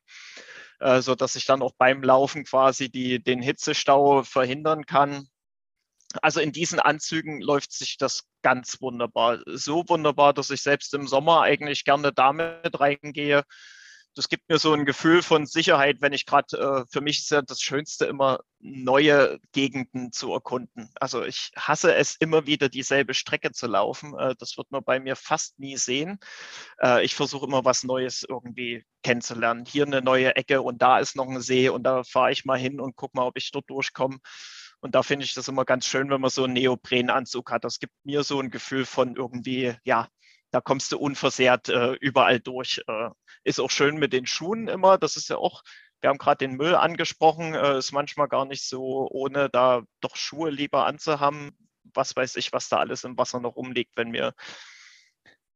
äh, 0.81 1.01
so 1.01 1.15
dass 1.15 1.37
ich 1.37 1.47
dann 1.47 1.63
auch 1.63 1.75
beim 1.79 2.03
Laufen 2.03 2.45
quasi 2.45 2.91
die, 2.91 3.23
den 3.23 3.43
Hitzestau 3.43 4.23
verhindern 4.23 4.87
kann. 4.87 5.29
Also 6.23 6.41
in 6.41 6.53
diesen 6.53 6.81
Anzügen 6.81 7.41
läuft 7.41 7.73
sich 7.73 7.97
das 7.97 8.25
ganz 8.43 8.81
wunderbar. 8.81 9.41
So 9.47 9.85
wunderbar, 9.89 10.33
dass 10.35 10.51
ich 10.51 10.63
selbst 10.63 10.93
im 10.95 11.07
Sommer 11.07 11.43
eigentlich 11.43 11.85
gerne 11.85 12.13
damit 12.13 12.79
reingehe. 12.81 13.45
Das 14.17 14.29
gibt 14.29 14.49
mir 14.49 14.59
so 14.59 14.73
ein 14.73 14.87
Gefühl 14.87 15.23
von 15.23 15.47
Sicherheit, 15.47 15.99
wenn 16.01 16.13
ich 16.13 16.27
gerade, 16.27 16.59
äh, 16.59 16.85
für 16.91 17.01
mich 17.01 17.21
ist 17.21 17.31
ja 17.31 17.43
das 17.43 17.61
Schönste 17.61 18.07
immer, 18.07 18.41
neue 18.59 19.39
Gegenden 19.53 20.11
zu 20.11 20.33
erkunden. 20.33 20.91
Also 21.01 21.25
ich 21.25 21.53
hasse 21.57 21.95
es 21.95 22.17
immer 22.19 22.45
wieder, 22.45 22.69
dieselbe 22.69 23.15
Strecke 23.15 23.53
zu 23.53 23.69
laufen. 23.69 24.19
Äh, 24.19 24.35
das 24.39 24.57
wird 24.57 24.71
man 24.73 24.83
bei 24.83 24.99
mir 24.99 25.15
fast 25.15 25.61
nie 25.61 25.77
sehen. 25.77 26.19
Äh, 26.83 27.05
ich 27.05 27.15
versuche 27.15 27.47
immer 27.47 27.65
was 27.65 27.85
Neues 27.85 28.25
irgendwie 28.29 28.85
kennenzulernen. 29.05 29.65
Hier 29.65 29.87
eine 29.87 30.03
neue 30.03 30.35
Ecke 30.35 30.61
und 30.61 30.83
da 30.83 30.99
ist 30.99 31.15
noch 31.15 31.29
ein 31.29 31.41
See 31.41 31.69
und 31.69 31.85
da 31.85 32.03
fahre 32.03 32.33
ich 32.33 32.45
mal 32.45 32.59
hin 32.59 32.81
und 32.81 32.97
gucke 32.97 33.17
mal, 33.17 33.27
ob 33.27 33.37
ich 33.37 33.53
dort 33.53 33.71
durchkomme. 33.71 34.19
Und 34.81 34.95
da 34.95 35.03
finde 35.03 35.25
ich 35.25 35.35
das 35.35 35.49
immer 35.49 35.65
ganz 35.65 35.87
schön, 35.87 36.11
wenn 36.11 36.21
man 36.21 36.31
so 36.31 36.45
einen 36.45 36.55
Neoprenanzug 36.55 37.51
hat. 37.51 37.65
Das 37.65 37.79
gibt 37.79 37.93
mir 38.05 38.23
so 38.25 38.41
ein 38.41 38.51
Gefühl 38.51 38.87
von 38.87 39.15
irgendwie, 39.17 39.75
ja, 39.85 40.09
da 40.51 40.61
kommst 40.61 40.93
du 40.93 40.99
unversehrt 40.99 41.69
äh, 41.69 41.93
überall 41.95 42.41
durch. 42.41 42.83
Äh, 42.87 43.11
ist 43.45 43.61
auch 43.61 43.71
schön 43.71 43.97
mit 43.99 44.13
den 44.13 44.27
Schuhen 44.27 44.69
immer. 44.69 44.99
Das 44.99 45.17
ist 45.17 45.29
ja 45.29 45.37
auch, 45.37 45.63
wir 46.01 46.11
haben 46.11 46.19
gerade 46.19 46.39
den 46.39 46.57
Müll 46.57 46.75
angesprochen, 46.75 47.55
äh, 47.55 47.79
ist 47.79 47.93
manchmal 47.93 48.29
gar 48.29 48.47
nicht 48.47 48.65
so, 48.65 49.09
ohne 49.11 49.51
da 49.51 49.83
doch 50.01 50.17
Schuhe 50.17 50.51
lieber 50.51 50.87
anzuhaben. 50.87 51.53
Was 51.95 52.17
weiß 52.17 52.37
ich, 52.37 52.53
was 52.53 52.69
da 52.69 52.79
alles 52.79 53.05
im 53.05 53.19
Wasser 53.19 53.41
noch 53.41 53.57
rumliegt, 53.57 53.97
wenn 53.97 54.13
wir 54.13 54.35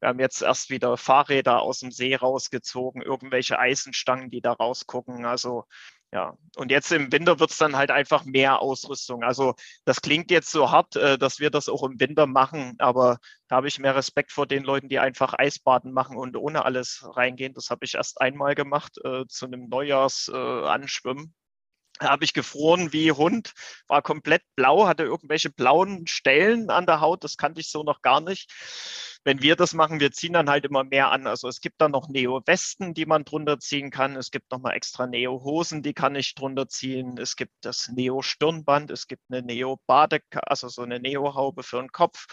wir 0.05 0.09
haben 0.09 0.21
jetzt 0.21 0.43
erst 0.43 0.69
wieder 0.69 0.99
Fahrräder 0.99 1.63
aus 1.63 1.79
dem 1.79 1.91
See 1.91 2.15
rausgezogen, 2.15 3.01
irgendwelche 3.01 3.59
Eisenstangen, 3.59 4.29
die 4.29 4.43
da 4.43 4.53
rausgucken. 4.53 5.25
Also 5.25 5.65
ja, 6.15 6.39
und 6.57 6.71
jetzt 6.71 6.93
im 6.93 7.11
Winter 7.11 7.41
wird 7.41 7.51
es 7.51 7.59
dann 7.59 7.75
halt 7.75 7.91
einfach 7.91 8.25
mehr 8.25 8.63
Ausrüstung. 8.63 9.25
Also 9.25 9.55
das 9.85 10.01
klingt 10.01 10.31
jetzt 10.31 10.49
so 10.53 10.71
hart, 10.71 10.95
äh, 10.95 11.19
dass 11.19 11.41
wir 11.41 11.51
das 11.51 11.69
auch 11.69 11.83
im 11.83 11.99
Winter 11.99 12.29
machen, 12.29 12.77
aber 12.79 13.19
da 13.49 13.57
habe 13.57 13.67
ich 13.67 13.81
mehr 13.81 13.97
Respekt 13.97 14.31
vor 14.31 14.47
den 14.47 14.63
Leuten, 14.63 14.89
die 14.89 15.01
einfach 15.01 15.35
Eisbaden 15.37 15.93
machen 15.93 16.17
und 16.17 16.37
ohne 16.37 16.65
alles 16.65 17.05
reingehen. 17.17 17.53
Das 17.53 17.69
habe 17.71 17.85
ich 17.85 17.95
erst 17.95 18.21
einmal 18.21 18.55
gemacht 18.55 18.97
äh, 19.05 19.25
zu 19.27 19.47
einem 19.47 19.69
Neujahrsanschwimmen. 19.69 21.35
Da 21.35 21.44
habe 22.01 22.25
ich 22.25 22.33
gefroren 22.33 22.93
wie 22.93 23.13
Hund, 23.13 23.53
war 23.87 24.03
komplett 24.03 24.43
blau, 24.57 24.87
hatte 24.87 25.05
irgendwelche 25.05 25.51
blauen 25.51 26.07
Stellen 26.07 26.71
an 26.71 26.87
der 26.87 27.01
Haut, 27.01 27.25
das 27.25 27.37
kannte 27.37 27.61
ich 27.61 27.71
so 27.71 27.83
noch 27.83 28.03
gar 28.03 28.21
nicht 28.21 28.51
wenn 29.25 29.41
wir 29.41 29.57
das 29.57 29.73
machen, 29.73 30.01
wir 30.01 30.13
ziehen 30.13 30.35
dann 30.35 30.51
halt 30.51 30.67
immer 30.67 30.85
mehr 30.85 31.11
an. 31.11 31.27
Also 31.27 31.49
es 31.49 31.61
gibt 31.61 31.81
dann 31.81 31.93
noch 31.93 32.09
Neo-Westen, 32.09 32.93
die 32.93 33.07
man 33.07 33.25
drunter 33.25 33.59
ziehen 33.59 33.91
kann. 33.91 34.17
Es 34.17 34.31
gibt 34.31 34.53
nochmal 34.53 34.75
extra 34.75 35.07
Neo-Hosen, 35.07 35.83
die 35.83 35.95
kann 35.95 36.15
ich 36.15 36.35
drunter 36.35 36.69
ziehen. 36.69 37.17
Es 37.19 37.35
gibt 37.35 37.55
das 37.63 37.89
Neo-Stirnband, 37.89 38.91
es 38.91 39.09
gibt 39.09 39.23
eine 39.31 39.43
Neo-Bade, 39.43 40.21
also 40.47 40.69
so 40.69 40.83
eine 40.83 41.01
Neo-Haube 41.01 41.63
für 41.63 41.79
den 41.79 41.91
Kopf. 41.91 42.27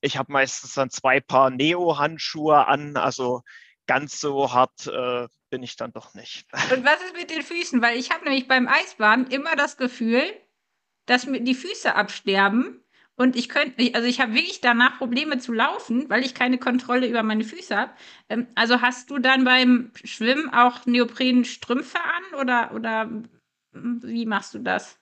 Ich 0.00 0.16
habe 0.16 0.32
meistens 0.32 0.74
dann 0.74 0.88
zwei 0.88 1.20
Paar 1.20 1.50
Neo-Handschuhe 1.50 2.66
an, 2.66 2.96
also 2.96 3.42
ganz 3.90 4.20
so 4.20 4.52
hart 4.52 4.86
äh, 4.86 5.26
bin 5.50 5.64
ich 5.64 5.74
dann 5.74 5.92
doch 5.92 6.14
nicht. 6.14 6.46
Und 6.72 6.84
was 6.84 7.02
ist 7.02 7.16
mit 7.16 7.28
den 7.28 7.42
Füßen? 7.42 7.82
Weil 7.82 7.98
ich 7.98 8.12
habe 8.12 8.22
nämlich 8.22 8.46
beim 8.46 8.68
Eisbahn 8.68 9.26
immer 9.26 9.56
das 9.56 9.76
Gefühl, 9.76 10.22
dass 11.06 11.26
mir 11.26 11.40
die 11.40 11.56
Füße 11.56 11.92
absterben 11.96 12.84
und 13.16 13.34
ich 13.34 13.48
könnte, 13.48 13.92
also 13.94 14.06
ich 14.06 14.20
habe 14.20 14.34
wirklich 14.34 14.60
danach 14.60 14.98
Probleme 14.98 15.38
zu 15.38 15.52
laufen, 15.52 16.08
weil 16.08 16.24
ich 16.24 16.34
keine 16.34 16.58
Kontrolle 16.58 17.08
über 17.08 17.24
meine 17.24 17.42
Füße 17.42 17.76
habe. 17.76 17.90
Ähm, 18.28 18.46
also 18.54 18.80
hast 18.80 19.10
du 19.10 19.18
dann 19.18 19.42
beim 19.42 19.90
Schwimmen 20.04 20.54
auch 20.54 20.86
Neoprenstrümpfe 20.86 21.98
an 21.98 22.40
oder, 22.40 22.72
oder 22.72 23.10
wie 23.72 24.24
machst 24.24 24.54
du 24.54 24.60
das? 24.60 24.99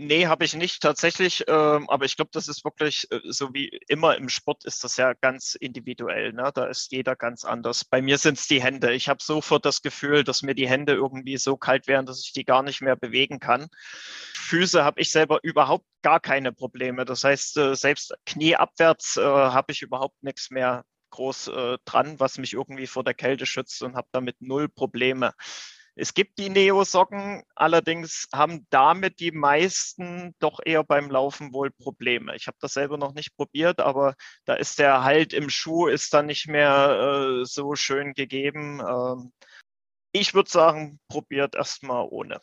Nee, 0.00 0.28
habe 0.28 0.44
ich 0.44 0.54
nicht 0.54 0.80
tatsächlich, 0.80 1.42
ähm, 1.48 1.90
aber 1.90 2.04
ich 2.04 2.14
glaube, 2.14 2.30
das 2.32 2.46
ist 2.46 2.64
wirklich, 2.64 3.10
äh, 3.10 3.18
so 3.24 3.52
wie 3.52 3.66
immer 3.88 4.16
im 4.16 4.28
Sport 4.28 4.64
ist 4.64 4.84
das 4.84 4.96
ja 4.96 5.12
ganz 5.14 5.56
individuell. 5.56 6.32
Ne? 6.32 6.52
Da 6.54 6.66
ist 6.66 6.92
jeder 6.92 7.16
ganz 7.16 7.44
anders. 7.44 7.84
Bei 7.84 8.00
mir 8.00 8.16
sind 8.16 8.38
es 8.38 8.46
die 8.46 8.62
Hände. 8.62 8.92
Ich 8.92 9.08
habe 9.08 9.20
sofort 9.20 9.64
das 9.64 9.82
Gefühl, 9.82 10.22
dass 10.22 10.42
mir 10.42 10.54
die 10.54 10.68
Hände 10.68 10.92
irgendwie 10.92 11.36
so 11.36 11.56
kalt 11.56 11.88
wären, 11.88 12.06
dass 12.06 12.22
ich 12.24 12.32
die 12.32 12.44
gar 12.44 12.62
nicht 12.62 12.80
mehr 12.80 12.94
bewegen 12.94 13.40
kann. 13.40 13.66
Füße 14.36 14.84
habe 14.84 15.00
ich 15.00 15.10
selber 15.10 15.40
überhaupt 15.42 15.86
gar 16.02 16.20
keine 16.20 16.52
Probleme. 16.52 17.04
Das 17.04 17.24
heißt, 17.24 17.56
äh, 17.56 17.74
selbst 17.74 18.14
knieabwärts 18.24 19.16
äh, 19.16 19.22
habe 19.22 19.72
ich 19.72 19.82
überhaupt 19.82 20.22
nichts 20.22 20.50
mehr 20.50 20.84
groß 21.10 21.48
äh, 21.48 21.78
dran, 21.84 22.20
was 22.20 22.38
mich 22.38 22.52
irgendwie 22.52 22.86
vor 22.86 23.02
der 23.02 23.14
Kälte 23.14 23.46
schützt 23.46 23.82
und 23.82 23.96
habe 23.96 24.06
damit 24.12 24.36
null 24.38 24.68
Probleme. 24.68 25.32
Es 26.00 26.14
gibt 26.14 26.38
die 26.38 26.48
Neo-Socken, 26.48 27.42
allerdings 27.56 28.28
haben 28.32 28.68
damit 28.70 29.18
die 29.18 29.32
meisten 29.32 30.32
doch 30.38 30.60
eher 30.64 30.84
beim 30.84 31.10
Laufen 31.10 31.52
wohl 31.52 31.72
Probleme. 31.72 32.36
Ich 32.36 32.46
habe 32.46 32.56
das 32.60 32.74
selber 32.74 32.96
noch 32.98 33.14
nicht 33.14 33.36
probiert, 33.36 33.80
aber 33.80 34.14
da 34.44 34.54
ist 34.54 34.78
der 34.78 35.02
Halt 35.02 35.32
im 35.32 35.50
Schuh 35.50 35.88
ist 35.88 36.14
dann 36.14 36.26
nicht 36.26 36.46
mehr 36.46 37.40
äh, 37.40 37.44
so 37.44 37.74
schön 37.74 38.14
gegeben. 38.14 38.80
Ähm, 38.80 39.32
ich 40.12 40.34
würde 40.34 40.48
sagen, 40.48 41.00
probiert 41.08 41.56
erstmal 41.56 42.06
ohne. 42.08 42.40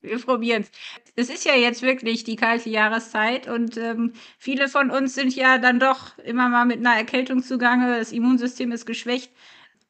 Wir 0.00 0.18
probieren 0.18 0.62
es. 0.62 0.70
Es 1.14 1.28
ist 1.28 1.44
ja 1.44 1.54
jetzt 1.54 1.82
wirklich 1.82 2.24
die 2.24 2.36
kalte 2.36 2.70
Jahreszeit 2.70 3.48
und 3.48 3.76
ähm, 3.76 4.14
viele 4.38 4.66
von 4.66 4.90
uns 4.90 5.14
sind 5.14 5.36
ja 5.36 5.58
dann 5.58 5.78
doch 5.78 6.16
immer 6.18 6.48
mal 6.48 6.64
mit 6.64 6.78
einer 6.78 6.96
Erkältung 6.96 7.42
zugange. 7.42 7.98
Das 7.98 8.12
Immunsystem 8.12 8.72
ist 8.72 8.86
geschwächt. 8.86 9.30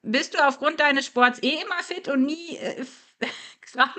Bist 0.03 0.34
du 0.34 0.46
aufgrund 0.46 0.80
deines 0.80 1.07
Sports 1.07 1.42
eh 1.42 1.61
immer 1.62 1.82
fit 1.82 2.09
und 2.09 2.24
nie 2.24 2.57
äh, 2.57 2.84
krank? 3.61 3.92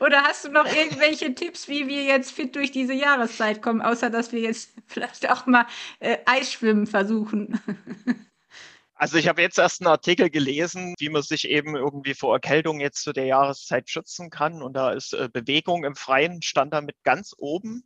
Oder 0.00 0.22
hast 0.22 0.44
du 0.44 0.50
noch 0.50 0.66
irgendwelche 0.66 1.34
Tipps, 1.34 1.68
wie 1.68 1.86
wir 1.88 2.04
jetzt 2.04 2.32
fit 2.32 2.56
durch 2.56 2.70
diese 2.70 2.94
Jahreszeit 2.94 3.62
kommen, 3.62 3.82
außer 3.82 4.10
dass 4.10 4.32
wir 4.32 4.40
jetzt 4.40 4.70
vielleicht 4.86 5.30
auch 5.30 5.46
mal 5.46 5.66
äh, 6.00 6.18
Eisschwimmen 6.26 6.86
versuchen? 6.86 7.60
Also 8.94 9.18
ich 9.18 9.26
habe 9.26 9.42
jetzt 9.42 9.58
erst 9.58 9.80
einen 9.80 9.88
Artikel 9.88 10.30
gelesen, 10.30 10.94
wie 10.98 11.08
man 11.08 11.22
sich 11.22 11.48
eben 11.48 11.74
irgendwie 11.74 12.14
vor 12.14 12.34
Erkältung 12.34 12.78
jetzt 12.78 13.02
zu 13.02 13.12
der 13.12 13.26
Jahreszeit 13.26 13.90
schützen 13.90 14.30
kann. 14.30 14.62
Und 14.62 14.74
da 14.74 14.92
ist 14.92 15.12
äh, 15.12 15.28
Bewegung 15.32 15.84
im 15.84 15.96
Freien 15.96 16.40
stand 16.40 16.72
damit 16.72 16.96
ganz 17.02 17.34
oben. 17.36 17.84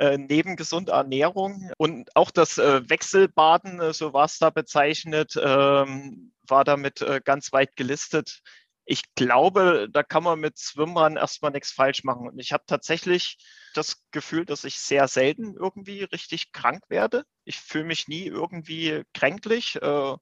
Äh, 0.00 0.16
neben 0.16 0.56
gesunder 0.56 0.94
Ernährung 0.94 1.70
und 1.76 2.16
auch 2.16 2.30
das 2.30 2.56
äh, 2.56 2.88
Wechselbaden, 2.88 3.80
äh, 3.80 3.92
so 3.92 4.14
war 4.14 4.24
es 4.24 4.38
da 4.38 4.48
bezeichnet, 4.48 5.38
ähm, 5.38 6.32
war 6.50 6.64
damit 6.64 7.00
äh, 7.02 7.20
ganz 7.24 7.52
weit 7.52 7.76
gelistet. 7.76 8.40
Ich 8.84 9.14
glaube, 9.14 9.88
da 9.92 10.02
kann 10.02 10.24
man 10.24 10.40
mit 10.40 10.58
Schwimmern 10.58 11.16
erstmal 11.16 11.52
nichts 11.52 11.70
falsch 11.70 12.02
machen. 12.02 12.28
Und 12.28 12.38
ich 12.38 12.52
habe 12.52 12.64
tatsächlich 12.66 13.38
das 13.74 14.02
Gefühl, 14.10 14.44
dass 14.44 14.64
ich 14.64 14.78
sehr 14.78 15.06
selten 15.06 15.54
irgendwie 15.54 16.02
richtig 16.04 16.52
krank 16.52 16.82
werde. 16.88 17.24
Ich 17.44 17.60
fühle 17.60 17.84
mich 17.84 18.08
nie 18.08 18.26
irgendwie 18.26 19.04
kränklich. 19.14 19.76
Äh, 19.80 20.16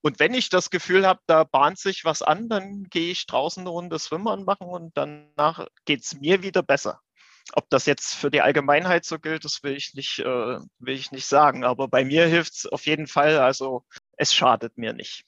und 0.00 0.20
wenn 0.20 0.34
ich 0.34 0.48
das 0.48 0.70
Gefühl 0.70 1.06
habe, 1.06 1.20
da 1.26 1.44
bahnt 1.44 1.78
sich 1.78 2.04
was 2.04 2.22
an, 2.22 2.48
dann 2.48 2.84
gehe 2.84 3.10
ich 3.10 3.26
draußen 3.26 3.62
eine 3.62 3.70
Runde 3.70 3.98
Schwimmern 3.98 4.44
machen 4.44 4.68
und 4.68 4.96
danach 4.96 5.66
geht 5.84 6.02
es 6.04 6.14
mir 6.14 6.42
wieder 6.42 6.62
besser. 6.62 7.00
Ob 7.54 7.68
das 7.70 7.86
jetzt 7.86 8.14
für 8.14 8.30
die 8.30 8.42
Allgemeinheit 8.42 9.04
so 9.04 9.18
gilt, 9.18 9.44
das 9.44 9.62
will 9.62 9.74
ich 9.74 9.94
nicht, 9.94 10.20
äh, 10.20 10.58
will 10.78 10.94
ich 10.94 11.12
nicht 11.12 11.26
sagen. 11.26 11.64
Aber 11.64 11.88
bei 11.88 12.04
mir 12.04 12.26
hilft 12.26 12.54
es 12.54 12.66
auf 12.66 12.86
jeden 12.86 13.06
Fall. 13.06 13.38
Also 13.38 13.84
es 14.18 14.34
schadet 14.34 14.76
mir 14.76 14.92
nicht. 14.92 15.24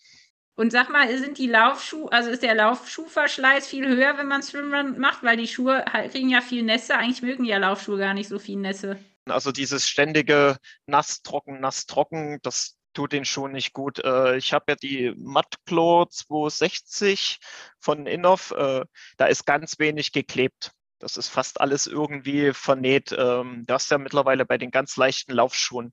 Und 0.57 0.72
sag 0.72 0.91
mal, 0.91 1.16
sind 1.16 1.38
die 1.38 1.47
Laufschuhe, 1.47 2.12
also 2.12 2.28
ist 2.28 2.43
der 2.43 2.55
Laufschuhverschleiß 2.55 3.66
viel 3.66 3.88
höher, 3.88 4.18
wenn 4.18 4.28
man 4.28 4.43
Swimrun 4.43 4.99
macht, 4.99 5.22
weil 5.22 5.38
die 5.38 5.49
Schuhe 5.49 5.84
kriegen 6.11 6.28
ja 6.28 6.43
viel 6.43 6.62
Nässe. 6.62 6.97
Eigentlich 6.97 7.22
mögen 7.22 7.47
ja 7.47 7.57
Laufschuhe 7.57 7.99
gar 7.99 8.12
nicht 8.12 8.28
so 8.28 8.38
viel 8.38 8.57
Nässe. 8.57 8.99
Also 9.24 9.53
dieses 9.53 9.88
ständige 9.88 10.59
nass 10.86 11.22
trocken, 11.22 11.61
nass 11.61 11.86
trocken, 11.86 12.41
das 12.43 12.76
tut 12.93 13.12
den 13.12 13.24
Schuh 13.24 13.49
nicht 13.49 13.72
gut. 13.72 14.01
Äh, 14.05 14.36
ich 14.36 14.53
habe 14.53 14.72
ja 14.72 14.76
die 14.76 15.14
Matclo 15.16 16.07
260 16.07 17.38
von 17.78 18.07
Innoff. 18.07 18.51
Äh, 18.51 18.84
da 19.16 19.26
ist 19.26 19.47
ganz 19.47 19.78
wenig 19.78 20.12
geklebt. 20.12 20.72
Das 20.99 21.16
ist 21.16 21.28
fast 21.28 21.61
alles 21.61 21.86
irgendwie 21.86 22.53
vernäht. 22.53 23.14
Ähm, 23.16 23.64
das 23.66 23.84
ist 23.84 23.91
ja 23.91 23.99
mittlerweile 23.99 24.45
bei 24.45 24.59
den 24.59 24.70
ganz 24.70 24.97
leichten 24.97 25.32
Laufschuhen 25.32 25.93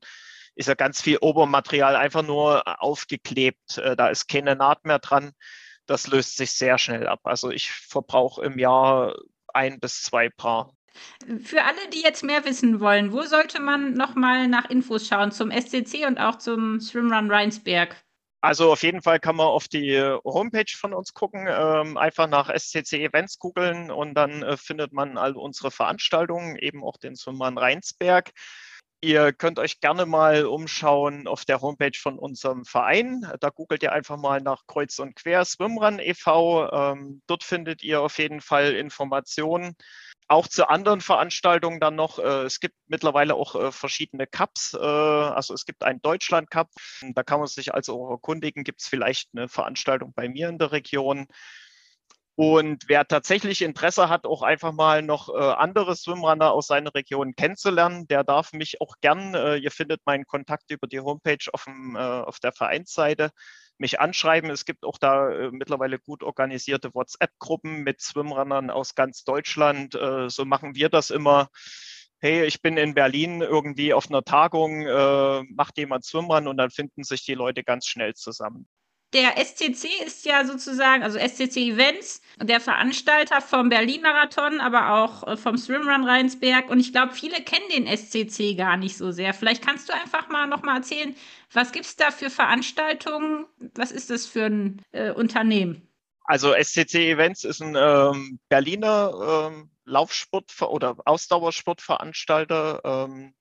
ist 0.58 0.68
ja 0.68 0.74
ganz 0.74 1.02
viel 1.02 1.18
Obermaterial 1.22 1.96
einfach 1.96 2.24
nur 2.24 2.82
aufgeklebt. 2.82 3.78
Äh, 3.78 3.96
da 3.96 4.08
ist 4.10 4.28
keine 4.28 4.56
Naht 4.56 4.86
mehr 4.86 5.00
dran. 5.00 5.32
Das 5.86 6.08
löst 6.08 6.36
sich 6.36 6.52
sehr 6.52 6.78
schnell 6.78 7.08
ab. 7.08 7.22
Also 7.24 7.52
ich 7.52 7.72
verbrauche 7.72 8.44
im 8.44 8.60
Jahr 8.60 9.16
ein 9.54 9.80
bis 9.80 10.04
zwei 10.04 10.30
Paar. 10.30 10.74
Für 11.44 11.64
alle, 11.64 11.90
die 11.94 12.02
jetzt 12.02 12.24
mehr 12.24 12.44
wissen 12.44 12.80
wollen, 12.80 13.14
wo 13.14 13.22
sollte 13.22 13.62
man 13.62 13.94
nochmal 13.94 14.48
nach 14.48 14.70
Infos 14.70 15.08
schauen 15.08 15.32
zum 15.32 15.52
SCC 15.52 16.08
und 16.08 16.18
auch 16.18 16.40
zum 16.40 16.82
Swimrun 16.82 17.32
Rheinsberg? 17.32 17.96
Also 18.42 18.72
auf 18.72 18.84
jeden 18.84 19.02
Fall 19.02 19.20
kann 19.20 19.36
man 19.36 19.48
auf 19.48 19.68
die 19.68 20.00
Homepage 20.24 20.72
von 20.76 20.94
uns 20.94 21.14
gucken, 21.14 21.48
ähm, 21.50 21.98
einfach 21.98 22.28
nach 22.28 22.50
SCC 22.50 23.04
Events 23.04 23.40
googeln 23.40 23.92
und 23.92 24.16
dann 24.16 24.44
äh, 24.44 24.58
findet 24.58 24.92
man 24.94 25.18
all 25.18 25.36
unsere 25.36 25.70
Veranstaltungen, 25.70 26.56
eben 26.56 26.84
auch 26.84 26.98
den 26.98 27.16
Swimrun 27.16 27.58
Rheinsberg. 27.58 28.32
Ihr 29.02 29.32
könnt 29.32 29.60
euch 29.60 29.80
gerne 29.80 30.08
mal 30.08 30.46
umschauen 30.46 31.28
auf 31.28 31.46
der 31.46 31.62
Homepage 31.62 31.96
von 31.96 32.18
unserem 32.18 32.66
Verein. 32.66 33.32
Da 33.40 33.50
googelt 33.50 33.84
ihr 33.84 33.92
einfach 33.92 34.18
mal 34.18 34.42
nach 34.42 34.66
Kreuz 34.66 34.98
und 34.98 35.16
Quer 35.16 35.46
Swimrun 35.46 36.00
e.V. 36.00 36.72
Ähm, 36.72 37.22
dort 37.28 37.44
findet 37.44 37.84
ihr 37.84 38.02
auf 38.02 38.18
jeden 38.18 38.42
Fall 38.42 38.74
Informationen. 38.74 39.76
Auch 40.28 40.48
zu 40.48 40.68
anderen 40.68 41.02
Veranstaltungen 41.02 41.80
dann 41.80 41.96
noch. 41.96 42.18
Äh, 42.18 42.46
es 42.46 42.60
gibt 42.60 42.76
mittlerweile 42.88 43.36
auch 43.36 43.56
äh, 43.56 43.72
verschiedene 43.72 44.26
Cups. 44.26 44.74
Äh, 44.74 44.80
also 44.80 45.54
es 45.54 45.66
gibt 45.66 45.84
einen 45.84 46.02
Deutschland 46.02 46.50
Cup. 46.50 46.72
Da 47.14 47.22
kann 47.22 47.40
man 47.40 47.48
sich 47.48 47.76
also 47.76 48.04
auch 48.04 48.10
erkundigen. 48.10 48.64
Gibt 48.64 48.82
es 48.82 48.88
vielleicht 48.88 49.30
eine 49.36 49.48
Veranstaltung 49.48 50.12
bei 50.14 50.28
mir 50.28 50.50
in 50.50 50.58
der 50.58 50.72
Region? 50.72 51.28
Und 52.40 52.84
wer 52.88 53.08
tatsächlich 53.08 53.64
Interesse 53.64 54.10
hat, 54.10 54.28
auch 54.28 54.44
einfach 54.44 54.72
mal 54.72 55.02
noch 55.02 55.28
äh, 55.30 55.40
andere 55.40 55.96
Swimrunner 55.96 56.52
aus 56.52 56.68
seiner 56.68 56.94
Region 56.94 57.34
kennenzulernen, 57.36 58.08
der 58.10 58.24
darf 58.24 58.54
mich 58.54 58.80
auch 58.80 58.94
gern, 59.02 59.34
äh, 59.34 59.56
ihr 59.56 59.72
findet 59.72 60.06
meinen 60.06 60.28
Kontakt 60.28 60.70
über 60.70 60.86
die 60.86 61.00
Homepage 61.00 61.44
auf, 61.52 61.64
dem, 61.64 61.96
äh, 61.96 62.00
auf 62.00 62.40
der 62.40 62.52
Vereinsseite, 62.52 63.32
mich 63.80 64.00
anschreiben. 64.00 64.52
Es 64.52 64.66
gibt 64.66 64.86
auch 64.86 65.00
da 65.00 65.32
äh, 65.32 65.50
mittlerweile 65.52 65.98
gut 65.98 66.22
organisierte 66.22 66.94
WhatsApp-Gruppen 66.94 67.82
mit 67.82 68.02
Swimrunnern 68.02 68.70
aus 68.70 68.94
ganz 68.94 69.24
Deutschland. 69.24 69.96
Äh, 69.96 70.30
so 70.30 70.46
machen 70.46 70.76
wir 70.76 70.90
das 70.90 71.10
immer 71.10 71.50
hey, 72.20 72.46
ich 72.46 72.62
bin 72.62 72.78
in 72.78 72.94
Berlin 72.94 73.42
irgendwie 73.42 73.94
auf 73.94 74.10
einer 74.10 74.24
Tagung, 74.24 74.86
äh, 74.88 75.44
macht 75.54 75.78
jemand 75.78 76.06
Swimrun 76.06 76.48
und 76.48 76.58
dann 76.58 76.72
finden 76.72 77.04
sich 77.04 77.26
die 77.26 77.36
Leute 77.36 77.64
ganz 77.64 77.88
schnell 77.88 78.14
zusammen 78.16 78.68
der 79.14 79.38
SCC 79.38 79.88
ist 80.06 80.26
ja 80.26 80.46
sozusagen, 80.46 81.02
also 81.02 81.18
SCC 81.18 81.72
Events, 81.72 82.22
der 82.42 82.60
Veranstalter 82.60 83.42
vom 83.42 83.70
Berlin-Marathon, 83.70 84.60
aber 84.60 84.94
auch 84.94 85.26
äh, 85.26 85.38
vom 85.38 85.58
Swimrun 85.58 86.04
Rheinsberg. 86.04 86.70
Und 86.70 86.80
ich 86.80 86.92
glaube, 86.92 87.14
viele 87.14 87.42
kennen 87.42 87.70
den 87.70 87.88
SCC 87.88 88.56
gar 88.56 88.76
nicht 88.76 88.98
so 88.98 89.12
sehr. 89.12 89.34
Vielleicht 89.34 89.66
kannst 89.66 89.88
du 89.88 89.94
einfach 89.94 90.28
mal 90.28 90.48
noch 90.48 90.62
mal 90.64 90.78
erzählen, 90.78 91.16
was 91.54 91.72
gibt 91.72 91.86
es 91.86 91.96
da 91.96 92.12
für 92.12 92.30
Veranstaltungen? 92.30 93.46
Was 93.76 93.92
ist 93.92 94.10
das 94.10 94.26
für 94.26 94.46
ein 94.46 94.82
äh, 94.92 95.12
Unternehmen? 95.12 95.88
Also 96.26 96.54
SCC 96.54 97.12
Events 97.12 97.46
ist 97.46 97.62
ein 97.62 97.78
ähm, 97.80 98.40
Berliner 98.50 99.50
ähm, 99.50 99.70
Laufsport- 99.86 100.62
oder 100.62 100.98
Ausdauersportveranstalter. 101.06 102.82
Ähm, 102.84 103.34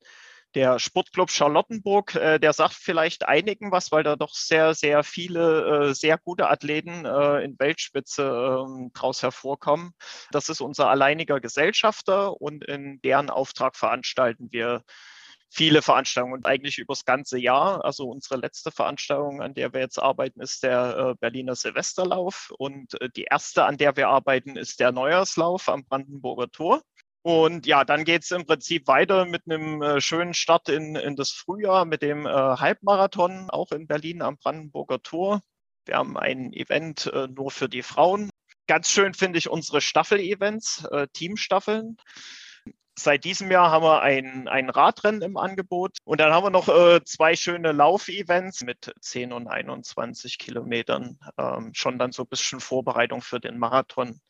der 0.56 0.78
Sportclub 0.78 1.30
Charlottenburg, 1.30 2.14
äh, 2.14 2.38
der 2.40 2.54
sagt 2.54 2.72
vielleicht 2.72 3.28
einigen 3.28 3.70
was, 3.70 3.92
weil 3.92 4.02
da 4.02 4.16
doch 4.16 4.34
sehr, 4.34 4.74
sehr 4.74 5.04
viele 5.04 5.90
äh, 5.90 5.94
sehr 5.94 6.16
gute 6.16 6.48
Athleten 6.48 7.04
äh, 7.04 7.44
in 7.44 7.58
Weltspitze 7.58 8.22
ähm, 8.22 8.90
draus 8.94 9.22
hervorkommen. 9.22 9.92
Das 10.30 10.48
ist 10.48 10.62
unser 10.62 10.88
alleiniger 10.88 11.40
Gesellschafter 11.40 12.40
und 12.40 12.64
in 12.64 13.00
deren 13.02 13.28
Auftrag 13.28 13.76
veranstalten 13.76 14.48
wir 14.50 14.82
viele 15.50 15.82
Veranstaltungen 15.82 16.32
und 16.32 16.46
eigentlich 16.46 16.78
übers 16.78 17.04
ganze 17.04 17.38
Jahr. 17.38 17.84
Also 17.84 18.08
unsere 18.08 18.40
letzte 18.40 18.70
Veranstaltung, 18.70 19.42
an 19.42 19.52
der 19.52 19.74
wir 19.74 19.80
jetzt 19.80 19.98
arbeiten, 19.98 20.40
ist 20.40 20.62
der 20.62 20.96
äh, 20.96 21.14
Berliner 21.20 21.54
Silvesterlauf 21.54 22.50
und 22.56 22.98
äh, 23.02 23.10
die 23.10 23.24
erste, 23.24 23.66
an 23.66 23.76
der 23.76 23.94
wir 23.96 24.08
arbeiten, 24.08 24.56
ist 24.56 24.80
der 24.80 24.90
Neujahrslauf 24.90 25.68
am 25.68 25.84
Brandenburger 25.84 26.50
Tor. 26.50 26.82
Und 27.26 27.66
ja, 27.66 27.84
dann 27.84 28.04
geht 28.04 28.22
es 28.22 28.30
im 28.30 28.46
Prinzip 28.46 28.86
weiter 28.86 29.24
mit 29.24 29.50
einem 29.50 29.82
äh, 29.82 30.00
schönen 30.00 30.32
Start 30.32 30.68
in, 30.68 30.94
in 30.94 31.16
das 31.16 31.32
Frühjahr 31.32 31.84
mit 31.84 32.00
dem 32.00 32.24
äh, 32.24 32.30
Halbmarathon, 32.30 33.50
auch 33.50 33.72
in 33.72 33.88
Berlin 33.88 34.22
am 34.22 34.36
Brandenburger 34.36 35.02
Tor. 35.02 35.40
Wir 35.86 35.96
haben 35.96 36.16
ein 36.16 36.52
Event 36.52 37.06
äh, 37.06 37.26
nur 37.26 37.50
für 37.50 37.68
die 37.68 37.82
Frauen. 37.82 38.30
Ganz 38.68 38.92
schön 38.92 39.12
finde 39.12 39.40
ich 39.40 39.50
unsere 39.50 39.80
Staffel-Events, 39.80 40.86
Teamstaffeln. 41.14 41.96
Seit 42.96 43.24
diesem 43.24 43.50
Jahr 43.50 43.72
haben 43.72 43.84
wir 43.84 44.02
ein, 44.02 44.46
ein 44.46 44.70
Radrennen 44.70 45.22
im 45.22 45.36
Angebot 45.36 45.98
und 46.04 46.20
dann 46.20 46.32
haben 46.32 46.44
wir 46.44 46.50
noch 46.50 47.00
zwei 47.04 47.34
schöne 47.34 47.72
Laufevents 47.72 48.62
mit 48.62 48.92
10 49.00 49.32
und 49.32 49.48
21 49.48 50.38
Kilometern. 50.38 51.18
Ähm, 51.38 51.72
schon 51.74 51.98
dann 51.98 52.12
so 52.12 52.22
ein 52.22 52.28
bisschen 52.28 52.60
Vorbereitung 52.60 53.20
für 53.20 53.40
den 53.40 53.58
Marathon 53.58 54.20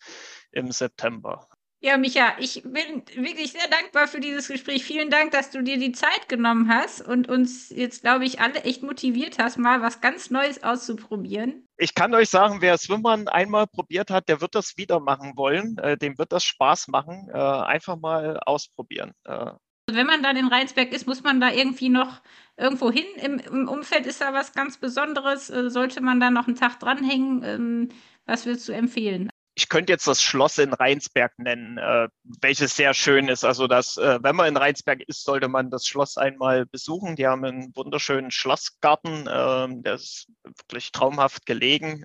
im 0.51 0.73
September. 0.73 1.47
Ja, 1.81 1.99
Micha, 1.99 2.35
ich 2.39 2.63
bin 2.63 3.05
wirklich 3.15 3.53
sehr 3.53 3.69
dankbar 3.69 4.09
für 4.09 4.19
dieses 4.19 4.49
Gespräch. 4.49 4.85
Vielen 4.85 5.11
Dank, 5.11 5.33
dass 5.33 5.51
du 5.51 5.63
dir 5.63 5.79
die 5.79 5.93
Zeit 5.93 6.29
genommen 6.29 6.69
hast 6.69 7.03
und 7.03 7.29
uns 7.29 7.69
jetzt, 7.69 8.03
glaube 8.03 8.25
ich, 8.25 8.41
alle 8.41 8.65
echt 8.65 8.83
motiviert 8.83 9.39
hast, 9.39 9.59
mal 9.59 9.83
was 9.83 10.01
ganz 10.01 10.31
Neues 10.31 10.63
auszuprobieren. 10.63 11.69
Ich 11.77 11.95
kann 11.95 12.15
euch 12.15 12.31
sagen, 12.31 12.63
wer 12.63 12.79
Swimmern 12.79 13.29
einmal 13.29 13.67
probiert 13.67 14.11
hat, 14.11 14.31
der 14.31 14.41
wird 14.41 14.55
das 14.55 14.79
wieder 14.79 15.01
machen 15.01 15.37
wollen. 15.37 15.77
Äh, 15.79 15.99
dem 15.99 16.17
wird 16.17 16.33
das 16.33 16.45
Spaß 16.45 16.89
machen. 16.89 17.29
Äh, 17.33 17.37
einfach 17.37 17.97
mal 17.97 18.41
ausprobieren. 18.47 19.13
Äh. 19.25 19.53
Wenn 19.91 20.07
man 20.07 20.23
dann 20.23 20.37
in 20.37 20.49
Rheinsberg 20.49 20.93
ist, 20.93 21.07
muss 21.07 21.23
man 21.23 21.41
da 21.41 21.53
irgendwie 21.53 21.91
noch 21.91 22.23
irgendwo 22.57 22.91
hin. 22.91 23.05
Im, 23.23 23.39
Im, 23.39 23.69
Umfeld 23.69 24.07
ist 24.07 24.23
da 24.23 24.33
was 24.33 24.55
ganz 24.55 24.79
Besonderes. 24.79 25.49
Sollte 25.49 26.01
man 26.01 26.21
da 26.21 26.31
noch 26.31 26.47
einen 26.47 26.57
Tag 26.57 26.81
dranhängen? 26.81 27.43
Ähm, 27.45 27.89
was 28.25 28.47
würdest 28.47 28.67
du 28.69 28.73
empfehlen? 28.73 29.31
Ich 29.57 29.71
könnte 29.71 29.91
jetzt 29.91 30.07
das 30.07 30.23
Schloss 30.23 30.59
in 30.59 30.75
Rheinsberg 30.75 31.33
nennen, 31.39 31.79
äh, 31.79 32.09
welches 32.43 32.77
sehr 32.77 32.93
schön 32.93 33.29
ist. 33.29 33.43
Also, 33.43 33.67
dass, 33.67 33.97
äh, 33.97 34.19
wenn 34.23 34.37
man 34.37 34.49
in 34.49 34.57
Rheinsberg 34.59 35.01
ist, 35.07 35.25
sollte 35.25 35.49
man 35.49 35.71
das 35.71 35.87
Schloss 35.87 36.19
einmal 36.19 36.67
besuchen. 36.67 37.17
Die 37.17 37.27
haben 37.27 37.43
einen 37.43 37.75
wunderschönen 37.75 38.31
Schlossgarten, 38.31 39.27
äh, 39.27 39.83
der 39.83 39.95
ist 39.95 40.29
wirklich 40.45 40.93
traumhaft 40.93 41.47
gelegen. 41.47 42.05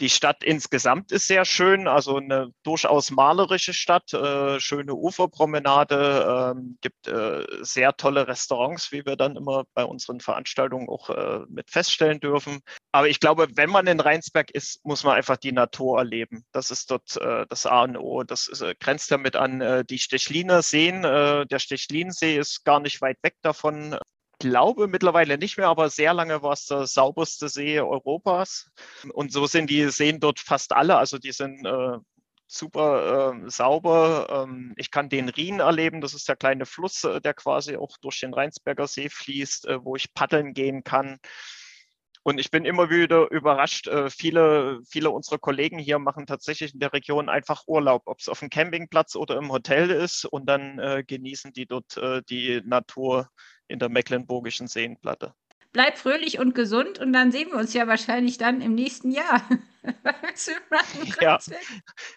Die 0.00 0.10
Stadt 0.10 0.42
insgesamt 0.42 1.12
ist 1.12 1.28
sehr 1.28 1.44
schön, 1.44 1.86
also 1.86 2.16
eine 2.16 2.50
durchaus 2.64 3.12
malerische 3.12 3.72
Stadt, 3.72 4.12
äh, 4.12 4.58
schöne 4.58 4.92
Uferpromenade, 4.92 6.56
äh, 6.56 6.60
gibt 6.80 7.06
äh, 7.06 7.46
sehr 7.60 7.96
tolle 7.96 8.26
Restaurants, 8.26 8.90
wie 8.90 9.06
wir 9.06 9.14
dann 9.14 9.36
immer 9.36 9.64
bei 9.72 9.84
unseren 9.84 10.18
Veranstaltungen 10.18 10.88
auch 10.88 11.10
äh, 11.10 11.40
mit 11.48 11.70
feststellen 11.70 12.18
dürfen. 12.18 12.60
Aber 12.90 13.08
ich 13.08 13.20
glaube, 13.20 13.46
wenn 13.54 13.70
man 13.70 13.86
in 13.86 14.00
Rheinsberg 14.00 14.50
ist, 14.50 14.84
muss 14.84 15.04
man 15.04 15.14
einfach 15.14 15.36
die 15.36 15.52
Natur 15.52 15.98
erleben. 15.98 16.44
Das 16.50 16.72
ist 16.72 16.90
dort 16.90 17.16
äh, 17.18 17.46
das 17.48 17.64
A 17.64 17.84
und 17.84 17.96
O. 17.96 18.24
Das 18.24 18.48
ist, 18.48 18.62
äh, 18.62 18.74
grenzt 18.78 19.12
damit 19.12 19.36
an 19.36 19.84
die 19.88 19.98
Stechliner 19.98 20.62
Seen. 20.62 21.02
der 21.02 21.58
Stechlinsee 21.58 22.36
ist 22.36 22.64
gar 22.64 22.80
nicht 22.80 23.00
weit 23.00 23.18
weg 23.22 23.36
davon 23.42 23.96
glaube 24.48 24.88
mittlerweile 24.88 25.38
nicht 25.38 25.56
mehr, 25.56 25.68
aber 25.68 25.88
sehr 25.88 26.12
lange 26.12 26.42
war 26.42 26.52
es 26.52 26.66
der 26.66 26.86
sauberste 26.86 27.48
See 27.48 27.80
Europas. 27.80 28.70
Und 29.14 29.32
so 29.32 29.46
sind 29.46 29.70
die 29.70 29.88
Seen 29.88 30.20
dort 30.20 30.38
fast 30.38 30.72
alle. 30.72 30.96
Also 30.96 31.18
die 31.18 31.32
sind 31.32 31.64
äh, 31.64 31.98
super 32.46 33.34
äh, 33.34 33.50
sauber. 33.50 34.44
Ähm, 34.46 34.74
ich 34.76 34.90
kann 34.90 35.08
den 35.08 35.30
Rhin 35.30 35.60
erleben. 35.60 36.00
Das 36.02 36.12
ist 36.12 36.28
der 36.28 36.36
kleine 36.36 36.66
Fluss, 36.66 37.04
äh, 37.04 37.20
der 37.20 37.32
quasi 37.32 37.76
auch 37.76 37.96
durch 38.02 38.20
den 38.20 38.34
Rheinsberger 38.34 38.86
See 38.86 39.08
fließt, 39.08 39.66
äh, 39.66 39.82
wo 39.82 39.96
ich 39.96 40.12
paddeln 40.12 40.52
gehen 40.52 40.84
kann. 40.84 41.18
Und 42.22 42.38
ich 42.38 42.50
bin 42.50 42.66
immer 42.66 42.90
wieder 42.90 43.30
überrascht. 43.30 43.86
Äh, 43.86 44.10
viele, 44.10 44.80
viele 44.86 45.10
unserer 45.10 45.38
Kollegen 45.38 45.78
hier 45.78 45.98
machen 45.98 46.26
tatsächlich 46.26 46.74
in 46.74 46.80
der 46.80 46.92
Region 46.92 47.30
einfach 47.30 47.64
Urlaub, 47.66 48.02
ob 48.06 48.20
es 48.20 48.28
auf 48.28 48.40
dem 48.40 48.50
Campingplatz 48.50 49.16
oder 49.16 49.38
im 49.38 49.50
Hotel 49.50 49.90
ist. 49.90 50.26
Und 50.26 50.46
dann 50.46 50.78
äh, 50.78 51.02
genießen 51.06 51.52
die 51.54 51.66
dort 51.66 51.98
die 52.28 52.60
Natur 52.64 53.30
in 53.68 53.78
der 53.78 53.88
Mecklenburgischen 53.88 54.66
Seenplatte. 54.66 55.34
Bleib 55.72 55.98
fröhlich 55.98 56.38
und 56.38 56.54
gesund 56.54 57.00
und 57.00 57.12
dann 57.12 57.32
sehen 57.32 57.50
wir 57.50 57.58
uns 57.58 57.74
ja 57.74 57.88
wahrscheinlich 57.88 58.38
dann 58.38 58.60
im 58.60 58.74
nächsten 58.74 59.10
Jahr. 59.10 59.42
ja, 61.20 61.38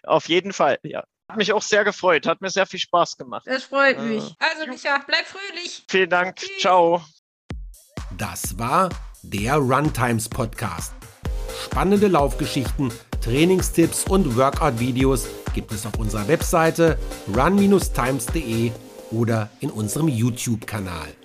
auf 0.03 0.29
jeden 0.29 0.53
Fall, 0.53 0.79
ja. 0.83 1.03
Hat 1.29 1.37
mich 1.37 1.51
auch 1.51 1.61
sehr 1.61 1.83
gefreut, 1.83 2.25
hat 2.25 2.39
mir 2.39 2.49
sehr 2.49 2.65
viel 2.65 2.79
Spaß 2.79 3.17
gemacht. 3.17 3.43
Das 3.45 3.63
freut 3.63 3.99
mich. 3.99 4.23
Also, 4.39 4.67
Micha, 4.67 5.03
bleib 5.05 5.25
fröhlich. 5.25 5.83
Vielen 5.89 6.09
Dank. 6.09 6.37
Tschüss. 6.37 6.59
Ciao. 6.59 7.03
Das 8.17 8.57
war 8.57 8.89
der 9.23 9.55
Runtimes 9.55 10.29
Podcast. 10.29 10.93
spannende 11.65 12.07
Laufgeschichten, 12.07 12.93
Trainingstipps 13.21 14.05
und 14.05 14.37
Workout-Videos 14.37 15.27
gibt 15.53 15.71
es 15.71 15.85
auf 15.85 15.97
unserer 15.97 16.27
Webseite 16.27 16.97
run-times.de 17.35 18.71
oder 19.11 19.49
in 19.59 19.71
unserem 19.71 20.07
YouTube-Kanal. 20.07 21.16